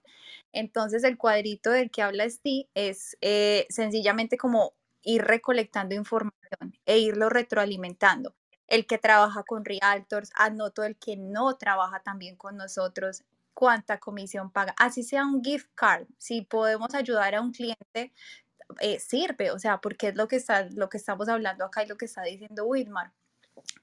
Entonces 0.52 1.04
el 1.04 1.18
cuadrito 1.18 1.70
del 1.70 1.90
que 1.90 2.02
habla 2.02 2.28
Steve 2.30 2.68
es 2.74 3.18
eh, 3.20 3.66
sencillamente 3.68 4.38
como 4.38 4.72
ir 5.02 5.22
recolectando 5.22 5.94
información 5.94 6.74
e 6.86 6.98
irlo 6.98 7.28
retroalimentando 7.28 8.34
el 8.72 8.86
que 8.86 8.96
trabaja 8.96 9.42
con 9.42 9.66
realtors, 9.66 10.30
anoto 10.34 10.82
el 10.82 10.96
que 10.96 11.18
no 11.18 11.56
trabaja 11.56 12.00
también 12.00 12.36
con 12.36 12.56
nosotros, 12.56 13.22
cuánta 13.52 14.00
comisión 14.00 14.50
paga, 14.50 14.74
así 14.78 15.02
sea 15.02 15.26
un 15.26 15.44
gift 15.44 15.68
card, 15.74 16.06
si 16.16 16.40
podemos 16.40 16.94
ayudar 16.94 17.34
a 17.34 17.42
un 17.42 17.52
cliente, 17.52 18.12
eh, 18.80 18.98
sirve, 18.98 19.50
o 19.50 19.58
sea, 19.58 19.82
porque 19.82 20.08
es 20.08 20.16
lo 20.16 20.26
que, 20.26 20.36
está, 20.36 20.64
lo 20.70 20.88
que 20.88 20.96
estamos 20.96 21.28
hablando 21.28 21.66
acá 21.66 21.84
y 21.84 21.86
lo 21.86 21.98
que 21.98 22.06
está 22.06 22.22
diciendo 22.22 22.64
Whitmar. 22.64 23.12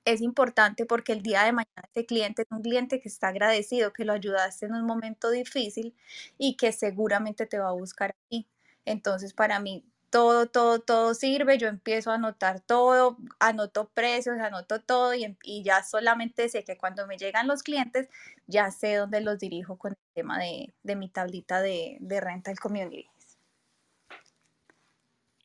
Es 0.05 0.21
importante 0.21 0.87
porque 0.87 1.13
el 1.13 1.21
día 1.21 1.43
de 1.43 1.51
mañana 1.51 1.83
este 1.83 2.07
cliente 2.07 2.41
es 2.41 2.47
un 2.49 2.63
cliente 2.63 2.99
que 2.99 3.09
está 3.09 3.27
agradecido, 3.27 3.93
que 3.93 4.05
lo 4.05 4.13
ayudaste 4.13 4.65
en 4.65 4.73
un 4.73 4.85
momento 4.87 5.29
difícil 5.29 5.95
y 6.39 6.57
que 6.57 6.71
seguramente 6.71 7.45
te 7.45 7.59
va 7.59 7.69
a 7.69 7.73
buscar 7.73 8.15
aquí. 8.25 8.47
Entonces, 8.85 9.33
para 9.35 9.59
mí, 9.59 9.85
todo, 10.09 10.47
todo, 10.47 10.79
todo 10.79 11.13
sirve, 11.13 11.57
yo 11.57 11.67
empiezo 11.67 12.11
a 12.11 12.15
anotar 12.15 12.59
todo, 12.59 13.17
anoto 13.39 13.89
precios, 13.89 14.37
anoto 14.39 14.81
todo 14.81 15.13
y, 15.13 15.37
y, 15.43 15.63
ya 15.63 15.83
solamente 15.83 16.49
sé 16.49 16.63
que 16.63 16.77
cuando 16.77 17.07
me 17.07 17.17
llegan 17.17 17.47
los 17.47 17.63
clientes 17.63 18.09
ya 18.47 18.71
sé 18.71 18.95
dónde 18.95 19.21
los 19.21 19.39
dirijo 19.39 19.77
con 19.77 19.91
el 19.91 20.13
tema 20.13 20.39
de, 20.39 20.73
de 20.83 20.95
mi 20.95 21.09
tablita 21.09 21.61
de, 21.61 21.97
de 21.99 22.19
rental 22.19 22.59
community. 22.59 23.07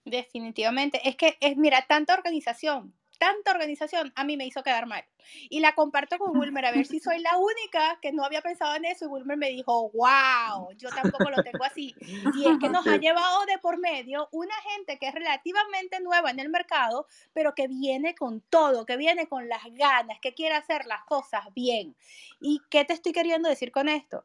Definitivamente, 0.05 1.01
es 1.09 1.17
que 1.17 1.37
es, 1.41 1.57
mira, 1.57 1.87
tanta 1.89 2.15
organización, 2.15 2.95
tanta 3.19 3.53
organización 3.53 4.13
a 4.17 4.25
mí 4.25 4.37
me 4.37 4.47
hizo 4.47 4.63
quedar 4.63 4.87
mal. 4.87 5.05
Y 5.49 5.61
la 5.61 5.75
comparto 5.75 6.19
con 6.19 6.37
Wilmer 6.39 6.67
a 6.67 6.73
ver 6.73 6.87
si 6.87 7.01
soy 7.01 7.19
la 7.21 7.37
única 7.37 7.99
que 8.01 8.13
no 8.13 8.25
había 8.25 8.43
pensado 8.43 8.75
en 8.77 8.85
eso. 8.85 9.05
Y 9.05 9.09
Wilmer 9.09 9.37
me 9.37 9.51
dijo, 9.51 9.91
wow, 9.91 10.73
yo 10.77 10.89
tampoco 10.91 11.31
lo 11.31 11.43
tengo 11.43 11.65
así. 11.65 11.95
Y 12.01 12.47
es 12.47 12.59
que 12.59 12.69
nos 12.69 12.87
ha 12.87 12.97
llevado 12.97 13.45
de 13.47 13.59
por 13.59 13.79
medio 13.79 14.29
una 14.33 14.55
gente 14.73 14.99
que 14.99 15.09
es 15.09 15.15
relativamente 15.15 16.01
nueva 16.01 16.31
en 16.31 16.41
el 16.41 16.49
mercado, 16.49 17.07
pero 17.33 17.55
que 17.55 17.69
viene 17.69 18.15
con 18.15 18.41
todo, 18.43 18.87
que 18.87 18.97
viene 18.97 19.29
con 19.29 19.49
las 19.49 19.63
ganas, 19.73 20.19
que 20.21 20.35
quiere 20.35 20.55
hacer 20.55 20.87
las 20.87 21.05
cosas 21.05 21.45
bien. 21.55 21.97
¿Y 22.41 22.61
qué 22.71 22.85
te 22.85 22.93
estoy 22.93 23.13
queriendo 23.13 23.49
decir 23.49 23.73
con 23.73 23.89
esto? 23.89 24.25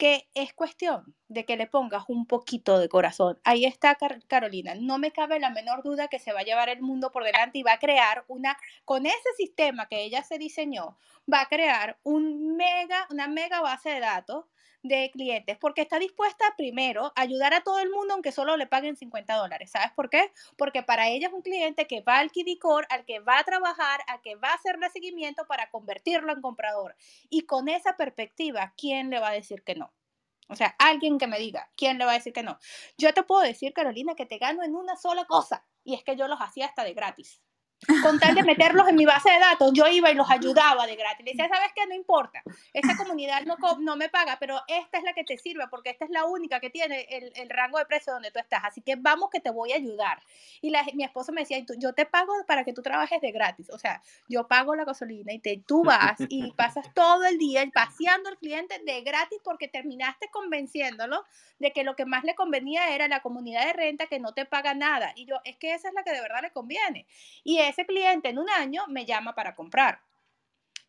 Que 0.00 0.30
es 0.32 0.54
cuestión 0.54 1.14
de 1.28 1.44
que 1.44 1.58
le 1.58 1.66
pongas 1.66 2.04
un 2.08 2.24
poquito 2.26 2.78
de 2.78 2.88
corazón. 2.88 3.38
Ahí 3.44 3.66
está 3.66 3.98
Carolina. 4.28 4.74
No 4.74 4.96
me 4.96 5.12
cabe 5.12 5.38
la 5.38 5.50
menor 5.50 5.82
duda 5.82 6.08
que 6.08 6.18
se 6.18 6.32
va 6.32 6.40
a 6.40 6.42
llevar 6.42 6.70
el 6.70 6.80
mundo 6.80 7.12
por 7.12 7.22
delante 7.22 7.58
y 7.58 7.62
va 7.62 7.74
a 7.74 7.78
crear 7.78 8.24
una, 8.26 8.56
con 8.86 9.04
ese 9.04 9.34
sistema 9.36 9.88
que 9.88 10.02
ella 10.02 10.24
se 10.24 10.38
diseñó, 10.38 10.96
va 11.30 11.42
a 11.42 11.48
crear 11.48 11.98
un 12.02 12.56
mega, 12.56 13.06
una 13.10 13.28
mega 13.28 13.60
base 13.60 13.90
de 13.90 14.00
datos 14.00 14.46
de 14.82 15.10
clientes, 15.12 15.58
porque 15.58 15.82
está 15.82 15.98
dispuesta 15.98 16.44
primero 16.56 17.12
a 17.14 17.22
ayudar 17.22 17.54
a 17.54 17.62
todo 17.62 17.78
el 17.80 17.90
mundo 17.90 18.14
aunque 18.14 18.32
solo 18.32 18.56
le 18.56 18.66
paguen 18.66 18.96
50 18.96 19.34
dólares. 19.34 19.70
¿Sabes 19.70 19.92
por 19.92 20.08
qué? 20.10 20.32
Porque 20.56 20.82
para 20.82 21.08
ella 21.08 21.28
es 21.28 21.32
un 21.32 21.42
cliente 21.42 21.86
que 21.86 22.00
va 22.00 22.18
al 22.18 22.30
Kidicor, 22.30 22.86
al 22.90 23.04
que 23.04 23.20
va 23.20 23.38
a 23.38 23.44
trabajar, 23.44 24.00
al 24.06 24.20
que 24.22 24.36
va 24.36 24.48
a 24.50 24.54
hacerle 24.54 24.88
seguimiento 24.90 25.46
para 25.46 25.70
convertirlo 25.70 26.32
en 26.32 26.40
comprador. 26.40 26.96
Y 27.28 27.42
con 27.42 27.68
esa 27.68 27.96
perspectiva, 27.96 28.74
¿quién 28.76 29.10
le 29.10 29.20
va 29.20 29.28
a 29.28 29.32
decir 29.32 29.62
que 29.62 29.74
no? 29.74 29.92
O 30.48 30.56
sea, 30.56 30.74
alguien 30.78 31.18
que 31.18 31.28
me 31.28 31.38
diga, 31.38 31.70
¿quién 31.76 31.98
le 31.98 32.04
va 32.04 32.12
a 32.12 32.14
decir 32.14 32.32
que 32.32 32.42
no? 32.42 32.58
Yo 32.98 33.14
te 33.14 33.22
puedo 33.22 33.42
decir, 33.42 33.72
Carolina, 33.72 34.14
que 34.16 34.26
te 34.26 34.38
gano 34.38 34.64
en 34.64 34.74
una 34.74 34.96
sola 34.96 35.24
cosa, 35.26 35.64
y 35.84 35.94
es 35.94 36.02
que 36.02 36.16
yo 36.16 36.26
los 36.26 36.40
hacía 36.40 36.66
hasta 36.66 36.82
de 36.82 36.94
gratis 36.94 37.40
con 38.02 38.18
tal 38.18 38.34
de 38.34 38.42
meterlos 38.42 38.88
en 38.88 38.96
mi 38.96 39.06
base 39.06 39.30
de 39.30 39.38
datos, 39.38 39.72
yo 39.72 39.86
iba 39.88 40.10
y 40.10 40.14
los 40.14 40.30
ayudaba 40.30 40.86
de 40.86 40.96
gratis. 40.96 41.24
Le 41.24 41.32
decía, 41.32 41.48
¿sabes 41.48 41.72
qué? 41.74 41.86
No 41.86 41.94
importa, 41.94 42.42
esa 42.72 42.96
comunidad 42.96 43.42
no, 43.44 43.56
no 43.78 43.96
me 43.96 44.08
paga, 44.08 44.36
pero 44.38 44.60
esta 44.68 44.98
es 44.98 45.04
la 45.04 45.12
que 45.12 45.24
te 45.24 45.38
sirve 45.38 45.64
porque 45.70 45.90
esta 45.90 46.04
es 46.04 46.10
la 46.10 46.24
única 46.24 46.60
que 46.60 46.70
tiene 46.70 47.06
el, 47.10 47.32
el 47.34 47.50
rango 47.50 47.78
de 47.78 47.86
precio 47.86 48.12
donde 48.12 48.30
tú 48.30 48.38
estás. 48.38 48.62
Así 48.64 48.80
que 48.82 48.96
vamos 48.96 49.30
que 49.30 49.40
te 49.40 49.50
voy 49.50 49.72
a 49.72 49.76
ayudar. 49.76 50.22
Y 50.60 50.70
la, 50.70 50.84
mi 50.94 51.04
esposo 51.04 51.32
me 51.32 51.42
decía, 51.42 51.58
yo 51.78 51.92
te 51.94 52.06
pago 52.06 52.32
para 52.46 52.64
que 52.64 52.72
tú 52.72 52.82
trabajes 52.82 53.20
de 53.20 53.32
gratis. 53.32 53.70
O 53.70 53.78
sea, 53.78 54.02
yo 54.28 54.46
pago 54.46 54.74
la 54.74 54.84
gasolina 54.84 55.32
y 55.32 55.38
te, 55.38 55.62
tú 55.66 55.82
vas 55.82 56.16
y 56.28 56.52
pasas 56.52 56.92
todo 56.94 57.24
el 57.24 57.38
día 57.38 57.64
paseando 57.72 58.28
al 58.28 58.38
cliente 58.38 58.78
de 58.84 59.00
gratis 59.02 59.38
porque 59.42 59.68
terminaste 59.68 60.28
convenciéndolo 60.30 61.24
de 61.58 61.72
que 61.72 61.84
lo 61.84 61.94
que 61.94 62.06
más 62.06 62.24
le 62.24 62.34
convenía 62.34 62.94
era 62.94 63.06
la 63.08 63.20
comunidad 63.20 63.66
de 63.66 63.72
renta 63.72 64.06
que 64.06 64.18
no 64.18 64.32
te 64.32 64.46
paga 64.46 64.74
nada. 64.74 65.12
Y 65.14 65.26
yo, 65.26 65.36
es 65.44 65.56
que 65.56 65.74
esa 65.74 65.88
es 65.88 65.94
la 65.94 66.02
que 66.02 66.12
de 66.12 66.20
verdad 66.20 66.40
le 66.42 66.50
conviene. 66.50 67.06
Y 67.44 67.58
ese 67.70 67.86
cliente 67.86 68.28
en 68.28 68.38
un 68.38 68.50
año 68.50 68.84
me 68.88 69.06
llama 69.06 69.34
para 69.34 69.54
comprar. 69.54 70.00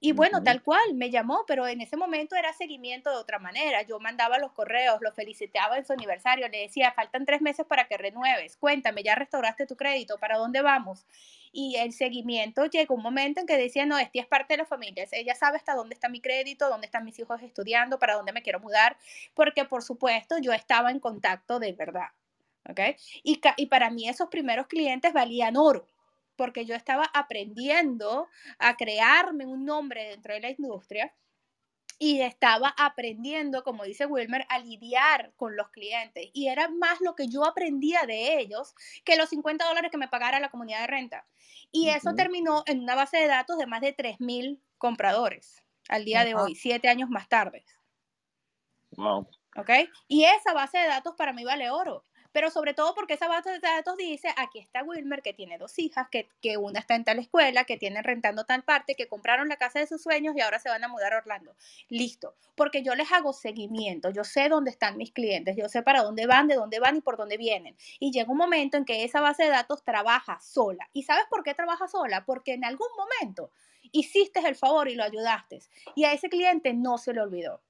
Y 0.03 0.13
bueno, 0.13 0.41
tal 0.41 0.63
cual, 0.63 0.95
me 0.95 1.11
llamó, 1.11 1.43
pero 1.45 1.67
en 1.67 1.79
ese 1.79 1.95
momento 1.95 2.35
era 2.35 2.51
seguimiento 2.53 3.11
de 3.11 3.17
otra 3.17 3.37
manera. 3.37 3.83
Yo 3.83 3.99
mandaba 3.99 4.39
los 4.39 4.51
correos, 4.51 4.97
lo 4.99 5.11
felicitaba 5.13 5.77
en 5.77 5.85
su 5.85 5.93
aniversario, 5.93 6.47
le 6.49 6.61
decía, 6.61 6.91
faltan 6.91 7.23
tres 7.23 7.39
meses 7.39 7.67
para 7.67 7.87
que 7.87 7.97
renueves, 7.97 8.57
cuéntame, 8.57 9.03
ya 9.03 9.13
restauraste 9.13 9.67
tu 9.67 9.75
crédito, 9.75 10.17
¿para 10.17 10.39
dónde 10.39 10.63
vamos? 10.63 11.05
Y 11.51 11.75
el 11.75 11.93
seguimiento 11.93 12.65
llegó 12.65 12.95
un 12.95 13.03
momento 13.03 13.41
en 13.41 13.45
que 13.45 13.57
decía, 13.57 13.85
no, 13.85 13.99
este 13.99 14.17
es 14.17 14.25
parte 14.25 14.55
de 14.55 14.57
la 14.57 14.65
familia, 14.65 15.05
ella 15.11 15.35
sabe 15.35 15.57
hasta 15.57 15.75
dónde 15.75 15.93
está 15.93 16.09
mi 16.09 16.19
crédito, 16.19 16.67
dónde 16.67 16.87
están 16.87 17.05
mis 17.05 17.19
hijos 17.19 17.39
estudiando, 17.43 17.99
para 17.99 18.15
dónde 18.15 18.33
me 18.33 18.41
quiero 18.41 18.59
mudar, 18.59 18.97
porque 19.35 19.65
por 19.65 19.83
supuesto 19.83 20.39
yo 20.39 20.51
estaba 20.51 20.89
en 20.89 20.99
contacto 20.99 21.59
de 21.59 21.73
verdad. 21.73 22.09
¿ok? 22.67 22.79
Y, 23.21 23.39
y 23.57 23.65
para 23.67 23.91
mí 23.91 24.09
esos 24.09 24.29
primeros 24.29 24.65
clientes 24.65 25.13
valían 25.13 25.57
oro 25.57 25.85
porque 26.41 26.65
yo 26.65 26.73
estaba 26.73 27.03
aprendiendo 27.13 28.27
a 28.57 28.75
crearme 28.75 29.45
un 29.45 29.63
nombre 29.63 30.05
dentro 30.09 30.33
de 30.33 30.39
la 30.39 30.49
industria 30.49 31.13
y 31.99 32.21
estaba 32.21 32.73
aprendiendo, 32.79 33.63
como 33.63 33.83
dice 33.83 34.07
Wilmer, 34.07 34.47
a 34.49 34.57
lidiar 34.57 35.33
con 35.35 35.55
los 35.55 35.69
clientes. 35.69 36.31
Y 36.33 36.47
era 36.47 36.67
más 36.67 36.99
lo 36.99 37.13
que 37.13 37.27
yo 37.27 37.45
aprendía 37.45 38.07
de 38.07 38.39
ellos 38.39 38.73
que 39.05 39.17
los 39.17 39.29
50 39.29 39.63
dólares 39.65 39.91
que 39.91 39.99
me 39.99 40.07
pagara 40.07 40.39
la 40.39 40.49
comunidad 40.49 40.81
de 40.81 40.87
renta. 40.87 41.27
Y 41.71 41.89
eso 41.89 42.15
terminó 42.15 42.63
en 42.65 42.79
una 42.79 42.95
base 42.95 43.17
de 43.17 43.27
datos 43.27 43.59
de 43.59 43.67
más 43.67 43.81
de 43.81 43.95
3.000 43.95 44.59
compradores 44.79 45.63
al 45.89 46.05
día 46.05 46.25
de 46.25 46.33
hoy, 46.33 46.55
siete 46.55 46.89
años 46.89 47.11
más 47.11 47.29
tarde. 47.29 47.63
Wow. 48.97 49.27
¿Ok? 49.57 49.69
Y 50.07 50.23
esa 50.23 50.53
base 50.53 50.79
de 50.79 50.87
datos 50.87 51.13
para 51.15 51.33
mí 51.33 51.43
vale 51.43 51.69
oro 51.69 52.03
pero 52.31 52.49
sobre 52.49 52.73
todo 52.73 52.93
porque 52.95 53.15
esa 53.15 53.27
base 53.27 53.51
de 53.51 53.59
datos 53.59 53.97
dice, 53.97 54.29
aquí 54.37 54.59
está 54.59 54.83
Wilmer, 54.83 55.21
que 55.21 55.33
tiene 55.33 55.57
dos 55.57 55.77
hijas, 55.79 56.07
que, 56.09 56.29
que 56.41 56.57
una 56.57 56.79
está 56.79 56.95
en 56.95 57.03
tal 57.03 57.19
escuela, 57.19 57.63
que 57.65 57.77
tienen 57.77 58.03
rentando 58.03 58.45
tal 58.45 58.63
parte, 58.63 58.95
que 58.95 59.07
compraron 59.07 59.49
la 59.49 59.57
casa 59.57 59.79
de 59.79 59.87
sus 59.87 60.01
sueños 60.01 60.35
y 60.35 60.41
ahora 60.41 60.59
se 60.59 60.69
van 60.69 60.83
a 60.83 60.87
mudar 60.87 61.13
a 61.13 61.17
Orlando. 61.17 61.55
Listo, 61.89 62.35
porque 62.55 62.83
yo 62.83 62.95
les 62.95 63.11
hago 63.11 63.33
seguimiento, 63.33 64.09
yo 64.09 64.23
sé 64.23 64.49
dónde 64.49 64.71
están 64.71 64.97
mis 64.97 65.11
clientes, 65.11 65.55
yo 65.57 65.69
sé 65.69 65.81
para 65.83 66.03
dónde 66.03 66.27
van, 66.27 66.47
de 66.47 66.55
dónde 66.55 66.79
van 66.79 66.97
y 66.97 67.01
por 67.01 67.17
dónde 67.17 67.37
vienen. 67.37 67.75
Y 67.99 68.11
llega 68.11 68.31
un 68.31 68.37
momento 68.37 68.77
en 68.77 68.85
que 68.85 69.03
esa 69.03 69.21
base 69.21 69.43
de 69.43 69.49
datos 69.49 69.83
trabaja 69.83 70.39
sola. 70.39 70.89
¿Y 70.93 71.03
sabes 71.03 71.25
por 71.29 71.43
qué 71.43 71.53
trabaja 71.53 71.87
sola? 71.87 72.25
Porque 72.25 72.53
en 72.53 72.65
algún 72.65 72.87
momento 72.97 73.51
hiciste 73.91 74.39
el 74.47 74.55
favor 74.55 74.87
y 74.87 74.95
lo 74.95 75.03
ayudaste. 75.03 75.59
Y 75.95 76.05
a 76.05 76.13
ese 76.13 76.29
cliente 76.29 76.73
no 76.73 76.97
se 76.97 77.13
le 77.13 77.21
olvidó. 77.21 77.61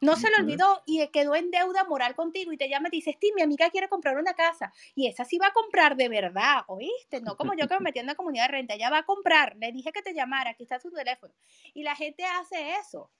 No 0.00 0.16
se 0.16 0.28
le 0.28 0.36
olvidó 0.36 0.82
y 0.84 1.06
quedó 1.08 1.34
en 1.34 1.50
deuda 1.50 1.84
moral 1.84 2.14
contigo 2.14 2.52
y 2.52 2.56
te 2.56 2.68
llama 2.68 2.88
y 2.88 2.90
te 2.90 2.96
dice, 2.96 3.12
Steve, 3.12 3.32
mi 3.34 3.42
amiga 3.42 3.70
quiere 3.70 3.88
comprar 3.88 4.18
una 4.18 4.34
casa 4.34 4.72
y 4.94 5.06
esa 5.06 5.24
sí 5.24 5.38
va 5.38 5.48
a 5.48 5.52
comprar 5.52 5.96
de 5.96 6.08
verdad, 6.08 6.64
¿oíste? 6.66 7.20
No 7.20 7.36
como 7.36 7.54
yo 7.54 7.66
que 7.66 7.74
me 7.74 7.80
metí 7.80 7.98
en 7.98 8.06
la 8.06 8.14
comunidad 8.14 8.44
de 8.44 8.52
renta, 8.52 8.74
ella 8.74 8.90
va 8.90 8.98
a 8.98 9.04
comprar, 9.04 9.56
le 9.56 9.72
dije 9.72 9.92
que 9.92 10.02
te 10.02 10.14
llamara, 10.14 10.50
aquí 10.50 10.64
está 10.64 10.78
su 10.78 10.90
teléfono. 10.90 11.32
Y 11.72 11.82
la 11.82 11.96
gente 11.96 12.24
hace 12.24 12.74
eso, 12.74 13.10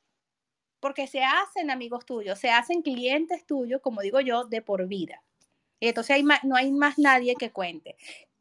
porque 0.81 1.07
se 1.07 1.25
hacen 1.25 1.71
amigos 1.71 2.05
tuyos, 2.05 2.39
se 2.39 2.51
hacen 2.51 2.83
clientes 2.83 3.47
tuyos, 3.47 3.81
como 3.81 4.03
digo 4.03 4.21
yo, 4.21 4.45
de 4.45 4.61
por 4.63 4.87
vida. 4.87 5.23
Y 5.81 5.89
entonces 5.89 6.17
hay 6.17 6.25
no 6.43 6.57
hay 6.57 6.73
más 6.73 6.99
nadie 6.99 7.35
que 7.37 7.53
cuente. 7.53 7.97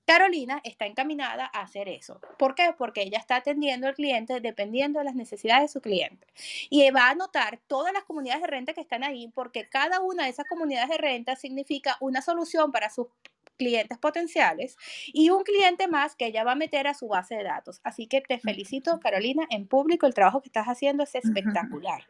Carolina 0.05 0.61
está 0.63 0.85
encaminada 0.85 1.49
a 1.53 1.61
hacer 1.61 1.89
eso. 1.89 2.21
¿Por 2.37 2.55
qué? 2.55 2.73
Porque 2.77 3.01
ella 3.01 3.17
está 3.17 3.37
atendiendo 3.37 3.87
al 3.87 3.95
cliente 3.95 4.39
dependiendo 4.39 4.99
de 4.99 5.05
las 5.05 5.15
necesidades 5.15 5.63
de 5.63 5.73
su 5.73 5.81
cliente. 5.81 6.27
Y 6.69 6.89
va 6.91 7.07
a 7.07 7.11
anotar 7.11 7.59
todas 7.67 7.91
las 7.91 8.03
comunidades 8.03 8.41
de 8.41 8.47
renta 8.47 8.73
que 8.73 8.81
están 8.81 9.03
ahí 9.03 9.31
porque 9.33 9.67
cada 9.67 10.01
una 10.01 10.25
de 10.25 10.29
esas 10.29 10.45
comunidades 10.47 10.89
de 10.89 10.97
renta 10.97 11.35
significa 11.35 11.97
una 11.99 12.21
solución 12.21 12.71
para 12.71 12.89
sus 12.89 13.07
clientes 13.57 13.97
potenciales 13.97 14.77
y 15.07 15.29
un 15.29 15.43
cliente 15.43 15.87
más 15.87 16.15
que 16.15 16.27
ella 16.27 16.43
va 16.43 16.51
a 16.51 16.55
meter 16.55 16.87
a 16.87 16.93
su 16.93 17.07
base 17.07 17.35
de 17.35 17.43
datos. 17.43 17.79
Así 17.83 18.07
que 18.07 18.21
te 18.21 18.39
felicito, 18.39 18.99
Carolina, 18.99 19.45
en 19.49 19.67
público. 19.67 20.05
El 20.05 20.13
trabajo 20.13 20.41
que 20.41 20.49
estás 20.49 20.67
haciendo 20.67 21.03
es 21.03 21.15
espectacular. 21.15 22.03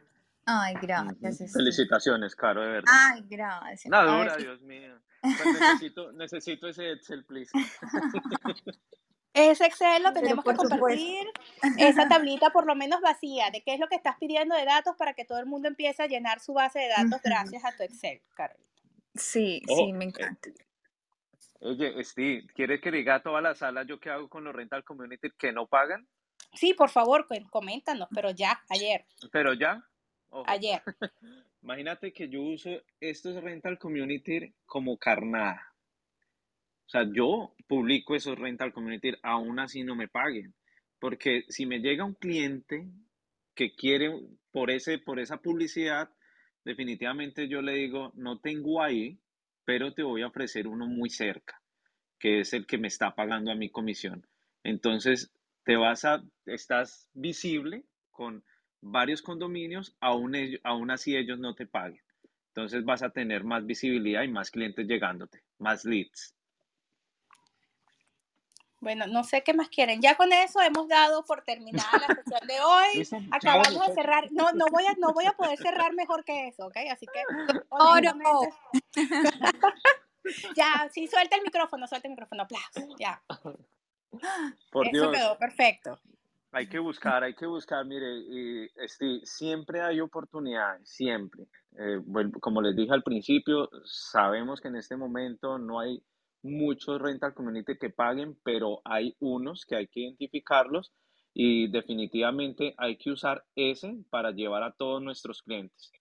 Ay, 0.45 0.75
gracias. 0.81 1.53
Felicitaciones, 1.53 2.35
Caro, 2.35 2.61
de 2.61 2.67
verdad. 2.67 2.91
Ay, 2.91 3.23
gracias. 3.27 3.89
Nada 3.89 4.17
dura, 4.17 4.37
Dios 4.37 4.61
mío. 4.61 4.99
Pues 5.43 5.59
necesito, 5.59 6.11
necesito 6.13 6.67
ese 6.67 6.91
Excel, 6.91 7.26
please. 7.26 7.51
Ese 9.34 9.65
Excel 9.65 10.01
lo 10.01 10.13
tenemos 10.13 10.45
que 10.45 10.55
compartir, 10.55 11.28
esa 11.78 12.07
tablita 12.07 12.51
por 12.51 12.65
lo 12.65 12.73
menos 12.73 13.01
vacía, 13.01 13.51
de 13.51 13.61
qué 13.63 13.73
es 13.73 13.80
lo 13.82 13.88
que 13.88 13.95
estás 13.95 14.15
pidiendo 14.17 14.55
de 14.55 14.63
datos 14.63 14.95
para 14.97 15.13
que 15.13 15.26
todo 15.26 15.39
el 15.39 15.45
mundo 15.45 15.67
empiece 15.67 16.03
a 16.03 16.07
llenar 16.07 16.39
su 16.39 16.53
base 16.53 16.80
de 16.80 16.88
datos 16.88 17.21
gracias 17.21 17.65
a 17.65 17.76
tu 17.76 17.84
Excel, 17.84 18.21
Carolina. 18.34 18.65
Sí, 19.13 19.61
sí, 19.67 19.91
oh, 19.91 19.93
me 19.93 20.05
encanta. 20.05 20.49
Eh, 20.49 21.67
oye, 21.67 22.03
Steve, 22.05 22.47
¿quieres 22.53 22.80
que 22.80 22.91
diga 22.91 23.15
a 23.15 23.23
toda 23.23 23.41
la 23.41 23.55
sala 23.55 23.84
yo 23.84 23.99
qué 23.99 24.09
hago 24.09 24.30
con 24.30 24.45
los 24.45 24.55
rental 24.55 24.86
community 24.86 25.30
que 25.38 25.51
no 25.51 25.67
pagan? 25.67 26.07
Sí, 26.53 26.73
por 26.73 26.89
favor, 26.89 27.28
coméntanos, 27.49 28.07
pero 28.13 28.32
ya, 28.32 28.63
ayer. 28.69 29.05
¿Pero 29.34 29.53
ya? 29.53 29.84
Ayer. 30.47 30.82
Imagínate 31.66 32.13
que 32.13 32.30
yo 32.30 32.43
uso 32.43 32.70
estos 32.99 33.41
rental 33.41 33.80
community 33.80 34.53
como 34.68 34.99
carnada. 34.99 35.74
O 36.86 36.89
sea, 36.89 37.11
yo 37.11 37.55
publico 37.68 38.16
esos 38.16 38.38
rental 38.38 38.72
community, 38.72 39.13
aún 39.24 39.57
así 39.57 39.84
no 39.84 39.95
me 39.95 40.07
paguen. 40.07 40.53
Porque 40.99 41.43
si 41.49 41.66
me 41.66 41.80
llega 41.80 42.05
un 42.05 42.13
cliente 42.13 42.88
que 43.55 43.74
quiere 43.74 44.11
por, 44.51 44.70
ese, 44.70 44.99
por 44.99 45.20
esa 45.20 45.41
publicidad, 45.41 46.11
definitivamente 46.63 47.47
yo 47.47 47.63
le 47.63 47.74
digo, 47.74 48.11
no 48.13 48.39
tengo 48.39 48.84
ahí, 48.84 49.20
pero 49.63 49.91
te 49.91 50.03
voy 50.03 50.22
a 50.22 50.28
ofrecer 50.28 50.68
uno 50.68 50.86
muy 50.86 51.09
cerca, 51.09 51.59
que 52.20 52.41
es 52.41 52.53
el 52.53 52.68
que 52.68 52.78
me 52.78 52.89
está 52.89 53.16
pagando 53.16 53.51
a 53.51 53.55
mi 53.55 53.72
comisión. 53.72 54.28
Entonces, 54.63 55.34
te 55.63 55.78
vas 55.78 56.05
a, 56.05 56.24
estás 56.45 57.09
visible 57.16 57.86
con 58.11 58.45
varios 58.82 59.21
condominios, 59.21 59.95
aún, 59.99 60.36
aún 60.63 60.91
así 60.91 61.15
ellos 61.15 61.39
no 61.39 61.55
te 61.55 61.65
paguen. 61.65 62.01
Entonces 62.47 62.86
vas 62.86 63.03
a 63.03 63.09
tener 63.09 63.43
más 63.43 63.65
visibilidad 63.65 64.23
y 64.23 64.30
más 64.30 64.49
clientes 64.49 64.88
llegándote, 64.88 65.43
más 65.57 65.84
leads. 65.84 66.34
Bueno, 68.86 69.07
no 69.07 69.23
sé 69.23 69.41
qué 69.43 69.53
más 69.53 69.69
quieren. 69.69 69.99
Ya 69.99 70.15
con 70.15 70.32
eso 70.32 70.61
hemos 70.61 70.88
dado 70.88 71.26
por 71.26 71.43
terminada 71.43 71.89
la 71.93 72.15
sesión 72.15 72.47
de 72.47 72.59
hoy. 72.61 73.07
Acabamos 73.32 73.88
de 73.88 73.93
cerrar. 73.95 74.32
No, 74.32 74.51
no 74.51 74.67
voy 74.71 74.86
a, 74.86 74.93
no 74.99 75.11
voy 75.11 75.26
a 75.26 75.34
poder 75.34 75.57
cerrar 75.57 75.93
mejor 75.93 76.23
que 76.23 76.49
eso, 76.49 76.67
¿ok? 76.67 76.78
Así 76.91 77.07
que. 77.07 77.21
ya, 80.55 80.88
sí, 80.93 81.07
suelta 81.07 81.36
el 81.36 81.41
micrófono, 81.41 81.88
suelta 81.88 82.07
el 82.07 82.11
micrófono, 82.11 82.43
aplausos, 82.43 82.95
ya. 82.99 83.23
Por 84.71 84.88
eso 84.88 85.11
quedó 85.11 85.38
perfecto. 85.39 85.99
Hay 86.55 86.69
que 86.69 86.79
buscar, 86.79 87.21
hay 87.21 87.33
que 87.33 87.45
buscar, 87.45 87.85
mire, 87.85 88.17
y, 88.17 88.69
este, 88.77 89.19
siempre 89.25 89.81
hay 89.81 89.99
oportunidades, 89.99 90.87
siempre. 90.89 91.49
Eh, 91.77 91.99
como 92.39 92.61
les 92.61 92.73
dije 92.73 92.93
al 92.93 93.03
principio, 93.03 93.69
sabemos 93.83 94.61
que 94.61 94.69
en 94.69 94.77
este 94.77 94.95
momento 94.95 95.57
no 95.57 95.81
hay 95.81 96.01
muchos 96.43 97.01
rental 97.01 97.33
community 97.33 97.77
que 97.77 97.89
paguen, 97.89 98.37
pero 98.41 98.79
hay 98.85 99.17
unos 99.19 99.65
que 99.65 99.75
hay 99.75 99.87
que 99.87 99.99
identificarlos 99.99 100.93
y 101.33 101.69
definitivamente 101.69 102.73
hay 102.77 102.95
que 102.95 103.11
usar 103.11 103.43
ese 103.57 104.05
para 104.09 104.31
llevar 104.31 104.63
a 104.63 104.71
todos 104.71 105.03
nuestros 105.03 105.41
clientes. 105.41 105.91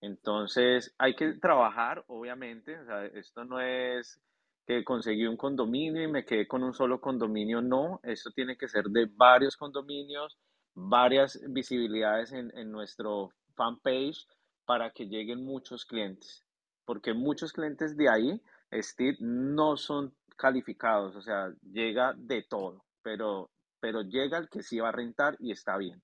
Entonces, 0.00 0.92
hay 0.98 1.14
que 1.14 1.34
trabajar, 1.34 2.02
obviamente, 2.08 2.76
o 2.76 2.84
sea, 2.86 3.06
esto 3.06 3.44
no 3.44 3.60
es 3.60 4.20
que 4.66 4.84
conseguí 4.84 5.26
un 5.26 5.36
condominio 5.36 6.02
y 6.02 6.08
me 6.08 6.24
quedé 6.24 6.46
con 6.46 6.62
un 6.62 6.72
solo 6.72 7.00
condominio, 7.00 7.60
no, 7.60 8.00
esto 8.02 8.30
tiene 8.30 8.56
que 8.56 8.68
ser 8.68 8.84
de 8.86 9.06
varios 9.06 9.56
condominios, 9.56 10.38
varias 10.74 11.40
visibilidades 11.48 12.32
en, 12.32 12.56
en 12.56 12.70
nuestro 12.70 13.30
fanpage 13.54 14.26
para 14.64 14.90
que 14.90 15.06
lleguen 15.06 15.44
muchos 15.44 15.84
clientes, 15.84 16.44
porque 16.84 17.12
muchos 17.12 17.52
clientes 17.52 17.96
de 17.96 18.08
ahí, 18.08 18.42
Steve, 18.72 19.16
no 19.20 19.76
son 19.76 20.14
calificados, 20.36 21.16
o 21.16 21.22
sea, 21.22 21.52
llega 21.62 22.14
de 22.16 22.42
todo, 22.42 22.84
pero, 23.02 23.50
pero 23.80 24.02
llega 24.02 24.38
el 24.38 24.48
que 24.48 24.62
sí 24.62 24.78
va 24.78 24.88
a 24.88 24.92
rentar 24.92 25.36
y 25.40 25.52
está 25.52 25.76
bien. 25.76 26.02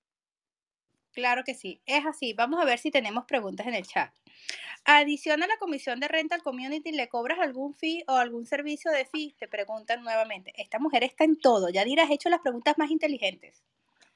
Claro 1.19 1.43
que 1.43 1.53
sí, 1.53 1.81
es 1.85 2.05
así. 2.05 2.33
Vamos 2.33 2.61
a 2.61 2.65
ver 2.65 2.79
si 2.79 2.91
tenemos 2.91 3.25
preguntas 3.25 3.67
en 3.67 3.73
el 3.73 3.85
chat. 3.85 4.13
Adición 4.85 5.43
a 5.43 5.47
la 5.47 5.57
comisión 5.57 5.99
de 5.99 6.07
renta 6.07 6.35
al 6.35 6.43
community, 6.43 6.93
¿le 6.93 7.09
cobras 7.09 7.39
algún 7.39 7.73
fee 7.73 8.05
o 8.07 8.13
algún 8.13 8.45
servicio 8.45 8.89
de 8.91 9.03
fee? 9.05 9.35
Te 9.37 9.49
preguntan 9.49 10.01
nuevamente. 10.01 10.53
Esta 10.55 10.79
mujer 10.79 11.03
está 11.03 11.25
en 11.25 11.37
todo. 11.37 11.69
Yadira 11.69 12.03
has 12.03 12.11
hecho 12.11 12.29
las 12.29 12.39
preguntas 12.39 12.77
más 12.77 12.89
inteligentes. 12.89 13.65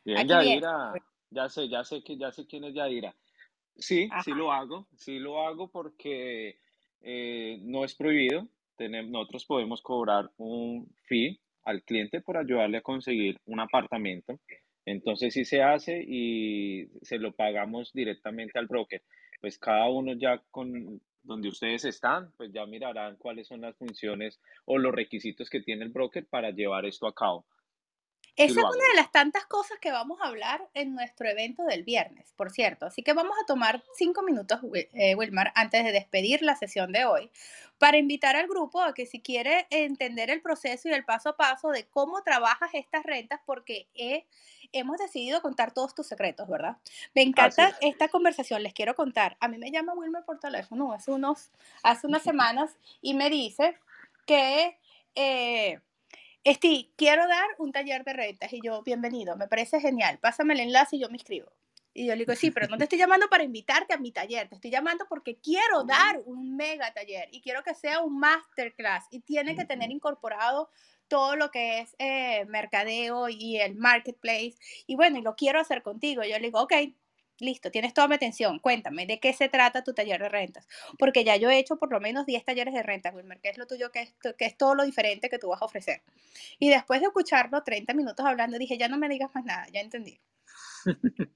Bien, 0.05 0.25
Yadira. 0.25 0.93
Ya 1.29 1.49
sé, 1.49 1.67
ya 1.67 1.83
sé 1.83 2.01
que 2.03 2.17
ya 2.17 2.31
sé 2.31 2.47
quién 2.47 2.63
es 2.63 2.73
Yadira. 2.73 3.13
Sí, 3.75 4.09
sí 4.23 4.31
lo 4.31 4.53
hago. 4.53 4.87
Sí 4.95 5.19
lo 5.19 5.45
hago 5.45 5.67
porque 5.67 6.59
eh, 7.01 7.59
no 7.63 7.83
es 7.83 7.95
prohibido. 7.95 8.47
nosotros 8.79 9.45
podemos 9.45 9.81
cobrar 9.81 10.31
un 10.37 10.87
fee 11.03 11.39
al 11.63 11.83
cliente 11.83 12.21
por 12.21 12.37
ayudarle 12.37 12.77
a 12.77 12.81
conseguir 12.81 13.41
un 13.45 13.59
apartamento. 13.59 14.39
Entonces 14.85 15.33
sí 15.33 15.45
se 15.45 15.61
hace 15.61 16.03
y 16.05 16.87
se 17.01 17.17
lo 17.17 17.31
pagamos 17.33 17.93
directamente 17.93 18.59
al 18.59 18.67
broker. 18.67 19.01
Pues 19.41 19.57
cada 19.57 19.89
uno 19.89 20.13
ya 20.13 20.41
con 20.51 21.01
donde 21.23 21.47
ustedes 21.47 21.85
están, 21.85 22.31
pues 22.37 22.51
ya 22.51 22.65
mirarán 22.65 23.15
cuáles 23.15 23.47
son 23.47 23.61
las 23.61 23.77
funciones 23.77 24.39
o 24.65 24.77
los 24.77 24.93
requisitos 24.93 25.49
que 25.49 25.61
tiene 25.61 25.85
el 25.85 25.91
broker 25.91 26.25
para 26.27 26.51
llevar 26.51 26.85
esto 26.85 27.07
a 27.07 27.15
cabo. 27.15 27.45
Esa 28.35 28.61
es 28.61 28.65
una 28.65 28.87
de 28.89 28.95
las 28.95 29.11
tantas 29.11 29.45
cosas 29.45 29.77
que 29.79 29.91
vamos 29.91 30.19
a 30.19 30.27
hablar 30.27 30.67
en 30.73 30.95
nuestro 30.95 31.29
evento 31.29 31.63
del 31.65 31.83
viernes, 31.83 32.33
por 32.35 32.49
cierto. 32.49 32.87
Así 32.87 33.03
que 33.03 33.13
vamos 33.13 33.37
a 33.41 33.45
tomar 33.45 33.83
cinco 33.95 34.23
minutos, 34.23 34.59
eh, 34.73 35.13
Wilmar, 35.13 35.51
antes 35.55 35.83
de 35.83 35.91
despedir 35.91 36.41
la 36.41 36.55
sesión 36.55 36.91
de 36.91 37.05
hoy, 37.05 37.29
para 37.77 37.97
invitar 37.97 38.35
al 38.35 38.47
grupo 38.47 38.81
a 38.81 38.95
que 38.95 39.05
si 39.05 39.21
quiere 39.21 39.67
entender 39.69 40.31
el 40.31 40.41
proceso 40.41 40.89
y 40.89 40.93
el 40.93 41.05
paso 41.05 41.29
a 41.29 41.37
paso 41.37 41.69
de 41.69 41.85
cómo 41.85 42.23
trabajas 42.23 42.71
estas 42.73 43.03
rentas, 43.03 43.39
porque 43.45 43.87
hemos 44.71 44.97
decidido 44.97 45.41
contar 45.43 45.71
todos 45.71 45.93
tus 45.93 46.07
secretos, 46.07 46.47
¿verdad? 46.47 46.77
Me 47.13 47.21
encanta 47.21 47.77
esta 47.81 48.07
conversación, 48.07 48.63
les 48.63 48.73
quiero 48.73 48.95
contar. 48.95 49.37
A 49.41 49.47
mí 49.47 49.59
me 49.59 49.69
llama 49.69 49.93
Wilmer 49.93 50.23
por 50.25 50.39
teléfono 50.39 50.91
hace, 50.91 51.11
unos, 51.11 51.51
hace 51.83 52.07
unas 52.07 52.23
semanas 52.23 52.75
y 52.99 53.13
me 53.13 53.29
dice 53.29 53.77
que... 54.25 54.79
Eh, 55.15 55.79
Esti, 56.45 56.91
quiero 56.97 57.25
dar 57.25 57.47
un 57.57 57.71
taller 57.71 58.03
de 58.03 58.11
rentas. 58.11 58.51
Y 58.51 58.59
yo, 58.61 58.83
bienvenido, 58.83 59.37
me 59.37 59.47
parece 59.47 59.79
genial. 59.79 60.19
Pásame 60.19 60.53
el 60.53 60.59
enlace 60.59 60.97
y 60.97 60.99
yo 60.99 61.07
me 61.07 61.15
inscribo. 61.15 61.49
Y 61.93 62.07
yo 62.07 62.13
le 62.15 62.25
digo, 62.25 62.35
sí, 62.35 62.51
pero 62.51 62.67
no 62.67 62.77
te 62.77 62.83
estoy 62.83 62.99
llamando 62.99 63.29
para 63.29 63.43
invitarte 63.43 63.93
a 63.93 63.97
mi 63.97 64.11
taller, 64.11 64.49
te 64.49 64.55
estoy 64.55 64.71
llamando 64.71 65.05
porque 65.07 65.37
quiero 65.37 65.83
dar 65.83 66.21
un 66.25 66.55
mega 66.55 66.91
taller 66.91 67.29
y 67.31 67.39
quiero 67.39 67.63
que 67.63 67.75
sea 67.75 68.01
un 68.01 68.17
masterclass 68.17 69.05
y 69.11 69.19
tiene 69.19 69.55
que 69.55 69.63
tener 69.63 69.91
incorporado 69.91 70.71
todo 71.07 71.35
lo 71.35 71.51
que 71.51 71.81
es 71.81 71.95
eh, 71.99 72.45
mercadeo 72.45 73.29
y 73.29 73.57
el 73.57 73.75
marketplace. 73.75 74.55
Y 74.87 74.95
bueno, 74.95 75.19
y 75.19 75.21
lo 75.21 75.35
quiero 75.35 75.59
hacer 75.59 75.83
contigo. 75.83 76.23
Yo 76.23 76.39
le 76.39 76.47
digo, 76.47 76.61
ok, 76.61 76.73
Listo, 77.43 77.71
tienes 77.71 77.93
toda 77.93 78.07
mi 78.07 78.15
atención. 78.15 78.59
Cuéntame, 78.59 79.05
¿de 79.05 79.19
qué 79.19 79.33
se 79.33 79.49
trata 79.49 79.83
tu 79.83 79.93
taller 79.93 80.21
de 80.21 80.29
rentas? 80.29 80.65
Porque 80.97 81.25
ya 81.25 81.35
yo 81.35 81.49
he 81.49 81.59
hecho 81.59 81.75
por 81.75 81.91
lo 81.91 81.99
menos 81.99 82.25
10 82.25 82.45
talleres 82.45 82.73
de 82.73 82.81
rentas, 82.83 83.13
Wilmer, 83.13 83.41
que 83.41 83.49
es 83.49 83.57
lo 83.57 83.67
tuyo, 83.67 83.91
que 83.91 84.03
es, 84.03 84.13
que 84.37 84.45
es 84.45 84.57
todo 84.57 84.75
lo 84.75 84.85
diferente 84.85 85.29
que 85.29 85.39
tú 85.39 85.49
vas 85.49 85.61
a 85.61 85.65
ofrecer. 85.65 86.03
Y 86.57 86.69
después 86.69 87.01
de 87.01 87.07
escucharlo 87.07 87.61
30 87.61 87.93
minutos 87.95 88.25
hablando, 88.25 88.57
dije, 88.57 88.77
ya 88.77 88.87
no 88.87 88.97
me 88.97 89.09
digas 89.09 89.29
más 89.35 89.43
nada, 89.43 89.67
ya 89.73 89.81
entendí. 89.81 90.21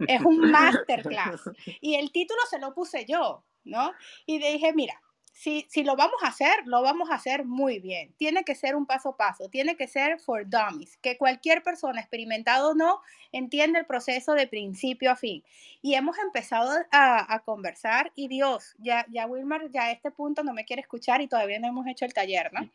es 0.07 0.21
un 0.21 0.39
masterclass. 0.51 1.41
Y 1.81 1.95
el 1.95 2.09
título 2.13 2.39
se 2.49 2.59
lo 2.59 2.73
puse 2.73 3.05
yo, 3.05 3.43
¿no? 3.65 3.91
Y 4.25 4.39
dije, 4.39 4.71
mira, 4.71 5.01
si, 5.37 5.67
si, 5.69 5.83
lo 5.83 5.95
vamos 5.95 6.23
a 6.23 6.29
hacer, 6.29 6.65
lo 6.65 6.81
vamos 6.81 7.11
a 7.11 7.15
hacer 7.15 7.45
muy 7.45 7.77
bien. 7.77 8.11
Tiene 8.17 8.43
que 8.43 8.55
ser 8.55 8.75
un 8.75 8.87
paso 8.87 9.09
a 9.09 9.17
paso, 9.17 9.49
tiene 9.49 9.77
que 9.77 9.87
ser 9.87 10.19
for 10.19 10.49
dummies, 10.49 10.97
que 10.97 11.15
cualquier 11.15 11.61
persona, 11.61 12.01
experimentado 12.01 12.71
o 12.71 12.73
no, 12.73 13.01
entienda 13.31 13.77
el 13.77 13.85
proceso 13.85 14.33
de 14.33 14.47
principio 14.47 15.11
a 15.11 15.15
fin. 15.15 15.43
Y 15.83 15.93
hemos 15.93 16.17
empezado 16.17 16.71
a, 16.91 17.33
a, 17.33 17.39
conversar 17.41 18.11
y 18.15 18.27
Dios, 18.29 18.73
ya, 18.79 19.05
ya 19.09 19.27
Wilmar, 19.27 19.69
ya 19.69 19.83
a 19.83 19.91
este 19.91 20.09
punto 20.09 20.43
no 20.43 20.53
me 20.53 20.65
quiere 20.65 20.81
escuchar 20.81 21.21
y 21.21 21.27
todavía 21.27 21.59
no 21.59 21.67
hemos 21.67 21.85
hecho 21.85 22.05
el 22.05 22.15
taller, 22.15 22.51
¿no? 22.51 22.67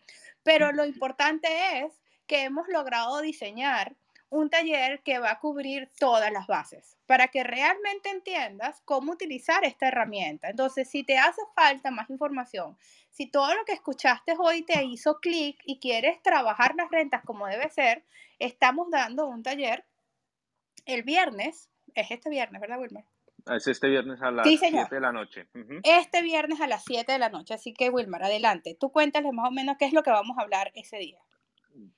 Pero 0.44 0.70
lo 0.70 0.84
importante 0.84 1.48
es 1.80 2.00
que 2.28 2.44
hemos 2.44 2.68
logrado 2.68 3.20
diseñar 3.22 3.96
un 4.32 4.48
taller 4.48 5.02
que 5.02 5.18
va 5.18 5.30
a 5.30 5.38
cubrir 5.40 5.90
todas 5.98 6.32
las 6.32 6.46
bases 6.46 6.96
para 7.04 7.28
que 7.28 7.44
realmente 7.44 8.08
entiendas 8.08 8.80
cómo 8.86 9.12
utilizar 9.12 9.62
esta 9.62 9.88
herramienta. 9.88 10.48
Entonces, 10.48 10.88
si 10.88 11.04
te 11.04 11.18
hace 11.18 11.42
falta 11.54 11.90
más 11.90 12.08
información, 12.08 12.78
si 13.10 13.30
todo 13.30 13.54
lo 13.54 13.62
que 13.66 13.74
escuchaste 13.74 14.34
hoy 14.38 14.62
te 14.62 14.84
hizo 14.84 15.20
clic 15.20 15.60
y 15.66 15.78
quieres 15.80 16.22
trabajar 16.22 16.74
las 16.76 16.90
rentas 16.90 17.22
como 17.26 17.46
debe 17.46 17.68
ser, 17.68 18.04
estamos 18.38 18.90
dando 18.90 19.26
un 19.26 19.42
taller 19.42 19.84
el 20.86 21.02
viernes, 21.02 21.68
es 21.94 22.10
este 22.10 22.30
viernes, 22.30 22.58
¿verdad, 22.58 22.80
Wilmer? 22.80 23.04
Es 23.54 23.66
este 23.66 23.88
viernes 23.88 24.22
a 24.22 24.30
las 24.30 24.48
7 24.48 24.94
de 24.94 25.00
la 25.00 25.12
noche. 25.12 25.46
Este 25.84 26.22
viernes 26.22 26.58
a 26.62 26.66
las 26.66 26.84
7 26.84 27.12
de 27.12 27.18
la 27.18 27.28
noche. 27.28 27.52
Así 27.52 27.74
que, 27.74 27.90
Wilmer, 27.90 28.22
adelante. 28.22 28.78
Tú 28.80 28.90
cuéntale 28.90 29.30
más 29.32 29.48
o 29.48 29.50
menos 29.50 29.76
qué 29.78 29.84
es 29.84 29.92
lo 29.92 30.02
que 30.02 30.10
vamos 30.10 30.38
a 30.38 30.42
hablar 30.42 30.72
ese 30.74 30.96
día. 30.96 31.18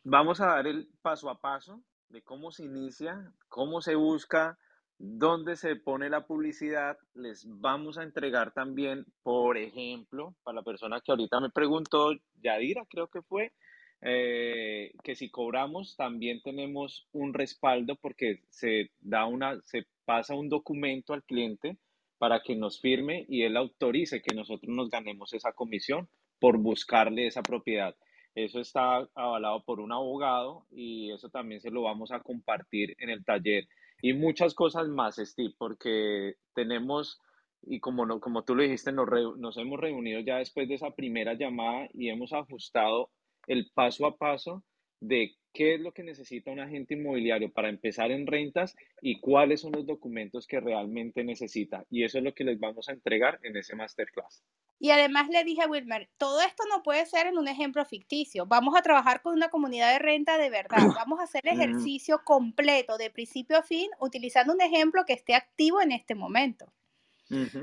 Vamos 0.02 0.40
a 0.40 0.46
dar 0.46 0.66
el 0.66 0.88
paso 1.00 1.30
a 1.30 1.40
paso 1.40 1.80
de 2.08 2.22
cómo 2.22 2.50
se 2.50 2.64
inicia, 2.64 3.32
cómo 3.48 3.80
se 3.80 3.94
busca, 3.94 4.58
dónde 4.98 5.56
se 5.56 5.76
pone 5.76 6.08
la 6.08 6.26
publicidad. 6.26 6.96
Les 7.14 7.44
vamos 7.46 7.98
a 7.98 8.02
entregar 8.02 8.52
también, 8.52 9.04
por 9.22 9.58
ejemplo, 9.58 10.34
para 10.42 10.56
la 10.56 10.62
persona 10.62 11.00
que 11.00 11.12
ahorita 11.12 11.40
me 11.40 11.50
preguntó, 11.50 12.12
Yadira 12.42 12.84
creo 12.88 13.08
que 13.08 13.22
fue, 13.22 13.52
eh, 14.00 14.92
que 15.02 15.14
si 15.14 15.30
cobramos 15.30 15.96
también 15.96 16.42
tenemos 16.42 17.08
un 17.12 17.32
respaldo 17.32 17.96
porque 17.96 18.42
se 18.50 18.90
da 19.00 19.24
una, 19.26 19.60
se 19.62 19.86
pasa 20.04 20.34
un 20.34 20.48
documento 20.48 21.14
al 21.14 21.24
cliente 21.24 21.78
para 22.18 22.42
que 22.42 22.54
nos 22.54 22.80
firme 22.80 23.24
y 23.28 23.42
él 23.42 23.56
autorice 23.56 24.22
que 24.22 24.34
nosotros 24.34 24.74
nos 24.74 24.90
ganemos 24.90 25.32
esa 25.32 25.52
comisión 25.52 26.08
por 26.38 26.58
buscarle 26.58 27.26
esa 27.26 27.42
propiedad. 27.42 27.96
Eso 28.34 28.60
está 28.60 29.08
avalado 29.14 29.62
por 29.64 29.80
un 29.80 29.92
abogado 29.92 30.66
y 30.70 31.12
eso 31.12 31.28
también 31.28 31.60
se 31.60 31.70
lo 31.70 31.82
vamos 31.82 32.10
a 32.10 32.20
compartir 32.20 32.96
en 32.98 33.10
el 33.10 33.24
taller. 33.24 33.68
Y 34.02 34.12
muchas 34.12 34.54
cosas 34.54 34.88
más, 34.88 35.16
Steve, 35.16 35.54
porque 35.56 36.34
tenemos, 36.54 37.20
y 37.62 37.80
como, 37.80 38.20
como 38.20 38.42
tú 38.42 38.54
lo 38.54 38.62
dijiste, 38.62 38.92
nos, 38.92 39.08
nos 39.38 39.56
hemos 39.56 39.78
reunido 39.78 40.20
ya 40.20 40.38
después 40.38 40.68
de 40.68 40.74
esa 40.74 40.90
primera 40.90 41.34
llamada 41.34 41.88
y 41.94 42.08
hemos 42.08 42.32
ajustado 42.32 43.10
el 43.46 43.70
paso 43.72 44.06
a 44.06 44.16
paso 44.16 44.64
de 45.00 45.36
qué 45.52 45.74
es 45.74 45.80
lo 45.80 45.92
que 45.92 46.02
necesita 46.02 46.50
un 46.50 46.60
agente 46.60 46.94
inmobiliario 46.94 47.52
para 47.52 47.68
empezar 47.68 48.10
en 48.10 48.26
rentas 48.26 48.74
y 49.00 49.20
cuáles 49.20 49.60
son 49.60 49.72
los 49.72 49.86
documentos 49.86 50.46
que 50.46 50.60
realmente 50.60 51.22
necesita. 51.22 51.84
Y 51.88 52.04
eso 52.04 52.18
es 52.18 52.24
lo 52.24 52.34
que 52.34 52.44
les 52.44 52.58
vamos 52.58 52.88
a 52.88 52.92
entregar 52.92 53.38
en 53.42 53.56
ese 53.56 53.76
masterclass. 53.76 54.42
Y 54.78 54.90
además 54.90 55.28
le 55.28 55.44
dije 55.44 55.62
a 55.62 55.68
Wilmer, 55.68 56.10
todo 56.18 56.40
esto 56.40 56.64
no 56.68 56.82
puede 56.82 57.06
ser 57.06 57.26
en 57.26 57.38
un 57.38 57.48
ejemplo 57.48 57.84
ficticio. 57.84 58.46
Vamos 58.46 58.76
a 58.76 58.82
trabajar 58.82 59.22
con 59.22 59.34
una 59.34 59.48
comunidad 59.48 59.92
de 59.92 59.98
renta 59.98 60.36
de 60.36 60.50
verdad. 60.50 60.76
Vamos 61.06 61.20
a 61.20 61.24
hacer 61.24 61.42
el 61.44 61.60
ejercicio 61.60 62.22
completo 62.24 62.98
de 62.98 63.10
principio 63.10 63.58
a 63.58 63.62
fin 63.62 63.90
utilizando 63.98 64.52
un 64.52 64.60
ejemplo 64.60 65.04
que 65.06 65.12
esté 65.12 65.34
activo 65.34 65.80
en 65.80 65.92
este 65.92 66.14
momento. 66.14 66.72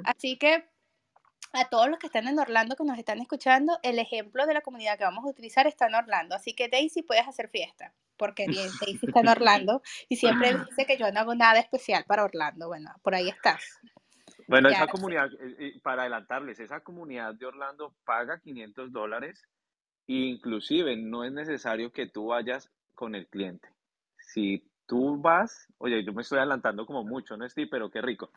Así 0.03 0.37
que 0.37 0.65
a 1.53 1.69
todos 1.69 1.89
los 1.89 1.99
que 1.99 2.07
están 2.07 2.27
en 2.27 2.39
Orlando, 2.39 2.75
que 2.75 2.83
nos 2.83 2.97
están 2.97 3.19
escuchando, 3.19 3.77
el 3.83 3.99
ejemplo 3.99 4.45
de 4.45 4.53
la 4.53 4.61
comunidad 4.61 4.97
que 4.97 5.03
vamos 5.03 5.25
a 5.25 5.29
utilizar 5.29 5.67
está 5.67 5.87
en 5.87 5.95
Orlando. 5.95 6.35
Así 6.35 6.53
que 6.53 6.69
Daisy, 6.69 7.03
puedes 7.03 7.27
hacer 7.27 7.49
fiesta, 7.49 7.93
porque 8.17 8.45
Daisy 8.87 9.05
está 9.05 9.19
en 9.19 9.27
Orlando 9.27 9.81
y 10.07 10.15
siempre 10.15 10.53
dice 10.69 10.85
que 10.85 10.97
yo 10.97 11.11
no 11.11 11.19
hago 11.19 11.35
nada 11.35 11.59
especial 11.59 12.05
para 12.05 12.23
Orlando. 12.23 12.67
Bueno, 12.67 12.91
por 13.01 13.15
ahí 13.15 13.29
estás. 13.29 13.61
Bueno, 14.47 14.69
esa 14.69 14.87
comunidad, 14.87 15.31
eh, 15.33 15.55
eh, 15.59 15.79
para 15.81 16.03
adelantarles, 16.03 16.59
esa 16.59 16.81
comunidad 16.81 17.35
de 17.35 17.45
Orlando 17.45 17.95
paga 18.05 18.39
500 18.39 18.91
dólares 18.91 19.47
e 20.07 20.13
inclusive 20.13 20.95
no 20.97 21.23
es 21.23 21.31
necesario 21.31 21.91
que 21.91 22.07
tú 22.07 22.27
vayas 22.27 22.71
con 22.93 23.15
el 23.15 23.27
cliente. 23.27 23.69
Si 24.17 24.69
tú 24.85 25.21
vas, 25.21 25.67
oye, 25.77 26.03
yo 26.03 26.13
me 26.13 26.21
estoy 26.21 26.39
adelantando 26.39 26.85
como 26.85 27.03
mucho, 27.03 27.37
¿no, 27.37 27.47
Steve? 27.47 27.69
Pero 27.71 27.89
qué 27.89 28.01
rico. 28.01 28.31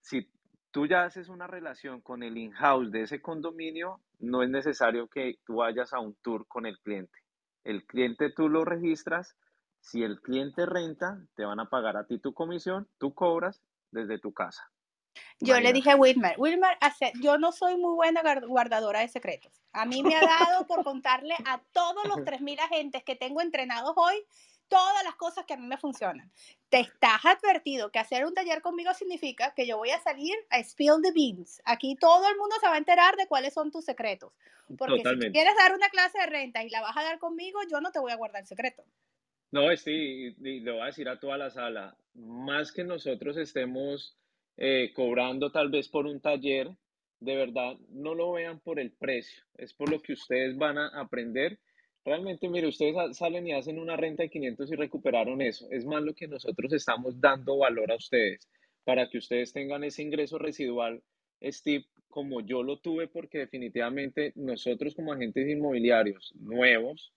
Si 0.00 0.30
tú 0.70 0.86
ya 0.86 1.04
haces 1.04 1.28
una 1.28 1.46
relación 1.46 2.00
con 2.02 2.22
el 2.22 2.36
in-house 2.36 2.92
de 2.92 3.02
ese 3.02 3.22
condominio, 3.22 4.00
no 4.18 4.42
es 4.42 4.50
necesario 4.50 5.08
que 5.08 5.38
tú 5.44 5.56
vayas 5.56 5.92
a 5.92 6.00
un 6.00 6.14
tour 6.22 6.46
con 6.46 6.66
el 6.66 6.78
cliente. 6.80 7.18
El 7.64 7.84
cliente 7.86 8.30
tú 8.30 8.48
lo 8.48 8.64
registras, 8.64 9.36
si 9.80 10.02
el 10.02 10.20
cliente 10.20 10.66
renta, 10.66 11.18
te 11.34 11.44
van 11.44 11.60
a 11.60 11.68
pagar 11.70 11.96
a 11.96 12.06
ti 12.06 12.18
tu 12.18 12.34
comisión, 12.34 12.88
tú 12.98 13.14
cobras 13.14 13.62
desde 13.90 14.18
tu 14.18 14.32
casa. 14.32 14.70
Yo 15.40 15.58
le 15.60 15.72
dije 15.72 15.90
a 15.90 15.96
Wilmer, 15.96 16.34
Wilmer, 16.38 16.76
yo 17.20 17.38
no 17.38 17.52
soy 17.52 17.76
muy 17.76 17.94
buena 17.94 18.22
guardadora 18.46 19.00
de 19.00 19.08
secretos. 19.08 19.52
A 19.72 19.84
mí 19.84 20.02
me 20.02 20.16
ha 20.16 20.20
dado 20.20 20.66
por 20.66 20.84
contarle 20.84 21.34
a 21.44 21.60
todos 21.72 22.06
los 22.06 22.18
3.000 22.18 22.60
agentes 22.60 23.04
que 23.04 23.16
tengo 23.16 23.40
entrenados 23.40 23.92
hoy 23.96 24.24
todas 24.68 25.04
las 25.04 25.14
cosas 25.14 25.44
que 25.46 25.54
a 25.54 25.56
mí 25.56 25.66
me 25.66 25.76
funcionan. 25.76 26.30
Te 26.68 26.80
estás 26.80 27.24
advertido 27.24 27.90
que 27.90 27.98
hacer 27.98 28.24
un 28.24 28.34
taller 28.34 28.62
conmigo 28.62 28.92
significa 28.94 29.52
que 29.54 29.66
yo 29.66 29.76
voy 29.76 29.90
a 29.90 30.00
salir 30.00 30.34
a 30.50 30.62
spill 30.62 31.00
the 31.02 31.12
beans. 31.12 31.62
Aquí 31.64 31.96
todo 31.96 32.28
el 32.28 32.36
mundo 32.36 32.56
se 32.60 32.66
va 32.66 32.74
a 32.74 32.78
enterar 32.78 33.16
de 33.16 33.26
cuáles 33.26 33.54
son 33.54 33.70
tus 33.70 33.84
secretos. 33.84 34.32
Porque 34.76 34.98
si 34.98 35.30
quieres 35.30 35.54
dar 35.56 35.74
una 35.74 35.88
clase 35.88 36.18
de 36.18 36.26
renta 36.26 36.64
y 36.64 36.70
la 36.70 36.80
vas 36.80 36.96
a 36.96 37.02
dar 37.02 37.18
conmigo, 37.18 37.60
yo 37.70 37.80
no 37.80 37.92
te 37.92 38.00
voy 38.00 38.12
a 38.12 38.16
guardar 38.16 38.42
el 38.42 38.48
secreto. 38.48 38.84
No, 39.52 39.74
sí, 39.76 40.34
y 40.38 40.60
le 40.60 40.72
voy 40.72 40.80
a 40.82 40.86
decir 40.86 41.08
a 41.08 41.20
toda 41.20 41.38
la 41.38 41.50
sala, 41.50 41.96
más 42.14 42.72
que 42.72 42.82
nosotros 42.82 43.36
estemos 43.36 44.16
eh, 44.56 44.92
cobrando 44.94 45.50
tal 45.50 45.70
vez 45.70 45.88
por 45.88 46.06
un 46.06 46.20
taller, 46.20 46.70
de 47.20 47.36
verdad 47.36 47.76
no 47.90 48.14
lo 48.14 48.32
vean 48.32 48.60
por 48.60 48.78
el 48.78 48.92
precio, 48.92 49.42
es 49.56 49.72
por 49.72 49.90
lo 49.90 50.00
que 50.00 50.12
ustedes 50.12 50.56
van 50.56 50.78
a 50.78 50.88
aprender. 51.00 51.58
Realmente, 52.04 52.48
mire, 52.48 52.68
ustedes 52.68 53.16
salen 53.16 53.46
y 53.48 53.52
hacen 53.52 53.78
una 53.78 53.96
renta 53.96 54.22
de 54.22 54.30
500 54.30 54.70
y 54.70 54.76
recuperaron 54.76 55.42
eso. 55.42 55.66
Es 55.70 55.84
más 55.84 56.02
lo 56.02 56.14
que 56.14 56.28
nosotros 56.28 56.72
estamos 56.72 57.20
dando 57.20 57.58
valor 57.58 57.90
a 57.90 57.96
ustedes 57.96 58.48
para 58.84 59.08
que 59.10 59.18
ustedes 59.18 59.52
tengan 59.52 59.82
ese 59.82 60.02
ingreso 60.02 60.38
residual, 60.38 61.02
Steve, 61.42 61.86
como 62.08 62.40
yo 62.40 62.62
lo 62.62 62.78
tuve, 62.78 63.08
porque 63.08 63.38
definitivamente 63.38 64.32
nosotros 64.36 64.94
como 64.94 65.12
agentes 65.12 65.48
inmobiliarios 65.48 66.32
nuevos, 66.36 67.12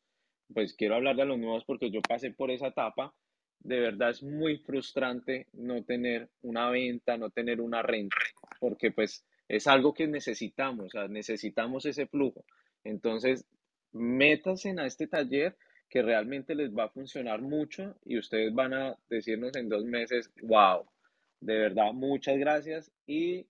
pues 0.52 0.74
quiero 0.74 0.96
hablar 0.96 1.16
de 1.16 1.26
los 1.26 1.38
nuevos 1.38 1.64
porque 1.66 1.92
yo 1.92 2.02
pasé 2.02 2.32
por 2.32 2.50
esa 2.50 2.68
etapa, 2.68 3.14
de 3.60 3.80
verdad 3.80 4.12
es 4.12 4.24
muy 4.24 4.58
frustrante 4.58 5.48
no 5.54 5.84
tener 5.84 6.30
una 6.42 6.70
venta, 6.70 7.18
no 7.18 7.30
tener 7.30 7.62
una 7.62 7.82
renta, 7.82 8.16
porque 8.60 8.92
pues 8.92 9.26
es 9.48 9.68
algo 9.68 9.94
que 9.94 10.08
necesitamos, 10.08 10.88
o 10.88 10.90
sea, 10.90 11.08
necesitamos 11.08 11.86
ese 11.86 12.08
flujo. 12.08 12.46
Entonces, 12.84 13.46
métanse 13.92 14.74
a 14.78 14.86
este 14.86 15.08
taller 15.08 15.58
que 15.90 16.02
realmente 16.02 16.54
les 16.56 16.72
va 16.72 16.86
a 16.86 16.90
funcionar 16.90 17.42
mucho 17.42 17.96
y 18.06 18.18
ustedes 18.18 18.54
van 18.54 18.74
a 18.74 18.96
decirnos 19.10 19.56
en 19.56 19.70
dos 19.70 19.84
meses, 19.84 20.32
wow, 20.44 20.86
de 21.42 21.58
verdad, 21.58 21.94
muchas 21.94 22.38
gracias 22.38 22.92
y 23.08 23.48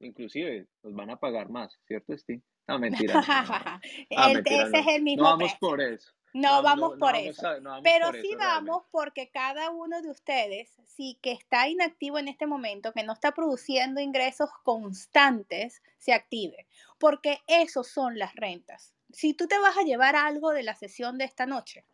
inclusive 0.00 0.66
nos 0.82 0.94
van 0.94 1.10
a 1.10 1.16
pagar 1.18 1.48
más, 1.48 1.78
¿cierto, 1.86 2.16
Steve? 2.16 2.42
No, 2.68 2.78
mentira. 2.78 3.14
Ah, 4.16 4.32
ese 4.32 4.78
es 4.78 4.86
el 4.86 5.02
mismo. 5.02 5.24
No 5.24 5.30
vamos 5.30 5.54
por 5.58 5.80
eso. 5.80 6.12
No, 6.34 6.62
vamos 6.62 6.98
por 6.98 7.16
eso. 7.16 7.48
Pero 7.82 8.12
sí 8.12 8.34
vamos 8.36 8.84
porque 8.90 9.30
cada 9.30 9.70
uno 9.70 10.02
de 10.02 10.10
ustedes, 10.10 10.76
sí 10.84 11.18
que 11.22 11.32
está 11.32 11.68
inactivo 11.68 12.18
en 12.18 12.28
este 12.28 12.46
momento, 12.46 12.92
que 12.92 13.02
no 13.02 13.12
está 13.12 13.32
produciendo 13.32 14.00
ingresos 14.00 14.50
constantes, 14.62 15.82
se 15.96 16.12
active. 16.12 16.66
Porque 16.98 17.40
esos 17.46 17.88
son 17.88 18.18
las 18.18 18.34
rentas. 18.34 18.94
Si 19.12 19.34
tú 19.34 19.48
te 19.48 19.58
vas 19.58 19.76
a 19.78 19.82
llevar 19.82 20.16
algo 20.16 20.50
de 20.50 20.62
la 20.62 20.74
sesión 20.74 21.16
de 21.18 21.24
esta 21.24 21.46
noche, 21.46 21.84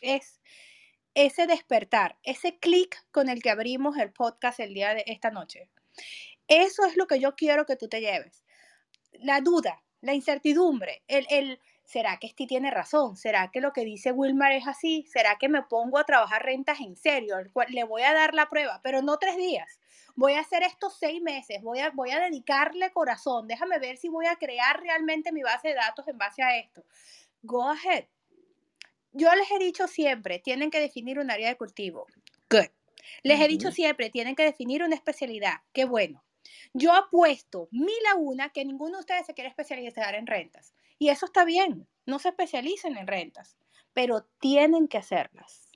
es 0.00 0.40
ese 1.14 1.46
despertar, 1.46 2.18
ese 2.22 2.58
clic 2.58 3.02
con 3.10 3.28
el 3.28 3.42
que 3.42 3.50
abrimos 3.50 3.96
el 3.96 4.12
podcast 4.12 4.60
el 4.60 4.74
día 4.74 4.94
de 4.94 5.04
esta 5.06 5.30
noche. 5.30 5.70
Eso 6.48 6.84
es 6.84 6.96
lo 6.96 7.06
que 7.06 7.20
yo 7.20 7.34
quiero 7.34 7.66
que 7.66 7.76
tú 7.76 7.88
te 7.88 8.00
lleves. 8.00 8.44
La 9.12 9.40
duda, 9.40 9.82
la 10.02 10.12
incertidumbre, 10.12 11.02
el, 11.08 11.26
el 11.30 11.60
¿será 11.86 12.18
que 12.18 12.26
Esti 12.26 12.46
tiene 12.46 12.70
razón? 12.70 13.16
¿Será 13.16 13.50
que 13.50 13.60
lo 13.60 13.72
que 13.72 13.84
dice 13.84 14.12
Wilmar 14.12 14.52
es 14.52 14.66
así? 14.66 15.06
¿Será 15.08 15.36
que 15.38 15.48
me 15.48 15.62
pongo 15.62 15.98
a 15.98 16.04
trabajar 16.04 16.44
rentas 16.44 16.80
en 16.80 16.96
serio? 16.96 17.36
Le 17.68 17.84
voy 17.84 18.02
a 18.02 18.12
dar 18.12 18.34
la 18.34 18.50
prueba, 18.50 18.80
pero 18.82 19.02
no 19.02 19.18
tres 19.18 19.36
días. 19.36 19.80
Voy 20.16 20.32
a 20.34 20.40
hacer 20.40 20.62
estos 20.62 20.98
seis 20.98 21.22
meses, 21.22 21.62
voy 21.62 21.78
a, 21.80 21.90
voy 21.90 22.10
a 22.10 22.20
dedicarle 22.20 22.90
corazón, 22.90 23.46
déjame 23.48 23.78
ver 23.78 23.98
si 23.98 24.08
voy 24.08 24.26
a 24.26 24.36
crear 24.36 24.80
realmente 24.80 25.30
mi 25.30 25.42
base 25.42 25.68
de 25.68 25.74
datos 25.74 26.08
en 26.08 26.18
base 26.18 26.42
a 26.42 26.58
esto. 26.58 26.84
Go 27.42 27.70
ahead. 27.70 28.06
Yo 29.12 29.34
les 29.34 29.50
he 29.50 29.58
dicho 29.58 29.86
siempre, 29.86 30.38
tienen 30.38 30.70
que 30.70 30.80
definir 30.80 31.18
un 31.18 31.30
área 31.30 31.48
de 31.48 31.56
cultivo. 31.56 32.06
Good. 32.50 32.70
Les 33.22 33.40
he 33.40 33.48
dicho 33.48 33.70
siempre, 33.72 34.10
tienen 34.10 34.34
que 34.34 34.42
definir 34.42 34.82
una 34.82 34.94
especialidad. 34.94 35.60
Qué 35.72 35.84
bueno. 35.84 36.24
Yo 36.72 36.92
apuesto 36.92 37.68
mil 37.70 38.06
a 38.10 38.16
una 38.16 38.50
que 38.50 38.64
ninguno 38.64 38.96
de 38.96 39.00
ustedes 39.00 39.26
se 39.26 39.34
quiere 39.34 39.48
especializar 39.48 40.14
en 40.14 40.26
rentas. 40.26 40.74
Y 40.98 41.10
eso 41.10 41.26
está 41.26 41.44
bien, 41.44 41.86
no 42.06 42.18
se 42.18 42.28
especialicen 42.30 42.96
en 42.96 43.06
rentas, 43.06 43.56
pero 43.92 44.24
tienen 44.40 44.88
que 44.88 44.98
hacerlas. 44.98 45.70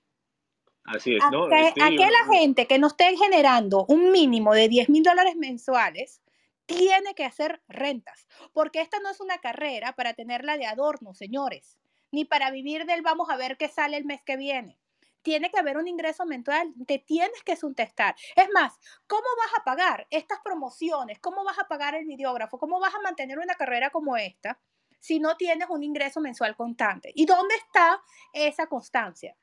Así 0.85 1.15
es, 1.15 1.23
¿no? 1.31 1.45
aquella 1.45 2.25
gente 2.33 2.67
que 2.67 2.79
no 2.79 2.89
esté 2.89 3.17
generando 3.17 3.85
un 3.89 4.11
mínimo 4.11 4.55
de 4.55 4.69
10 4.69 4.89
mil 4.89 5.03
dólares 5.03 5.37
mensuales, 5.37 6.23
tiene 6.67 7.15
que 7.15 7.25
hacer 7.25 7.63
rentas, 7.69 8.27
porque 8.53 8.81
esta 8.81 9.01
no 9.01 9.11
es 9.11 9.21
una 9.21 9.39
carrera 9.39 9.95
para 9.95 10.15
tenerla 10.15 10.57
de 10.57 10.67
adorno, 10.67 11.15
señores, 11.15 11.79
ni 12.13 12.25
para 12.25 12.51
vivir 12.51 12.87
del 12.87 13.03
vamos 13.03 13.29
a 13.29 13.37
ver 13.37 13.57
qué 13.57 13.69
sale 13.69 13.97
el 13.97 14.05
mes 14.05 14.23
que 14.25 14.37
viene. 14.37 14.79
Tiene 15.23 15.51
que 15.51 15.59
haber 15.59 15.77
un 15.77 15.87
ingreso 15.87 16.25
mensual, 16.25 16.73
te 16.87 16.99
tienes 16.99 17.43
que 17.45 17.57
suntestar. 17.57 18.15
Es 18.37 18.49
más, 18.55 18.79
¿cómo 19.07 19.27
vas 19.37 19.61
a 19.61 19.65
pagar 19.65 20.07
estas 20.11 20.41
promociones? 20.41 21.19
¿Cómo 21.19 21.45
vas 21.45 21.59
a 21.59 21.69
pagar 21.69 21.95
el 21.95 22.07
videógrafo? 22.07 22.59
¿Cómo 22.59 22.81
vas 22.81 22.95
a 22.95 23.01
mantener 23.01 23.39
una 23.39 23.55
carrera 23.55 23.91
como 23.91 24.17
esta? 24.17 24.59
Si 25.01 25.19
no 25.19 25.37
tienes 25.37 25.69
un 25.69 25.83
ingreso 25.83 26.21
mensual 26.21 26.55
constante. 26.55 27.11
¿Y 27.15 27.27
dónde 27.27 27.55
está 27.57 28.01
esa 28.33 28.67
constancia? 28.67 29.37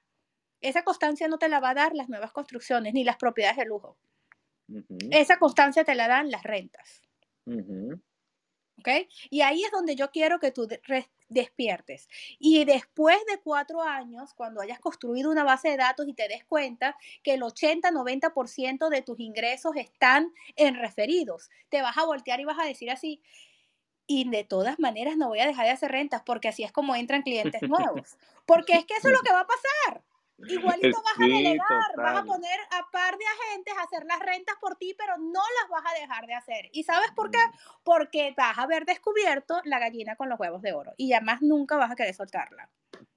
Esa 0.61 0.83
constancia 0.83 1.27
no 1.27 1.37
te 1.37 1.49
la 1.49 1.59
va 1.59 1.71
a 1.71 1.75
dar 1.75 1.93
las 1.93 2.09
nuevas 2.09 2.31
construcciones 2.31 2.93
ni 2.93 3.03
las 3.03 3.17
propiedades 3.17 3.57
de 3.57 3.65
lujo. 3.65 3.97
Esa 5.11 5.37
constancia 5.37 5.83
te 5.83 5.95
la 5.95 6.07
dan 6.07 6.31
las 6.31 6.43
rentas. 6.43 7.01
¿Ok? 8.79 8.89
Y 9.29 9.41
ahí 9.41 9.63
es 9.63 9.71
donde 9.71 9.95
yo 9.95 10.11
quiero 10.11 10.39
que 10.39 10.51
tú 10.51 10.67
despiertes. 11.29 12.07
Y 12.37 12.63
después 12.65 13.17
de 13.25 13.39
cuatro 13.39 13.81
años, 13.81 14.33
cuando 14.35 14.61
hayas 14.61 14.79
construido 14.79 15.31
una 15.31 15.43
base 15.43 15.69
de 15.69 15.77
datos 15.77 16.07
y 16.07 16.13
te 16.13 16.27
des 16.27 16.43
cuenta 16.45 16.95
que 17.23 17.33
el 17.33 17.41
80-90% 17.41 18.89
de 18.89 19.01
tus 19.01 19.19
ingresos 19.19 19.75
están 19.75 20.31
en 20.55 20.75
referidos, 20.75 21.49
te 21.69 21.81
vas 21.81 21.97
a 21.97 22.05
voltear 22.05 22.39
y 22.39 22.45
vas 22.45 22.59
a 22.59 22.65
decir 22.65 22.91
así, 22.91 23.21
y 24.07 24.29
de 24.29 24.43
todas 24.43 24.79
maneras 24.79 25.17
no 25.17 25.27
voy 25.27 25.39
a 25.39 25.47
dejar 25.47 25.65
de 25.65 25.71
hacer 25.71 25.91
rentas 25.91 26.23
porque 26.25 26.47
así 26.47 26.63
es 26.63 26.71
como 26.71 26.95
entran 26.95 27.21
clientes 27.21 27.61
nuevos. 27.69 28.17
Porque 28.45 28.73
es 28.73 28.85
que 28.85 28.95
eso 28.95 29.09
es 29.09 29.13
lo 29.13 29.21
que 29.21 29.31
va 29.31 29.41
a 29.41 29.47
pasar. 29.47 30.01
Igualito 30.47 31.01
vas 31.03 31.19
a 31.19 31.23
delegar, 31.23 31.95
vas 31.97 32.17
a 32.17 32.23
poner 32.23 32.59
a 32.71 32.91
par 32.91 33.17
de 33.17 33.25
agentes 33.25 33.73
a 33.75 33.81
hacer 33.81 34.05
las 34.05 34.19
rentas 34.19 34.55
por 34.61 34.75
ti, 34.75 34.93
pero 34.95 35.17
no 35.17 35.41
las 35.61 35.69
vas 35.69 35.83
a 35.91 35.99
dejar 35.99 36.27
de 36.27 36.35
hacer. 36.35 36.69
¿Y 36.73 36.83
sabes 36.83 37.11
por 37.15 37.31
qué? 37.31 37.39
Porque 37.83 38.33
vas 38.37 38.57
a 38.57 38.63
haber 38.63 38.85
descubierto 38.85 39.59
la 39.65 39.79
gallina 39.79 40.15
con 40.15 40.29
los 40.29 40.39
huevos 40.39 40.61
de 40.61 40.73
oro 40.73 40.93
y 40.95 41.09
ya 41.09 41.21
más 41.21 41.41
nunca 41.41 41.75
vas 41.75 41.91
a 41.91 41.95
querer 41.95 42.13
soltarla. 42.13 42.69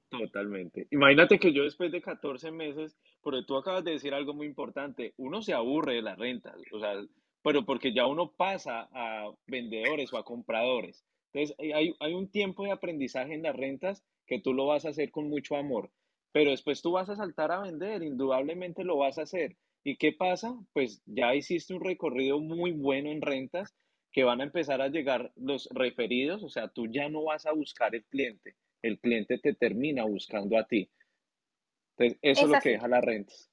Totalmente. 0.09 0.89
Imagínate 0.91 1.39
que 1.39 1.53
yo 1.53 1.63
después 1.63 1.93
de 1.93 2.03
14 2.03 2.51
meses, 2.51 2.97
porque 3.21 3.45
tú 3.47 3.57
acabas 3.57 3.85
de 3.85 3.93
decir 3.93 4.13
algo 4.13 4.35
muy 4.35 4.47
importante, 4.47 5.15
uno 5.19 5.41
se 5.43 5.53
aburre 5.53 5.95
de 5.95 6.03
las 6.03 6.19
rentas. 6.19 6.57
O 6.73 6.81
sea, 6.81 6.95
pero 7.43 7.65
porque 7.65 7.93
ya 7.93 8.07
uno 8.07 8.33
pasa 8.33 8.89
a 8.93 9.33
vendedores 9.47 10.13
o 10.13 10.19
a 10.19 10.25
compradores. 10.25 11.05
Entonces, 11.33 11.57
hay, 11.75 11.95
hay 12.01 12.15
un 12.15 12.31
tiempo 12.31 12.65
de 12.65 12.73
aprendizaje 12.73 13.35
en 13.35 13.43
las 13.43 13.57
rentas 13.57 14.05
que 14.27 14.41
tú 14.41 14.53
lo 14.53 14.67
vas 14.67 14.85
a 14.85 14.91
hacer 14.91 15.11
con 15.11 15.29
mucho 15.29 15.57
amor, 15.57 15.91
pero 16.33 16.51
después 16.51 16.83
tú 16.83 16.93
vas 16.93 17.09
a 17.09 17.17
saltar 17.17 17.53
a 17.53 17.61
vender, 17.61 18.03
indudablemente 18.03 18.85
lo 18.85 18.97
vas 18.97 19.19
a 19.19 19.23
hacer. 19.23 19.57
¿Y 19.83 19.97
qué 19.97 20.13
pasa? 20.13 20.55
Pues 20.73 21.03
ya 21.07 21.35
hiciste 21.35 21.75
un 21.75 21.83
recorrido 21.83 22.39
muy 22.39 22.73
bueno 22.73 23.11
en 23.11 23.23
rentas 23.23 23.75
que 24.13 24.25
van 24.25 24.41
a 24.41 24.45
empezar 24.45 24.83
a 24.83 24.89
llegar 24.89 25.33
los 25.37 25.69
referidos, 25.73 26.43
o 26.43 26.49
sea, 26.49 26.69
tú 26.69 26.87
ya 26.89 27.09
no 27.09 27.25
vas 27.25 27.47
a 27.47 27.53
buscar 27.53 27.95
el 27.95 28.05
cliente, 28.05 28.57
el 28.83 28.99
cliente 28.99 29.39
te 29.39 29.55
termina 29.55 30.05
buscando 30.05 30.59
a 30.59 30.65
ti. 30.65 30.91
Entonces, 31.97 32.19
eso 32.23 32.43
es, 32.43 32.51
lo 32.51 32.61
que 32.61 32.71
deja 32.71 32.89
las 32.89 33.05
rentas. 33.05 33.51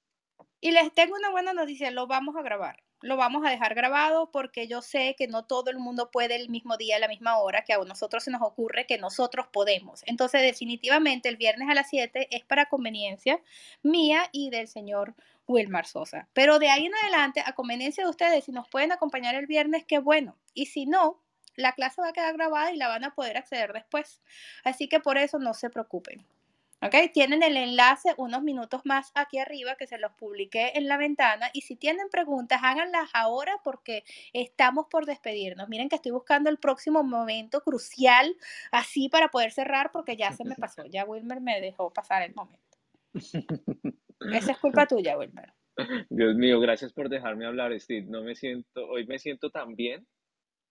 Y 0.60 0.72
les 0.72 0.92
tengo 0.94 1.16
una 1.16 1.30
buena 1.30 1.54
noticia, 1.54 1.92
lo 1.92 2.08
vamos 2.08 2.36
a 2.36 2.42
grabar 2.42 2.87
lo 3.02 3.18
vamos 3.18 3.46
a 3.46 3.50
dejar 3.50 3.76
grabado 3.76 4.32
porque 4.32 4.68
yo 4.68 4.82
sé 4.82 5.16
que 5.18 5.28
no 5.28 5.46
todo 5.46 5.70
el 5.70 5.78
mundo 5.78 6.10
puede 6.12 6.36
el 6.36 6.50
mismo 6.50 6.78
día, 6.78 6.96
a 6.96 7.00
la 7.00 7.08
misma 7.08 7.38
hora, 7.38 7.64
que 7.64 7.74
a 7.74 7.78
nosotros 7.78 8.24
se 8.24 8.32
nos 8.32 8.42
ocurre 8.42 8.86
que 8.88 8.98
nosotros 8.98 9.48
podemos. 9.52 10.04
Entonces, 10.06 10.42
definitivamente, 10.42 11.30
el 11.30 11.38
viernes 11.38 11.70
a 11.70 11.76
las 11.76 11.90
7 11.90 12.28
es 12.32 12.44
para 12.44 12.68
conveniencia 12.68 13.40
mía 13.84 14.30
y 14.32 14.50
del 14.50 14.68
señor 14.68 15.14
Wilmar 15.48 15.86
Sosa. 15.86 16.28
Pero 16.34 16.60
de 16.60 16.70
ahí 16.70 16.88
en 16.88 16.96
adelante, 16.96 17.44
a 17.46 17.54
conveniencia 17.54 18.04
de 18.04 18.10
ustedes, 18.10 18.46
si 18.46 18.52
nos 18.52 18.68
pueden 18.68 18.92
acompañar 18.92 19.36
el 19.36 19.48
viernes, 19.48 19.86
qué 19.86 20.00
bueno. 20.00 20.36
Y 20.54 20.68
si 20.68 20.86
no, 20.86 21.22
la 21.56 21.74
clase 21.74 22.02
va 22.02 22.10
a 22.10 22.14
quedar 22.14 22.36
grabada 22.36 22.72
y 22.72 22.78
la 22.78 22.88
van 22.88 23.04
a 23.04 23.14
poder 23.14 23.38
acceder 23.38 23.74
después. 23.74 24.22
Así 24.64 24.88
que 24.88 25.00
por 25.00 25.18
eso 25.18 25.40
no 25.40 25.54
se 25.54 25.70
preocupen. 25.70 26.26
¿Ok? 26.82 26.94
Tienen 27.12 27.42
el 27.42 27.58
enlace 27.58 28.14
unos 28.18 28.44
minutos 28.44 28.82
más 28.86 29.12
aquí 29.16 29.40
arriba 29.40 29.76
que 29.76 29.88
se 29.88 29.98
los 29.98 30.12
publiqué 30.14 30.74
en 30.76 30.88
la 30.88 30.98
ventana 30.98 31.50
y 31.54 31.62
si 31.62 31.76
tienen 31.76 32.10
preguntas 32.10 32.62
háganlas 32.64 33.10
ahora 33.14 33.60
porque 33.64 34.04
estamos 34.34 34.86
por 34.88 35.08
despedirnos. 35.08 35.70
Miren 35.70 35.90
que 35.90 35.96
estoy 35.96 36.12
buscando 36.12 36.50
el 36.52 36.58
próximo 36.58 37.04
momento 37.04 37.62
crucial 37.62 38.36
así 38.72 39.10
para 39.10 39.30
poder 39.30 39.52
cerrar 39.52 39.92
porque 39.92 40.16
ya 40.16 40.32
se 40.34 40.46
me 40.46 40.56
pasó, 40.56 40.86
ya 40.86 41.04
Wilmer 41.06 41.42
me 41.42 41.60
dejó 41.62 41.92
pasar 41.92 42.22
el 42.22 42.36
momento. 42.36 42.78
Esa 44.32 44.52
es 44.52 44.58
culpa 44.60 44.86
tuya, 44.86 45.18
Wilmer. 45.18 45.54
Dios 46.10 46.36
mío, 46.36 46.60
gracias 46.60 46.94
por 46.94 47.10
dejarme 47.10 47.46
hablar, 47.46 47.78
Steve. 47.80 48.06
No 48.08 48.24
me 48.24 48.36
siento, 48.36 48.88
hoy 48.88 49.06
me 49.06 49.20
siento 49.20 49.50
tan 49.50 49.76
bien. 49.76 50.08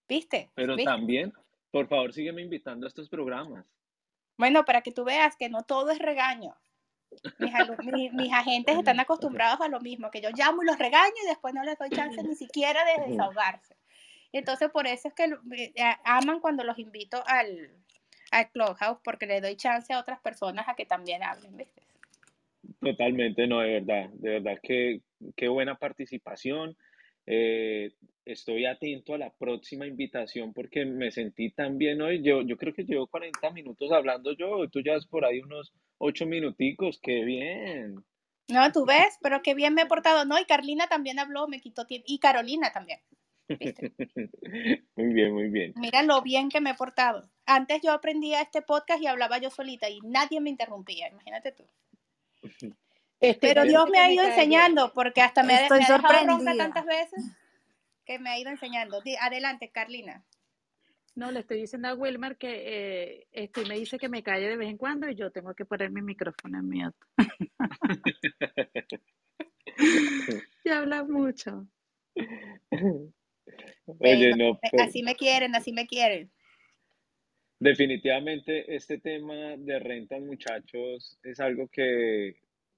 ¿Viste? 0.09 0.51
Pero 0.55 0.77
¿Viste? 0.77 0.91
también, 0.91 1.33
por 1.71 1.89
favor, 1.89 2.13
sígueme 2.13 2.43
invitando 2.43 2.87
a 2.87 2.89
estos 2.89 3.09
programas. 3.09 3.67
Bueno, 4.37 4.65
para 4.65 4.83
que 4.83 4.93
tú 4.93 5.05
veas 5.05 5.37
que 5.37 5.49
no 5.49 5.63
todo 5.63 5.91
es 5.91 5.99
regaño. 5.99 6.55
Mis, 7.39 7.53
mis, 7.95 8.13
mis, 8.13 8.33
agentes 8.33 8.77
están 8.77 9.01
acostumbrados 9.01 9.61
a 9.61 9.69
lo 9.69 9.81
mismo, 9.81 10.11
que 10.11 10.21
yo 10.21 10.31
llamo 10.35 10.63
y 10.63 10.67
los 10.67 10.79
regaño 10.79 11.15
y 11.25 11.29
después 11.29 11.55
no 11.55 11.63
les 11.63 11.79
doy 11.79 11.91
chance 11.91 12.23
ni 12.23 12.35
siquiera 12.35 12.81
de 12.85 13.11
desahogarse. 13.11 13.77
Entonces, 14.33 14.71
por 14.71 14.87
eso 14.87 15.09
es 15.09 15.15
que 15.15 15.25
eh, 15.25 15.97
aman 16.05 16.41
cuando 16.41 16.65
los 16.65 16.79
invito 16.79 17.23
al, 17.27 17.71
al 18.31 18.51
Clubhouse, 18.51 18.99
porque 19.03 19.27
le 19.27 19.41
doy 19.41 19.57
chance 19.57 19.93
a 19.93 20.01
otras 20.01 20.21
personas 20.21 20.69
a 20.69 20.75
que 20.75 20.85
también 20.85 21.23
hablen, 21.23 21.57
¿viste? 21.57 21.83
Totalmente, 22.81 23.47
no, 23.47 23.61
de 23.61 23.81
verdad, 23.81 24.11
de 24.15 24.31
verdad, 24.31 24.59
que 24.63 25.01
qué 25.37 25.49
buena 25.49 25.77
participación. 25.77 26.77
Eh, 27.27 27.93
estoy 28.25 28.67
atento 28.67 29.15
a 29.15 29.19
la 29.19 29.31
próxima 29.31 29.87
invitación 29.87 30.53
porque 30.53 30.85
me 30.85 31.11
sentí 31.11 31.51
tan 31.51 31.79
bien 31.79 32.01
hoy. 32.01 32.23
Yo, 32.23 32.43
yo 32.43 32.57
creo 32.57 32.73
que 32.73 32.85
llevo 32.85 33.07
40 33.07 33.51
minutos 33.51 33.91
hablando 33.93 34.33
yo, 34.33 34.69
tú 34.71 34.81
ya 34.81 34.97
por 35.11 35.25
ahí 35.25 35.41
unos 35.41 35.73
8 35.99 36.27
minuticos, 36.27 36.99
qué 37.03 37.25
bien. 37.25 38.05
No, 38.49 38.71
tú 38.71 38.87
ves, 38.87 39.19
pero 39.23 39.43
qué 39.43 39.55
bien 39.55 39.75
me 39.75 39.83
he 39.83 39.87
portado. 39.87 40.25
No, 40.25 40.39
y 40.39 40.45
Carlina 40.45 40.87
también 40.89 41.19
habló, 41.19 41.49
me 41.49 41.61
quitó 41.61 41.87
tiempo. 41.87 42.05
Y 42.09 42.19
Carolina 42.19 42.73
también. 42.73 43.01
¿viste? 43.49 43.93
muy 44.97 45.13
bien, 45.13 45.33
muy 45.33 45.49
bien. 45.49 45.73
Mira 45.77 46.03
lo 46.03 46.23
bien 46.23 46.49
que 46.49 46.61
me 46.61 46.71
he 46.71 46.75
portado. 46.75 47.29
Antes 47.45 47.81
yo 47.83 47.93
aprendía 47.93 48.41
este 48.41 48.63
podcast 48.63 49.03
y 49.03 49.07
hablaba 49.07 49.39
yo 49.39 49.51
solita 49.51 49.89
y 49.89 50.01
nadie 50.01 50.41
me 50.41 50.51
interrumpía, 50.51 51.09
imagínate 51.09 51.53
tú. 51.53 51.65
Este, 53.21 53.49
Pero 53.49 53.65
Dios 53.65 53.89
me 53.91 53.99
ha 53.99 54.13
ido 54.13 54.25
enseñando, 54.25 54.93
porque 54.93 55.23
hasta 55.23 55.43
me, 55.43 55.55
Estoy 55.55 55.79
me 55.79 55.85
ha 55.87 55.97
dejado 55.97 56.27
ronca 56.27 56.57
tantas 56.57 56.85
veces 56.85 57.25
que 58.05 58.19
me 58.19 58.31
ha 58.31 58.39
ido 58.39 58.51
enseñando. 58.51 59.03
Adelante, 59.21 59.71
Carlina. 59.71 60.25
No, 61.15 61.31
le 61.31 61.41
estoy 61.41 61.61
diciendo 61.61 61.89
a 61.89 61.95
Wilmer 61.95 62.37
que 62.37 62.51
eh, 62.51 63.27
este, 63.33 63.65
me 63.65 63.79
dice 63.79 63.99
que 63.99 64.11
me 64.11 64.23
calle 64.23 64.49
de 64.49 64.57
vez 64.57 64.69
en 64.69 64.77
cuando 64.77 65.09
y 65.09 65.15
yo 65.15 65.33
tengo 65.33 65.55
que 65.55 65.65
poner 65.65 65.91
mi 65.91 66.03
micrófono 66.03 66.59
en 66.59 66.69
mute. 66.69 66.99
y 70.65 70.69
habla 70.69 71.05
mucho. 71.05 71.67
Oye, 73.87 74.37
no, 74.37 74.59
pero... 74.71 74.85
Así 74.85 75.03
me 75.03 75.15
quieren, 75.15 75.55
así 75.55 75.73
me 75.73 75.87
quieren. 75.87 76.31
Definitivamente 77.59 78.77
este 78.77 78.99
tema 78.99 79.57
de 79.57 79.79
rentas, 79.79 80.21
muchachos, 80.21 81.19
es 81.23 81.41
algo 81.41 81.69
que 81.69 82.37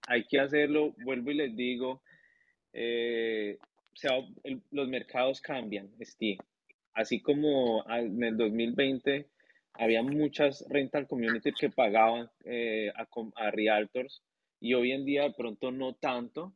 hay 0.08 0.24
que 0.24 0.40
hacerlo. 0.40 0.94
Vuelvo 1.04 1.30
y 1.30 1.34
les 1.34 1.54
digo, 1.54 2.02
eh, 2.72 3.58
los 4.70 4.88
mercados 4.88 5.40
cambian, 5.40 5.90
Steve. 6.02 6.38
Así 6.94 7.20
como 7.20 7.84
en 7.88 8.22
el 8.24 8.36
2020 8.36 9.28
había 9.74 10.02
muchas 10.02 10.64
rental 10.68 11.06
communities 11.06 11.54
que 11.54 11.70
pagaban 11.70 12.28
eh, 12.44 12.90
a, 12.96 13.06
a 13.36 13.50
realtors 13.50 14.22
y 14.60 14.74
hoy 14.74 14.90
en 14.90 15.04
día 15.04 15.22
de 15.22 15.32
pronto 15.34 15.70
no 15.70 15.94
tanto, 15.94 16.52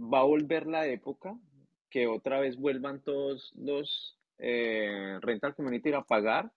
va 0.00 0.20
a 0.20 0.24
volver 0.24 0.66
la 0.66 0.86
época 0.86 1.38
que 1.90 2.06
otra 2.06 2.40
vez 2.40 2.56
vuelvan 2.56 3.02
todos 3.02 3.52
los 3.56 4.18
eh, 4.38 5.18
rental 5.20 5.54
community 5.54 5.92
a 5.92 6.02
pagar 6.02 6.50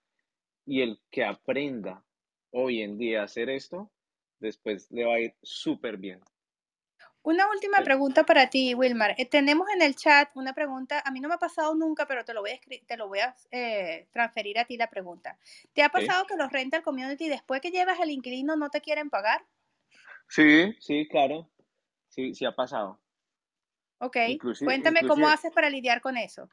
y 0.64 0.80
el 0.80 0.98
que 1.10 1.24
aprenda 1.24 2.02
hoy 2.50 2.80
en 2.80 2.96
día 2.96 3.20
a 3.20 3.24
hacer 3.24 3.50
esto, 3.50 3.90
después 4.44 4.90
le 4.90 5.04
va 5.04 5.14
a 5.14 5.20
ir 5.20 5.34
súper 5.42 5.96
bien. 5.96 6.20
Una 7.22 7.48
última 7.48 7.78
pregunta 7.78 8.24
para 8.24 8.50
ti, 8.50 8.74
Wilmar. 8.74 9.14
Eh, 9.16 9.24
tenemos 9.24 9.66
en 9.74 9.80
el 9.80 9.96
chat 9.96 10.28
una 10.34 10.52
pregunta, 10.52 11.02
a 11.02 11.10
mí 11.10 11.20
no 11.20 11.28
me 11.28 11.36
ha 11.36 11.38
pasado 11.38 11.74
nunca, 11.74 12.06
pero 12.06 12.22
te 12.22 12.34
lo 12.34 12.42
voy 12.42 12.50
a, 12.50 12.60
te 12.86 12.96
lo 12.98 13.08
voy 13.08 13.20
a 13.20 13.34
eh, 13.50 14.06
transferir 14.12 14.58
a 14.58 14.66
ti 14.66 14.76
la 14.76 14.90
pregunta. 14.90 15.38
¿Te 15.72 15.82
ha 15.82 15.88
pasado 15.88 16.24
¿Sí? 16.24 16.26
que 16.28 16.36
los 16.36 16.52
rental 16.52 16.82
community 16.82 17.30
después 17.30 17.62
que 17.62 17.70
llevas 17.70 17.98
al 17.98 18.10
inquilino 18.10 18.56
no 18.56 18.68
te 18.68 18.82
quieren 18.82 19.08
pagar? 19.08 19.42
Sí, 20.28 20.76
sí, 20.80 21.08
claro. 21.08 21.48
Sí, 22.08 22.34
sí 22.34 22.44
ha 22.44 22.54
pasado. 22.54 23.00
Ok, 23.98 24.16
inclusive, 24.28 24.66
cuéntame 24.68 25.00
inclusive, 25.00 25.22
cómo 25.22 25.28
haces 25.32 25.50
para 25.50 25.70
lidiar 25.70 26.02
con 26.02 26.18
eso. 26.18 26.50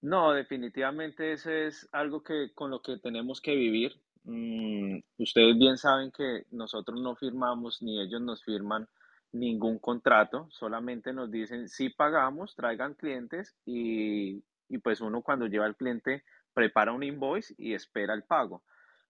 No, 0.00 0.32
definitivamente 0.32 1.32
eso 1.32 1.52
es 1.52 1.88
algo 1.92 2.24
que 2.24 2.52
con 2.54 2.70
lo 2.70 2.82
que 2.82 2.98
tenemos 2.98 3.40
que 3.40 3.54
vivir. 3.54 4.02
Mm, 4.24 5.00
ustedes 5.18 5.58
bien 5.58 5.76
saben 5.76 6.12
que 6.12 6.44
nosotros 6.50 7.00
no 7.00 7.16
firmamos 7.16 7.82
ni 7.82 8.00
ellos 8.00 8.20
nos 8.20 8.44
firman 8.44 8.88
ningún 9.32 9.78
contrato, 9.78 10.48
solamente 10.50 11.12
nos 11.12 11.30
dicen 11.30 11.68
si 11.68 11.88
pagamos, 11.88 12.54
traigan 12.54 12.94
clientes 12.94 13.56
y, 13.64 14.44
y 14.68 14.78
pues 14.78 15.00
uno 15.00 15.22
cuando 15.22 15.46
lleva 15.46 15.66
al 15.66 15.76
cliente 15.76 16.22
prepara 16.52 16.92
un 16.92 17.02
invoice 17.02 17.54
y 17.58 17.74
espera 17.74 18.14
el 18.14 18.24
pago. 18.24 18.62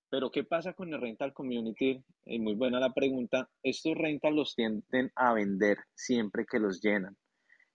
Pero 0.08 0.30
¿qué 0.30 0.44
pasa 0.44 0.74
con 0.74 0.92
el 0.92 1.00
rental 1.00 1.32
community? 1.32 2.04
Es 2.24 2.40
muy 2.40 2.54
buena 2.54 2.78
la 2.78 2.92
pregunta. 2.92 3.48
Estos 3.62 3.96
rentals 3.96 4.36
los 4.36 4.54
tienden 4.54 5.10
a 5.16 5.32
vender 5.32 5.78
siempre 5.94 6.44
que 6.44 6.58
los 6.58 6.82
llenan. 6.82 7.16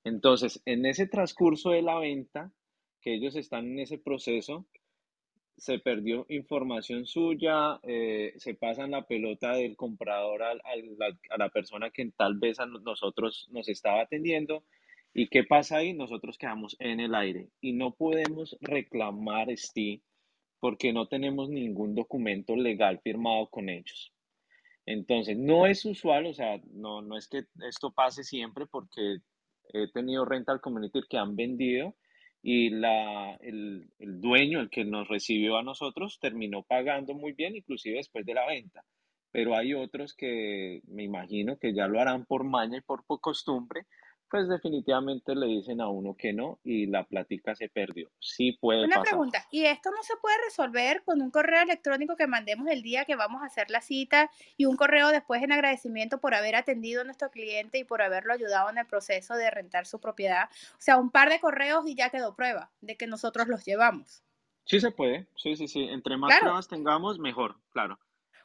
Entonces, 0.04 0.62
en 0.66 0.86
ese 0.86 1.08
transcurso 1.08 1.72
de 1.72 1.82
la 1.82 2.00
venta, 2.00 2.52
que 3.02 3.16
ellos 3.16 3.36
están 3.36 3.66
en 3.66 3.80
ese 3.80 3.98
proceso, 3.98 4.68
se 5.58 5.80
perdió 5.80 6.26
información 6.30 7.06
suya, 7.06 7.80
eh, 7.84 8.34
se 8.38 8.54
pasan 8.54 8.92
la 8.92 9.08
pelota 9.08 9.54
del 9.54 9.76
comprador 9.76 10.44
a, 10.44 10.52
a, 10.52 10.76
la, 10.98 11.18
a, 11.32 11.38
la, 11.38 11.50
persona 11.50 11.90
que 11.90 12.10
tal 12.16 12.38
vez 12.38 12.60
a 12.60 12.68
nosotros 12.68 13.48
nos 13.52 13.68
estaba 13.68 14.02
atendiendo. 14.02 14.64
¿Y 15.14 15.30
qué 15.30 15.44
pasa 15.44 15.78
ahí? 15.78 15.94
Nosotros 15.94 16.38
quedamos 16.38 16.76
en 16.80 17.00
el 17.00 17.16
aire 17.16 17.50
y 17.60 17.74
no 17.74 17.96
podemos 17.96 18.56
reclamar 18.62 19.50
STI 19.50 20.04
porque 20.60 20.94
no 20.94 21.08
tenemos 21.08 21.50
ningún 21.50 21.96
documento 21.96 22.56
legal 22.56 23.00
firmado 23.00 23.48
con 23.48 23.70
ellos. 23.70 24.14
Entonces, 24.86 25.38
no 25.38 25.66
es 25.66 25.84
usual, 25.86 26.28
o 26.28 26.34
sea, 26.34 26.62
no, 26.72 27.02
no 27.02 27.18
es 27.18 27.28
que 27.28 27.46
esto 27.68 27.92
pase 27.92 28.24
siempre 28.24 28.68
porque 28.68 29.18
he 29.74 29.92
tenido 29.92 30.24
rental 30.24 30.62
community 30.62 31.02
que 31.10 31.18
han 31.18 31.36
vendido 31.36 31.96
y 32.42 32.70
la, 32.70 33.36
el, 33.42 33.90
el, 34.00 34.22
dueño, 34.22 34.60
el 34.60 34.70
que 34.70 34.86
nos 34.86 35.08
recibió 35.08 35.58
a 35.58 35.64
nosotros, 35.64 36.20
terminó 36.20 36.64
pagando 36.64 37.14
muy 37.14 37.34
bien, 37.34 37.56
inclusive 37.56 37.98
después 37.98 38.26
de 38.26 38.34
la 38.34 38.46
venta. 38.48 38.84
Pero 39.32 39.56
hay 39.56 39.74
otros 39.74 40.14
que 40.14 40.82
me 40.88 41.04
imagino 41.04 41.58
que 41.58 41.74
ya 41.74 41.88
lo 41.88 42.00
harán 42.00 42.26
por 42.26 42.44
maña 42.44 42.78
y 42.78 42.82
por, 42.82 43.04
por 43.06 43.20
costumbre, 43.20 43.86
pues 44.30 44.48
definitivamente 44.48 45.36
le 45.36 45.48
dicen 45.48 45.82
a 45.82 45.90
uno 45.90 46.16
que 46.16 46.34
no 46.34 46.60
y 46.64 46.88
la 46.88 47.06
plática 47.06 47.56
se 47.56 47.70
perdió. 47.70 48.10
Sí 48.20 48.58
puede 48.60 48.86
Una 48.86 48.98
pasar. 48.98 49.10
pregunta, 49.10 49.46
¿y 49.52 49.66
esto 49.66 49.90
no 49.92 50.04
se 50.04 50.16
puede 50.18 50.36
resolver 50.46 51.04
con 51.04 51.22
un 51.22 51.32
correo 51.32 51.62
electrónico 51.62 52.16
que 52.16 52.28
mandemos 52.28 52.68
el 52.68 52.82
día 52.82 53.06
que 53.06 53.16
vamos 53.16 53.42
a 53.42 53.46
hacer 53.46 53.70
la 53.72 53.82
cita 53.82 54.30
y 54.58 54.66
un 54.66 54.76
correo 54.76 55.10
después 55.10 55.42
en 55.44 55.52
agradecimiento 55.52 56.20
por 56.20 56.34
haber 56.34 56.56
atendido 56.56 57.02
a 57.02 57.04
nuestro 57.06 57.32
cliente 57.32 57.78
y 57.78 57.84
por 57.84 58.02
haberlo 58.02 58.34
ayudado 58.34 58.70
en 58.70 58.78
el 58.78 58.86
proceso 58.86 59.36
de 59.36 59.50
rentar 59.50 59.86
su 59.86 60.00
propiedad? 60.00 60.50
O 60.74 60.82
sea, 60.82 60.98
un 60.98 61.12
par 61.12 61.30
de 61.30 61.40
correos 61.40 61.88
y 61.88 61.96
ya 61.96 62.10
quedó 62.10 62.36
prueba 62.36 62.72
de 62.82 62.98
que 62.98 63.08
nosotros 63.08 63.48
los 63.48 63.66
llevamos. 63.66 64.24
Sí 64.66 64.82
se 64.82 64.92
puede, 64.92 65.28
sí, 65.36 65.56
sí, 65.56 65.68
sí. 65.68 65.84
Entre 65.84 66.18
más 66.18 66.30
claro. 66.30 66.42
pruebas 66.42 66.68
tengamos, 66.68 67.20
mejor, 67.20 67.56
claro. 67.70 67.98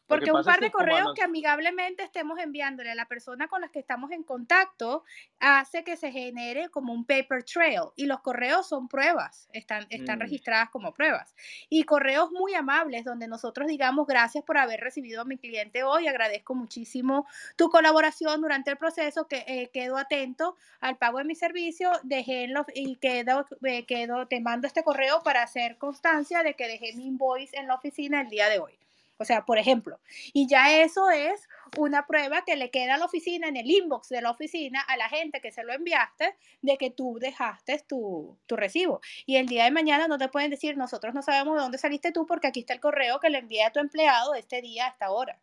Porque 0.07 0.33
un 0.33 0.45
par 0.45 0.61
de 0.61 0.67
que 0.67 0.73
correos 0.73 1.15
que 1.15 1.23
amigablemente 1.23 2.03
estemos 2.03 2.39
enviándole 2.39 2.91
a 2.91 2.95
la 2.95 3.07
persona 3.07 3.49
con 3.49 3.61
la 3.61 3.69
que 3.69 3.79
estamos 3.79 4.11
en 4.11 4.23
contacto 4.23 5.05
hace 5.41 5.85
que 5.85 5.97
se 5.97 6.13
genere 6.13 6.69
como 6.69 6.93
un 6.93 7.05
paper 7.05 7.45
trail. 7.45 7.91
Y 7.97 8.07
los 8.07 8.21
correos 8.21 8.69
son 8.69 8.89
pruebas, 8.89 9.49
están, 9.53 9.87
están 9.91 10.19
mm. 10.19 10.23
registradas 10.23 10.71
como 10.71 10.93
pruebas. 10.93 11.35
Y 11.69 11.85
correos 11.85 12.31
muy 12.31 12.55
amables 12.55 13.05
donde 13.05 13.29
nosotros 13.29 13.69
digamos 13.69 14.07
gracias 14.07 14.45
por 14.45 14.59
haber 14.59 14.81
recibido 14.81 15.23
a 15.23 15.25
mi 15.25 15.39
cliente 15.39 15.83
hoy, 15.83 16.07
agradezco 16.07 16.55
muchísimo 16.55 17.27
tu 17.57 17.71
colaboración 17.71 18.41
durante 18.41 18.71
el 18.71 18.77
proceso, 18.77 19.27
que 19.29 19.45
eh, 19.47 19.71
quedo 19.73 19.97
atento 19.97 20.57
al 20.81 20.97
pago 20.99 21.19
de 21.19 21.25
mi 21.25 21.35
servicio, 21.35 21.91
dejé 22.03 22.45
en 22.45 22.55
los, 22.55 22.67
y 22.75 22.97
quedo, 22.97 23.47
eh, 23.65 23.87
quedo, 23.87 24.27
te 24.27 24.41
mando 24.41 24.67
este 24.67 24.83
correo 24.83 25.23
para 25.23 25.43
hacer 25.43 25.79
constancia 25.79 26.43
de 26.43 26.55
que 26.55 26.67
dejé 26.69 26.95
mi 26.95 27.07
invoice 27.07 27.57
en 27.57 27.69
la 27.69 27.75
oficina 27.75 28.21
el 28.21 28.29
día 28.29 28.49
de 28.49 28.59
hoy. 28.59 28.82
O 29.23 29.25
sea, 29.25 29.45
por 29.45 29.57
ejemplo, 29.57 30.01
y 30.33 30.49
ya 30.49 30.83
eso 30.83 31.09
es 31.11 31.49
una 31.79 32.07
prueba 32.07 32.45
que 32.45 32.57
le 32.57 32.71
queda 32.71 32.97
a 32.97 32.99
la 32.99 33.05
oficina, 33.05 33.49
en 33.49 33.57
el 33.57 33.71
inbox 33.71 34.09
de 34.09 34.21
la 34.21 34.31
oficina, 34.31 34.81
a 34.81 34.97
la 34.97 35.09
gente 35.09 35.41
que 35.41 35.53
se 35.53 35.63
lo 35.63 35.73
enviaste, 35.73 36.35
de 36.61 36.77
que 36.77 36.91
tú 36.91 37.19
dejaste 37.21 37.83
tu, 37.89 38.37
tu 38.47 38.57
recibo. 38.57 39.01
Y 39.25 39.37
el 39.37 39.47
día 39.47 39.65
de 39.65 39.71
mañana 39.71 40.09
no 40.09 40.19
te 40.19 40.29
pueden 40.29 40.51
decir, 40.51 40.77
nosotros 40.77 41.15
no 41.15 41.23
sabemos 41.23 41.55
de 41.55 41.63
dónde 41.63 41.79
saliste 41.79 42.11
tú 42.11 42.27
porque 42.27 42.49
aquí 42.49 42.61
está 42.61 42.75
el 42.75 42.81
correo 42.81 43.21
que 43.21 43.31
le 43.31 43.39
envié 43.39 43.63
a 43.63 43.73
tu 43.73 43.79
empleado 43.79 44.35
este 44.35 44.61
día 44.61 44.87
a 44.87 44.89
esta 44.89 45.11
hora. 45.13 45.41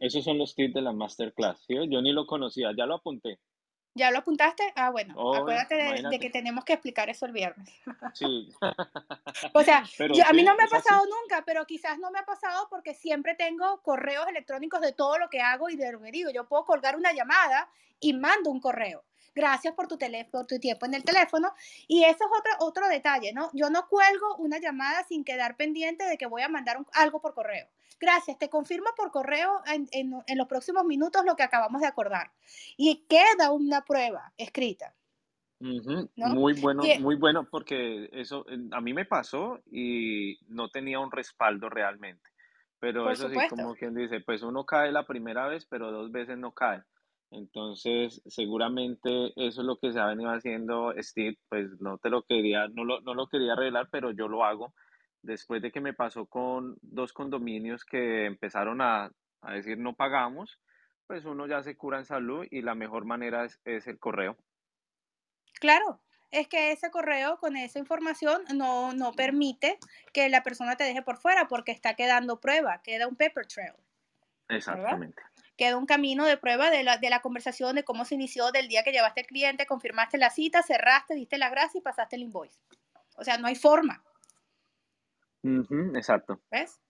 Esos 0.00 0.22
son 0.22 0.38
los 0.38 0.54
tips 0.54 0.74
de 0.74 0.82
la 0.82 0.92
masterclass. 0.92 1.64
Yo 1.68 2.00
ni 2.00 2.12
lo 2.12 2.26
conocía, 2.26 2.70
ya 2.76 2.86
lo 2.86 2.94
apunté. 2.94 3.40
¿Ya 3.96 4.10
lo 4.10 4.18
apuntaste? 4.18 4.62
Ah, 4.76 4.90
bueno, 4.90 5.34
acuérdate 5.34 5.74
de, 5.74 6.18
que 6.20 6.28
tenemos 6.28 6.66
que 6.66 6.74
explicar 6.74 7.08
eso 7.08 7.24
el 7.24 7.32
viernes. 7.32 7.68
Sí. 8.14 8.52
o 9.52 9.62
sea, 9.62 9.78
a 10.28 10.32
mí 10.32 10.42
no 10.42 10.54
me 10.54 10.64
ha 10.64 10.68
pasado 10.68 11.04
nunca, 11.06 11.44
pero 11.44 11.66
quizás 11.66 11.98
no 11.98 12.10
me 12.10 12.18
ha 12.18 12.24
pasado 12.24 12.68
porque 12.68 12.94
siempre 12.94 13.34
tengo 13.34 13.80
correos 13.82 14.26
electrónicos 14.28 14.80
de 14.82 14.92
todo 14.92 15.18
lo 15.18 15.30
que 15.30 15.40
hago 15.40 15.70
y 15.70 15.76
de 15.76 15.92
lo 15.92 16.00
que 16.00 16.10
digo. 16.10 16.30
Yo 16.30 16.46
puedo 16.46 16.64
colgar 16.66 16.94
una 16.96 17.12
llamada 17.12 17.70
y 17.98 18.12
mando 18.12 18.50
un 18.50 18.60
correo. 18.60 19.02
Gracias 19.36 19.74
por 19.74 19.86
tu, 19.86 19.98
por 20.30 20.46
tu 20.46 20.58
tiempo 20.58 20.86
en 20.86 20.94
el 20.94 21.04
teléfono. 21.04 21.52
Y 21.86 22.04
eso 22.04 22.24
es 22.24 22.30
otro, 22.38 22.66
otro 22.66 22.88
detalle, 22.88 23.34
¿no? 23.34 23.50
Yo 23.52 23.68
no 23.68 23.86
cuelgo 23.86 24.34
una 24.38 24.58
llamada 24.58 25.04
sin 25.04 25.24
quedar 25.24 25.58
pendiente 25.58 26.04
de 26.06 26.16
que 26.16 26.24
voy 26.24 26.40
a 26.40 26.48
mandar 26.48 26.78
algo 26.94 27.20
por 27.20 27.34
correo. 27.34 27.68
Gracias, 28.00 28.38
te 28.38 28.48
confirmo 28.48 28.88
por 28.96 29.10
correo 29.10 29.60
en, 29.66 29.88
en, 29.92 30.38
los 30.38 30.46
próximos 30.46 30.86
minutos 30.86 31.22
lo 31.26 31.36
que 31.36 31.42
acabamos 31.42 31.82
de 31.82 31.86
acordar. 31.86 32.30
Y 32.78 33.04
queda 33.08 33.52
una 33.52 33.84
prueba 33.84 34.32
escrita. 34.38 34.94
Muy 35.58 35.80
bueno, 36.60 36.82
muy 37.00 37.16
bueno, 37.16 37.46
porque 37.50 38.08
eso 38.12 38.46
a 38.72 38.80
mí 38.80 38.94
me 38.94 39.04
pasó 39.04 39.60
y 39.70 40.38
no 40.48 40.70
tenía 40.70 40.98
un 40.98 41.10
respaldo 41.10 41.68
realmente. 41.68 42.30
Pero 42.78 43.10
eso 43.10 43.28
sí, 43.28 43.36
como 43.50 43.74
quien 43.74 43.94
dice, 43.94 44.20
pues 44.20 44.42
uno 44.42 44.64
cae 44.64 44.92
la 44.92 45.06
primera 45.06 45.46
vez, 45.46 45.66
pero 45.66 45.92
dos 45.92 46.10
veces 46.10 46.38
no 46.38 46.52
cae. 46.52 46.82
Entonces, 47.30 48.22
seguramente 48.26 49.32
eso 49.36 49.60
es 49.60 49.66
lo 49.66 49.78
que 49.78 49.92
se 49.92 49.98
ha 49.98 50.06
venido 50.06 50.30
haciendo 50.30 50.94
Steve, 50.98 51.36
pues 51.48 51.80
no 51.80 51.98
te 51.98 52.08
lo 52.08 52.22
quería, 52.22 52.68
no 52.68 52.84
lo, 52.84 53.00
no 53.00 53.14
lo 53.14 53.26
quería 53.26 53.56
revelar, 53.56 53.88
pero 53.90 54.12
yo 54.12 54.28
lo 54.28 54.44
hago 54.44 54.72
después 55.26 55.60
de 55.60 55.72
que 55.72 55.80
me 55.80 55.92
pasó 55.92 56.26
con 56.26 56.78
dos 56.80 57.12
condominios 57.12 57.84
que 57.84 58.24
empezaron 58.26 58.80
a, 58.80 59.10
decir 59.48 59.78
no 59.78 59.94
pagamos, 59.94 60.58
pues 61.06 61.24
uno 61.24 61.46
ya 61.46 61.62
se 61.62 61.76
cura 61.76 61.98
en 61.98 62.04
salud 62.04 62.46
y 62.50 62.62
la 62.62 62.74
mejor 62.74 63.04
manera 63.04 63.44
es, 63.44 63.86
el 63.86 63.98
correo. 63.98 64.36
Claro, 65.60 66.00
es 66.30 66.48
que 66.48 66.72
ese 66.72 66.90
correo 66.90 67.38
con 67.38 67.56
esa 67.56 67.78
información 67.78 68.42
no, 68.54 68.92
no 68.92 69.12
permite 69.12 69.78
que 70.12 70.28
la 70.28 70.42
persona 70.42 70.76
te 70.76 70.84
deje 70.84 71.02
por 71.02 71.18
fuera 71.18 71.46
porque 71.48 71.72
está 71.72 71.94
quedando 71.94 72.40
prueba, 72.40 72.82
queda 72.82 73.06
un 73.06 73.16
paper 73.16 73.46
trail. 73.46 73.74
Exactamente. 74.48 75.22
Queda 75.56 75.76
un 75.76 75.86
camino 75.86 76.24
de 76.24 76.36
prueba 76.36 76.70
de 76.70 76.82
la, 76.82 76.98
de 76.98 77.10
la 77.10 77.20
conversación, 77.20 77.76
de 77.76 77.84
cómo 77.84 78.04
se 78.04 78.14
inició, 78.14 78.52
del 78.52 78.68
día 78.68 78.82
que 78.82 78.92
llevaste 78.92 79.20
al 79.20 79.26
cliente, 79.26 79.66
confirmaste 79.66 80.18
la 80.18 80.30
cita, 80.30 80.62
cerraste, 80.62 81.14
diste 81.14 81.38
la 81.38 81.48
gracia 81.48 81.78
y 81.78 81.82
pasaste 81.82 82.16
el 82.16 82.22
invoice. 82.22 82.60
O 83.16 83.24
sea, 83.24 83.38
no 83.38 83.46
hay 83.46 83.54
forma 83.54 84.02
exacto. 85.94 86.40
¿Ves? 86.50 86.80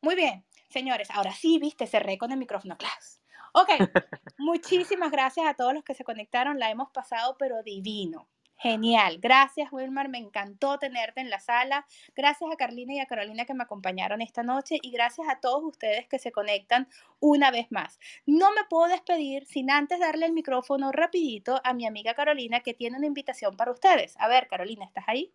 Muy 0.00 0.14
bien, 0.14 0.44
señores. 0.68 1.10
Ahora 1.10 1.32
sí, 1.32 1.58
viste, 1.58 1.86
cerré 1.86 2.18
con 2.18 2.32
el 2.32 2.38
micrófono. 2.38 2.76
Class. 2.76 3.20
Ok, 3.52 3.68
muchísimas 4.38 5.10
gracias 5.10 5.46
a 5.46 5.54
todos 5.54 5.74
los 5.74 5.84
que 5.84 5.94
se 5.94 6.04
conectaron. 6.04 6.58
La 6.58 6.70
hemos 6.70 6.90
pasado, 6.90 7.36
pero 7.38 7.62
divino. 7.62 8.28
Genial. 8.62 9.20
Gracias, 9.20 9.72
Wilmar. 9.72 10.10
Me 10.10 10.18
encantó 10.18 10.78
tenerte 10.78 11.22
en 11.22 11.30
la 11.30 11.40
sala. 11.40 11.86
Gracias 12.14 12.50
a 12.52 12.56
Carlina 12.56 12.92
y 12.92 13.00
a 13.00 13.06
Carolina 13.06 13.46
que 13.46 13.54
me 13.54 13.62
acompañaron 13.62 14.20
esta 14.20 14.42
noche 14.42 14.78
y 14.82 14.90
gracias 14.90 15.26
a 15.30 15.40
todos 15.40 15.64
ustedes 15.64 16.06
que 16.08 16.18
se 16.18 16.30
conectan 16.30 16.86
una 17.20 17.50
vez 17.50 17.68
más. 17.70 17.98
No 18.26 18.52
me 18.52 18.64
puedo 18.68 18.90
despedir 18.90 19.46
sin 19.46 19.70
antes 19.70 19.98
darle 19.98 20.26
el 20.26 20.32
micrófono 20.32 20.92
rapidito 20.92 21.58
a 21.64 21.72
mi 21.72 21.86
amiga 21.86 22.12
Carolina 22.12 22.60
que 22.60 22.74
tiene 22.74 22.98
una 22.98 23.06
invitación 23.06 23.56
para 23.56 23.72
ustedes. 23.72 24.14
A 24.18 24.28
ver, 24.28 24.46
Carolina, 24.46 24.84
¿estás 24.84 25.04
ahí? 25.06 25.32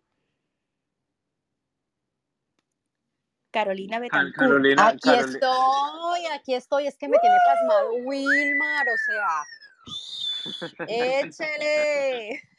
Carolina 3.50 3.98
Betancourt. 3.98 4.64
aquí 4.78 5.10
estoy, 5.10 6.26
aquí 6.32 6.54
estoy. 6.54 6.86
Es 6.86 6.96
que 6.96 7.08
me 7.08 7.18
tiene 7.18 7.36
pasmado 7.44 7.92
Wilmar, 8.04 8.86
o 8.86 8.96
sea. 9.04 10.86
Échale. 11.24 12.55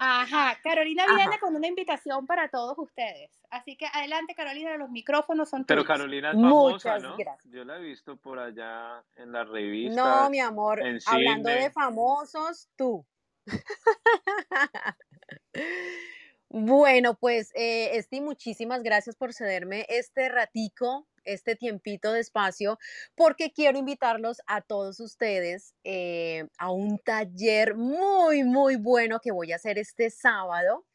Ajá, 0.00 0.58
Carolina 0.62 1.04
viene 1.14 1.38
con 1.38 1.54
una 1.54 1.66
invitación 1.66 2.26
para 2.26 2.48
todos 2.48 2.78
ustedes. 2.78 3.30
Así 3.50 3.76
que 3.76 3.86
adelante, 3.92 4.34
Carolina, 4.34 4.76
los 4.76 4.90
micrófonos 4.90 5.50
son 5.50 5.64
tuyos. 5.64 5.84
Pero 5.84 5.84
Carolina 5.84 6.30
es 6.30 6.36
famosa, 6.36 6.98
¿no? 6.98 7.16
Yo 7.44 7.64
la 7.64 7.78
he 7.78 7.80
visto 7.80 8.16
por 8.16 8.38
allá 8.38 9.04
en 9.16 9.32
las 9.32 9.48
revistas. 9.48 9.96
No, 9.96 10.30
mi 10.30 10.40
amor, 10.40 10.82
hablando 11.06 11.50
de 11.50 11.70
famosos, 11.70 12.68
tú. 12.76 13.06
Bueno, 16.52 17.14
pues, 17.14 17.52
eh, 17.54 17.96
Esti, 17.96 18.20
muchísimas 18.20 18.82
gracias 18.82 19.14
por 19.14 19.32
cederme 19.32 19.86
este 19.88 20.28
ratico, 20.28 21.06
este 21.24 21.56
tiempito 21.56 22.12
de 22.12 22.20
espacio, 22.20 22.78
porque 23.14 23.52
quiero 23.52 23.78
invitarlos 23.78 24.40
a 24.46 24.60
todos 24.60 25.00
ustedes 25.00 25.74
eh, 25.84 26.46
a 26.58 26.70
un 26.70 26.98
taller 26.98 27.74
muy, 27.74 28.44
muy 28.44 28.76
bueno 28.76 29.20
que 29.20 29.32
voy 29.32 29.52
a 29.52 29.56
hacer 29.56 29.78
este 29.78 30.10
sábado, 30.10 30.86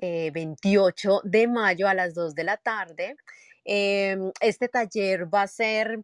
28 0.00 1.16
eh, 1.16 1.20
de 1.24 1.48
mayo 1.48 1.88
a 1.88 1.94
las 1.94 2.14
2 2.14 2.34
de 2.34 2.44
la 2.44 2.56
tarde. 2.56 3.16
Em, 3.64 4.30
este 4.40 4.68
taller 4.68 5.32
va 5.32 5.42
a 5.42 5.48
ser 5.48 6.00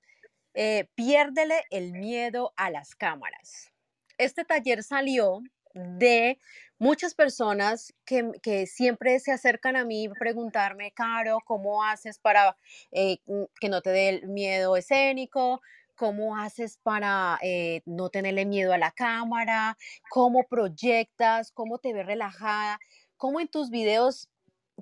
Piérdele 0.94 1.64
el 1.70 1.92
miedo 1.94 2.52
a 2.56 2.70
las 2.70 2.94
cámaras. 2.94 3.72
Este 4.18 4.44
taller 4.44 4.84
salió 4.84 5.40
de 5.74 6.38
muchas 6.84 7.14
personas 7.14 7.94
que, 8.04 8.66
siempre 8.66 9.18
se 9.18 9.32
acercan 9.32 9.74
a 9.74 9.86
mí 9.86 10.06
preguntarme, 10.18 10.92
Caro, 10.92 11.38
¿cómo 11.46 11.82
haces 11.82 12.18
para 12.18 12.58
eh, 12.92 13.20
mm, 13.24 13.44
que 13.58 13.70
no 13.70 13.80
te 13.80 13.88
dé 13.88 14.10
el 14.10 14.28
miedo 14.28 14.76
escénico? 14.76 15.62
¿Cómo 15.96 16.36
haces 16.36 16.78
para 16.82 17.38
eh, 17.40 17.80
no 17.86 18.10
tenerle 18.10 18.44
miedo 18.44 18.74
a 18.74 18.78
la 18.78 18.90
cámara? 18.90 19.78
¿Cómo 20.10 20.44
proyectas? 20.46 21.52
¿Cómo 21.52 21.78
te 21.78 21.94
ves 21.94 22.04
relajada? 22.04 22.78
¿Cómo 23.16 23.40
en 23.40 23.48
tus 23.48 23.70
videos 23.70 24.28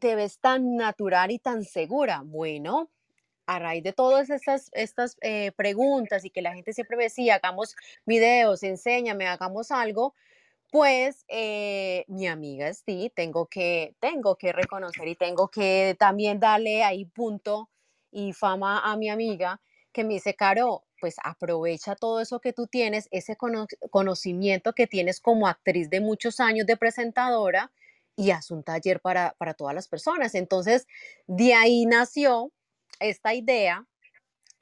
te 0.00 0.16
ves 0.16 0.40
tan 0.40 0.74
natural 0.74 1.30
y 1.30 1.38
tan 1.38 1.62
segura? 1.62 2.22
Bueno, 2.24 2.90
a 3.46 3.60
raíz 3.60 3.84
de 3.84 3.92
todas 3.92 4.28
estas, 4.28 4.70
estas 4.72 5.16
eh, 5.20 5.52
preguntas 5.52 6.24
y 6.24 6.30
que 6.30 6.42
la 6.42 6.52
gente 6.52 6.72
siempre 6.72 6.96
me 6.96 7.04
decía, 7.04 7.36
hagamos 7.36 7.76
videos, 8.06 8.64
enséñame, 8.64 9.28
hagamos 9.28 9.70
algo, 9.70 10.16
pues 10.72 11.26
eh, 11.28 12.06
mi 12.08 12.26
amiga 12.26 12.72
Steve, 12.72 13.12
tengo 13.14 13.46
que, 13.46 13.94
tengo 14.00 14.36
que 14.36 14.52
reconocer 14.52 15.06
y 15.06 15.14
tengo 15.14 15.48
que 15.48 15.94
también 15.98 16.40
darle 16.40 16.82
ahí 16.82 17.04
punto 17.04 17.68
y 18.10 18.32
fama 18.32 18.80
a 18.80 18.96
mi 18.96 19.10
amiga 19.10 19.60
que 19.92 20.02
me 20.02 20.14
dice, 20.14 20.34
Caro, 20.34 20.86
pues 20.98 21.16
aprovecha 21.22 21.94
todo 21.94 22.20
eso 22.20 22.40
que 22.40 22.54
tú 22.54 22.68
tienes, 22.68 23.06
ese 23.10 23.36
conocimiento 23.90 24.72
que 24.72 24.86
tienes 24.86 25.20
como 25.20 25.46
actriz 25.46 25.90
de 25.90 26.00
muchos 26.00 26.40
años 26.40 26.66
de 26.66 26.78
presentadora 26.78 27.70
y 28.16 28.30
haz 28.30 28.50
un 28.50 28.64
taller 28.64 29.00
para, 29.00 29.34
para 29.36 29.52
todas 29.52 29.74
las 29.74 29.88
personas. 29.88 30.34
Entonces, 30.34 30.86
de 31.26 31.52
ahí 31.52 31.84
nació 31.84 32.50
esta 32.98 33.34
idea 33.34 33.86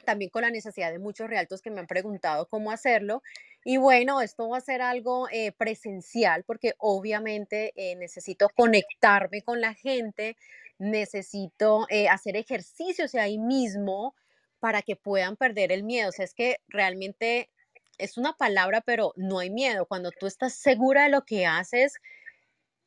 también 0.03 0.31
con 0.31 0.43
la 0.43 0.51
necesidad 0.51 0.91
de 0.93 0.99
muchos 0.99 1.29
realtos 1.29 1.63
que 1.63 1.71
me 1.71 1.81
han 1.81 1.87
preguntado 1.87 2.47
cómo 2.49 2.71
hacerlo. 2.71 3.23
Y 3.65 3.77
bueno, 3.77 4.21
esto 4.21 4.49
va 4.49 4.59
a 4.59 4.61
ser 4.61 4.83
algo 4.83 5.29
eh, 5.31 5.53
presencial 5.53 6.45
porque 6.45 6.75
obviamente 6.79 7.73
eh, 7.77 7.97
necesito 7.97 8.49
conectarme 8.57 9.43
con 9.43 9.61
la 9.61 9.75
gente, 9.75 10.37
necesito 10.79 11.87
eh, 11.91 12.09
hacer 12.09 12.37
ejercicios 12.37 13.15
ahí 13.15 13.39
mismo 13.39 14.15
para 14.61 14.83
que 14.83 14.97
puedan 14.97 15.37
perder 15.37 15.73
el 15.73 15.83
miedo. 15.83 16.11
O 16.11 16.13
sea, 16.13 16.25
es 16.25 16.35
que 16.35 16.59
realmente 16.69 17.51
es 17.99 18.17
una 18.17 18.35
palabra, 18.35 18.81
pero 18.81 19.13
no 19.17 19.39
hay 19.39 19.51
miedo. 19.51 19.87
Cuando 19.87 20.11
tú 20.11 20.27
estás 20.27 20.55
segura 20.55 21.05
de 21.05 21.11
lo 21.11 21.25
que 21.25 21.47
haces, 21.47 21.95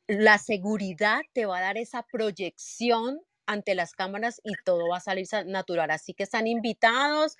la 0.06 0.38
seguridad 0.38 1.20
te 1.32 1.46
va 1.46 1.58
a 1.58 1.62
dar 1.62 1.78
esa 1.78 2.02
proyección 2.02 3.20
ante 3.46 3.74
las 3.74 3.92
cámaras 3.92 4.40
y 4.44 4.52
todo 4.64 4.88
va 4.88 4.98
a 4.98 5.00
salir 5.00 5.26
natural. 5.46 5.90
Así 5.90 6.14
que 6.14 6.22
están 6.24 6.46
invitados. 6.46 7.36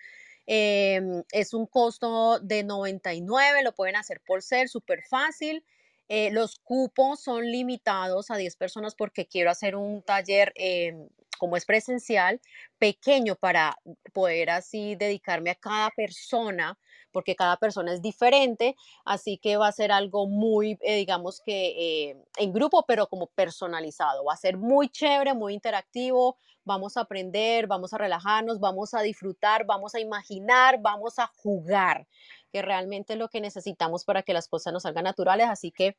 Em, 0.47 1.23
es 1.33 1.55
un 1.55 1.67
costo 1.67 2.39
de 2.41 2.65
99, 2.65 3.63
lo 3.63 3.75
pueden 3.75 3.97
hacer 3.97 4.21
por 4.21 4.43
ser 4.43 4.69
súper 4.69 5.03
fácil. 5.09 5.65
Eh, 6.09 6.31
los 6.33 6.59
cupos 6.59 7.23
son 7.23 7.51
limitados 7.51 8.31
a 8.31 8.37
10 8.37 8.57
personas 8.57 8.95
porque 8.95 9.27
quiero 9.27 9.51
hacer 9.51 9.75
un 9.75 10.03
taller 10.03 10.53
em, 10.57 11.09
como 11.39 11.57
es 11.57 11.65
presencial, 11.65 12.41
pequeño 12.79 13.37
para 13.37 13.79
poder 14.13 14.51
así 14.51 14.97
dedicarme 14.97 15.51
a 15.51 15.55
cada 15.55 15.91
persona, 15.91 16.79
porque 17.15 17.37
cada 17.37 17.57
persona 17.57 17.95
es 17.95 18.03
diferente, 18.03 18.77
así 19.05 19.39
que 19.39 19.57
va 19.57 19.69
a 19.69 19.73
ser 19.73 19.93
algo 19.93 20.27
muy, 20.27 20.77
eh, 20.83 20.97
digamos 20.97 21.41
que 21.41 22.11
eh, 22.11 22.17
en 22.39 22.53
grupo, 22.53 22.85
pero 22.87 23.07
como 23.07 23.29
personalizado. 23.29 24.25
Va 24.25 24.35
a 24.35 24.37
ser 24.37 24.59
muy 24.59 24.89
chévere, 24.89 25.33
muy 25.33 25.55
interactivo, 25.55 26.37
vamos 26.65 26.97
a 26.97 27.03
aprender, 27.03 27.69
vamos 27.69 27.95
a 27.95 27.99
relajarnos, 27.99 28.59
vamos 28.59 28.95
a 28.95 29.03
disfrutar, 29.03 29.65
vamos 29.65 29.95
a 29.95 30.01
imaginar, 30.01 30.81
vamos 30.83 31.19
a 31.19 31.29
jugar, 31.29 32.07
que 32.53 32.63
realmente 32.63 33.13
es 33.13 33.19
lo 33.19 33.29
que 33.29 33.41
necesitamos 33.41 34.05
para 34.05 34.23
que 34.23 34.35
las 34.35 34.49
cosas 34.49 34.73
nos 34.73 34.83
salgan 34.83 35.05
naturales, 35.05 35.47
así 35.49 35.71
que, 35.71 35.97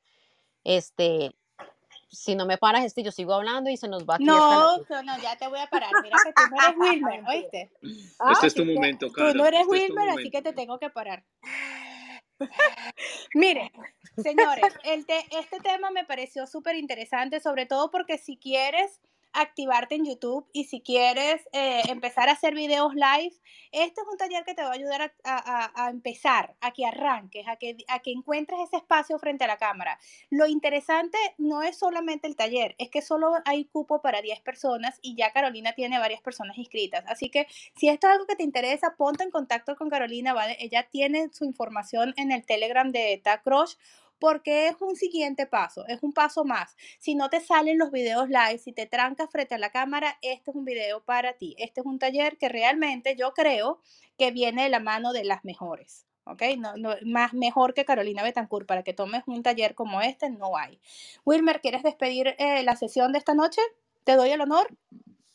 este, 0.64 1.32
si 2.08 2.36
no 2.36 2.46
me 2.46 2.58
paras, 2.58 2.86
este, 2.86 3.04
yo 3.04 3.12
sigo 3.12 3.34
hablando 3.34 3.70
y 3.70 3.78
se 3.78 3.88
nos 3.88 4.06
va 4.06 4.16
aquí 4.16 4.24
No, 4.24 4.78
no, 4.78 5.04
no, 5.04 5.18
ya 5.22 5.36
te 5.38 5.48
voy 5.48 5.60
a 5.60 5.68
parar. 5.68 5.90
Mira 6.04 6.18
que 6.24 6.34
tú 6.34 6.42
no 6.50 6.62
eres 6.62 6.78
Wilmer, 6.78 7.24
¿oíste? 7.28 7.72
este 8.32 8.48
es 8.48 8.54
tu 8.54 8.66
momento, 8.66 9.12
Carlos. 9.12 9.34
Tú 9.34 9.38
no 9.40 9.46
eres 9.46 9.62
este 9.62 9.72
Wilmer, 9.72 10.10
así 10.10 10.32
que 10.32 10.42
te 10.42 10.54
tengo 10.54 10.80
que 10.80 10.90
parar. 10.90 11.24
Mire, 13.34 13.72
señores, 14.18 14.74
el 14.84 15.06
este 15.08 15.60
tema 15.62 15.90
me 15.92 16.06
pareció 16.06 16.48
súper 16.48 16.76
interesante, 16.76 17.40
sobre 17.40 17.66
todo 17.66 17.92
porque 17.92 18.18
si 18.18 18.38
quieres 18.38 19.02
activarte 19.36 19.96
en 19.96 20.06
YouTube 20.06 20.46
y 20.54 20.66
si 20.66 20.82
quieres 20.82 21.42
eh, 21.52 21.82
empezar 21.90 22.30
a 22.30 22.34
hacer 22.34 22.54
videos 22.54 22.94
live, 22.96 23.34
este 23.72 24.02
es 24.02 24.08
un 24.10 24.18
taller 24.18 24.44
que 24.46 24.54
te 24.54 24.64
va 24.64 24.70
a 24.70 24.74
ayudar 24.74 25.14
a, 25.24 25.90
empezar, 25.90 26.56
a 26.62 26.72
que 26.72 26.86
arranques, 26.86 27.48
a 27.48 27.58
que, 27.58 27.78
a 27.88 28.00
que 28.00 28.12
encuentres 28.12 28.60
ese 28.62 28.78
espacio 28.78 29.20
frente 29.20 29.44
a 29.44 29.48
la 29.48 29.58
cámara. 29.58 30.00
Lo 30.30 30.48
interesante 30.48 31.18
no 31.38 31.62
es 31.62 31.78
solamente 31.78 32.28
el 32.28 32.36
taller, 32.36 32.76
es 32.78 32.90
que 32.90 33.02
solo 33.02 33.34
hay 33.46 33.66
cupo 33.66 34.02
para 34.02 34.22
10 34.22 34.40
personas 34.42 35.00
y 35.02 35.16
ya 35.16 35.32
Carolina 35.32 35.74
tiene 35.74 36.00
varias 36.00 36.22
personas 36.22 36.58
inscritas. 36.58 37.04
Así 37.08 37.30
que 37.30 37.48
si 37.76 37.90
esto 37.90 38.08
es 38.08 38.14
algo 38.14 38.26
que 38.26 38.36
te 38.36 38.44
interesa, 38.44 38.96
ponte 38.98 39.24
en 39.24 39.32
contacto 39.32 39.76
con 39.76 39.90
Carolina, 39.90 40.34
ella 40.60 40.88
tiene 40.90 41.30
su 41.34 41.46
información 41.46 42.14
en 42.18 42.32
el 42.32 42.46
Telegram 42.46 42.92
de 42.92 43.20
TACROSH 43.24 43.76
porque 44.20 44.68
es 44.68 44.82
un 44.82 44.96
siguiente 44.96 45.46
paso, 45.46 45.86
es 45.88 46.02
un 46.04 46.14
paso 46.14 46.46
más. 46.46 46.76
Si 47.00 47.16
no 47.16 47.30
te 47.30 47.42
salen 47.42 47.78
los 47.78 47.92
videos 47.92 48.30
live, 48.30 48.58
si 48.58 48.72
te 48.72 48.86
trancas 48.86 49.30
frente 49.32 49.56
a 49.56 49.60
la 49.60 49.72
cámara, 49.72 50.18
este 50.22 50.52
es 50.52 50.56
un 50.56 50.66
video 50.66 51.04
para 51.04 51.34
ti. 51.34 51.56
Este 51.58 51.82
es 51.82 51.86
un 51.86 52.00
taller 52.00 52.38
que 52.38 52.50
realmente 52.50 53.16
yo 53.16 53.34
creo 53.34 53.82
que 54.18 54.32
viene 54.32 54.64
de 54.64 54.70
la 54.70 54.80
mano 54.80 55.14
de 55.14 55.24
las 55.24 55.44
mejores. 55.46 56.06
¿ok? 56.26 56.42
No, 56.58 56.74
más 57.06 57.34
mejor 57.34 57.74
que 57.74 57.86
Carolina 57.86 58.24
Betancourt 58.24 58.68
para 58.68 58.84
que 58.84 58.94
tomes 58.94 59.24
un 59.28 59.44
taller 59.44 59.76
como 59.76 60.02
este, 60.02 60.30
no 60.30 60.58
hay. 60.58 60.80
Wilmer, 61.24 61.62
¿quieres 61.62 61.84
despedir 61.84 62.36
eh, 62.38 62.64
la 62.64 62.76
sesión 62.76 63.12
de 63.12 63.20
esta 63.20 63.34
noche? 63.34 63.62
¿Te 64.04 64.16
doy 64.16 64.30
el 64.30 64.42
honor? 64.42 64.68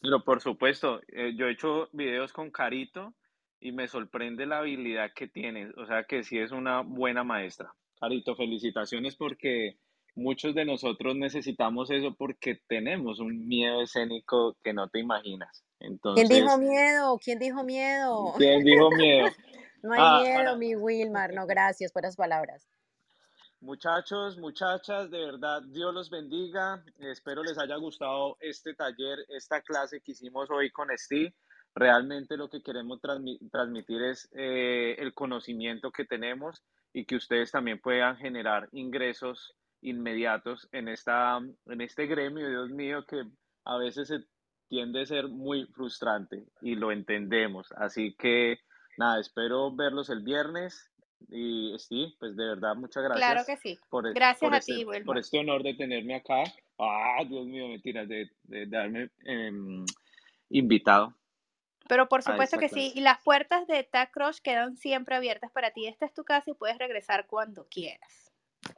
Pero 0.01 0.25
por 0.25 0.41
supuesto, 0.41 1.01
eh, 1.09 1.35
yo 1.37 1.47
he 1.47 1.53
hecho 1.53 1.89
videos 1.93 2.33
con 2.33 2.51
Carito 2.51 3.15
y 3.61 3.73
me 3.73 3.89
sorprende 3.89 4.47
la 4.47 4.59
habilidad 4.59 5.13
que 5.15 5.29
tiene, 5.29 5.71
o 5.77 5.87
sea 5.87 6.05
que 6.05 6.23
sí 6.25 6.39
es 6.39 6.53
una 6.53 6.81
buena 6.81 7.23
maestra. 7.23 7.75
Carito, 8.01 8.35
felicitaciones 8.35 9.15
porque 9.15 9.77
muchos 10.15 10.55
de 10.55 10.65
nosotros 10.65 11.15
necesitamos 11.17 11.91
eso 11.91 12.15
porque 12.15 12.61
tenemos 12.67 13.21
un 13.21 13.47
miedo 13.47 13.83
escénico 13.83 14.57
que 14.65 14.73
no 14.73 14.89
te 14.89 15.01
imaginas. 15.01 15.65
Entonces, 15.79 16.29
¿Quién 16.29 16.43
dijo 16.43 16.59
miedo? 16.59 17.19
¿Quién 17.23 17.39
dijo 17.39 17.63
miedo? 17.63 18.35
¿Quién 18.39 18.65
dijo 18.65 18.91
miedo? 18.91 19.29
no 19.83 19.93
hay 19.93 20.01
ah, 20.01 20.21
miedo, 20.23 20.57
mi 20.57 20.75
Wilmar. 20.77 21.35
No, 21.35 21.47
gracias 21.47 21.93
por 21.93 22.03
las 22.03 22.17
palabras. 22.17 22.67
Muchachos, 23.61 24.39
muchachas, 24.39 25.11
de 25.11 25.19
verdad, 25.19 25.61
Dios 25.69 25.93
los 25.93 26.09
bendiga. 26.09 26.83
Espero 26.99 27.43
les 27.43 27.59
haya 27.59 27.77
gustado 27.77 28.39
este 28.41 28.73
taller, 28.73 29.19
esta 29.29 29.61
clase 29.61 30.01
que 30.01 30.13
hicimos 30.13 30.51
hoy 30.51 30.71
con 30.71 30.89
Steve. 30.97 31.35
Realmente 31.75 32.39
lo 32.39 32.49
que 32.49 32.63
queremos 32.63 33.01
transmitir 33.53 34.03
es 34.03 34.31
eh, 34.33 34.97
el 34.99 35.13
conocimiento 35.13 35.93
que 35.93 36.07
tenemos 36.07 36.63
y 36.93 37.05
que 37.05 37.17
ustedes 37.17 37.51
también 37.51 37.81
puedan 37.81 38.17
generar 38.17 38.69
ingresos 38.73 39.55
inmediatos 39.83 40.69
en, 40.73 40.89
esta, 40.89 41.39
en 41.39 41.81
este 41.81 42.07
gremio, 42.07 42.49
Dios 42.49 42.71
mío, 42.71 43.05
que 43.07 43.23
a 43.65 43.79
veces 43.79 44.09
se 44.09 44.25
tiende 44.69 45.03
a 45.03 45.07
ser 45.07 45.29
muy 45.29 45.67
frustrante 45.67 46.45
y 46.61 46.75
lo 46.75 46.93
entendemos. 46.93 47.73
Así 47.77 48.15
que 48.17 48.59
nada, 48.99 49.21
espero 49.21 49.75
verlos 49.75 50.11
el 50.11 50.23
viernes 50.23 50.91
y 51.29 51.75
sí, 51.79 52.17
pues 52.19 52.37
de 52.37 52.45
verdad 52.45 52.75
muchas 52.77 53.03
gracias. 53.03 53.31
Claro 53.31 53.47
que 53.47 53.57
sí. 53.57 53.79
Por, 53.89 54.07
e, 54.07 54.13
gracias 54.13 54.53
a 54.53 54.61
ti, 54.61 54.85
Por 55.05 55.19
este 55.19 55.39
honor 55.39 55.63
de 55.63 55.75
tenerme 55.75 56.17
acá. 56.17 56.45
Ah, 56.79 57.23
Dios 57.29 57.47
mío, 57.47 57.69
mentiras, 57.69 58.09
de, 58.09 58.31
de 58.45 58.67
darme 58.67 59.11
em, 59.25 59.85
invitado. 60.49 61.15
Pero 61.91 62.09
por 62.09 62.23
supuesto 62.23 62.57
que 62.57 62.69
sí, 62.69 62.93
y 62.95 63.01
las 63.01 63.21
puertas 63.21 63.67
de 63.67 63.83
Tag 63.83 64.13
Crush 64.13 64.39
quedan 64.39 64.77
siempre 64.77 65.17
abiertas 65.17 65.51
para 65.51 65.73
ti. 65.73 65.89
Esta 65.89 66.07
es 66.07 66.15
tu 66.15 66.23
casa 66.23 66.49
y 66.49 66.55
puedes 66.55 66.79
regresar 66.79 67.27
cuando 67.27 67.67
quieras. 67.69 68.33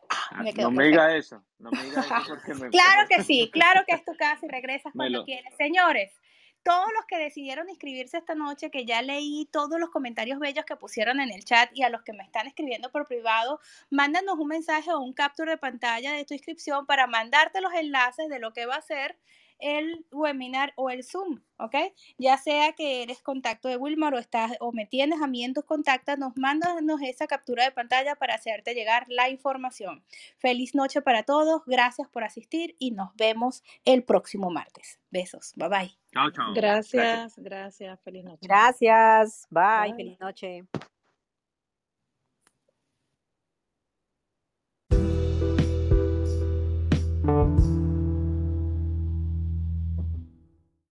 Ah, 0.09 0.43
no 0.57 0.71
me 0.71 0.85
diga 0.85 1.15
eso, 1.15 1.45
no 1.59 1.71
me 1.71 1.83
diga 1.83 2.01
eso 2.01 2.15
porque 2.27 2.55
me... 2.55 2.71
claro 2.71 3.07
que 3.11 3.23
sí, 3.23 3.51
claro 3.53 3.83
que 3.87 3.97
es 3.97 4.05
tu 4.07 4.17
casa 4.17 4.47
y 4.47 4.49
regresas 4.49 4.95
cuando 4.97 5.27
quieras. 5.27 5.53
Señores, 5.59 6.19
todos 6.63 6.87
los 6.97 7.05
que 7.07 7.19
decidieron 7.19 7.69
inscribirse 7.69 8.17
esta 8.17 8.35
noche, 8.35 8.71
que 8.71 8.87
ya 8.87 9.03
leí 9.03 9.47
todos 9.53 9.79
los 9.79 9.91
comentarios 9.91 10.39
bellos 10.39 10.65
que 10.65 10.77
pusieron 10.77 11.21
en 11.21 11.31
el 11.31 11.45
chat 11.45 11.69
y 11.75 11.83
a 11.83 11.91
los 11.91 12.03
que 12.05 12.15
me 12.15 12.23
están 12.23 12.47
escribiendo 12.47 12.91
por 12.91 13.07
privado, 13.07 13.61
mándanos 13.91 14.39
un 14.39 14.49
mensaje 14.49 14.91
o 14.91 15.01
un 15.01 15.13
capture 15.13 15.51
de 15.51 15.59
pantalla 15.59 16.15
de 16.15 16.25
tu 16.25 16.33
inscripción 16.33 16.87
para 16.87 17.07
mandarte 17.07 17.61
los 17.61 17.75
enlaces 17.75 18.31
de 18.31 18.39
lo 18.39 18.55
que 18.55 18.65
va 18.65 18.77
a 18.77 18.81
ser 18.81 19.19
el 19.63 20.05
webinar 20.11 20.73
o 20.77 20.91
el 20.91 21.05
Zoom, 21.05 21.41
¿ok? 21.57 21.75
Ya 22.19 22.37
sea 22.37 22.73
que 22.73 23.03
eres 23.03 23.23
contacto 23.23 23.69
de 23.69 23.77
Wilmar 23.77 24.15
o, 24.15 24.19
estás, 24.19 24.53
o 24.61 24.73
me 24.73 24.85
tienes 24.87 25.23
a 25.23 25.27
mí 25.27 25.45
en 25.45 25.55
tus 25.55 25.65
contactos, 25.65 26.19
nos 26.19 26.37
mándanos 26.37 27.01
esa 27.03 27.27
captura 27.27 27.65
de 27.65 27.71
pantalla 27.71 28.17
para 28.17 28.35
hacerte 28.35 28.75
llegar 28.75 29.07
la 29.09 29.31
información. 29.31 30.05
Feliz 30.39 30.75
noche 30.75 31.01
para 31.01 31.23
todos, 31.23 31.63
gracias 31.67 32.09
por 32.09 32.25
asistir 32.25 32.77
y 32.79 32.91
nos 32.91 33.15
vemos 33.17 33.63
el 33.85 34.03
próximo 34.03 34.51
martes. 34.51 35.01
Besos, 35.11 35.53
bye 35.57 35.69
bye. 35.69 35.97
Chao, 36.13 36.31
chao. 36.31 36.53
Gracias, 36.55 37.39
gracias, 37.39 38.01
feliz 38.03 38.25
noche. 38.25 38.41
Gracias, 38.43 39.47
bye. 39.51 39.95
feliz 39.95 40.19
noche. 40.21 40.65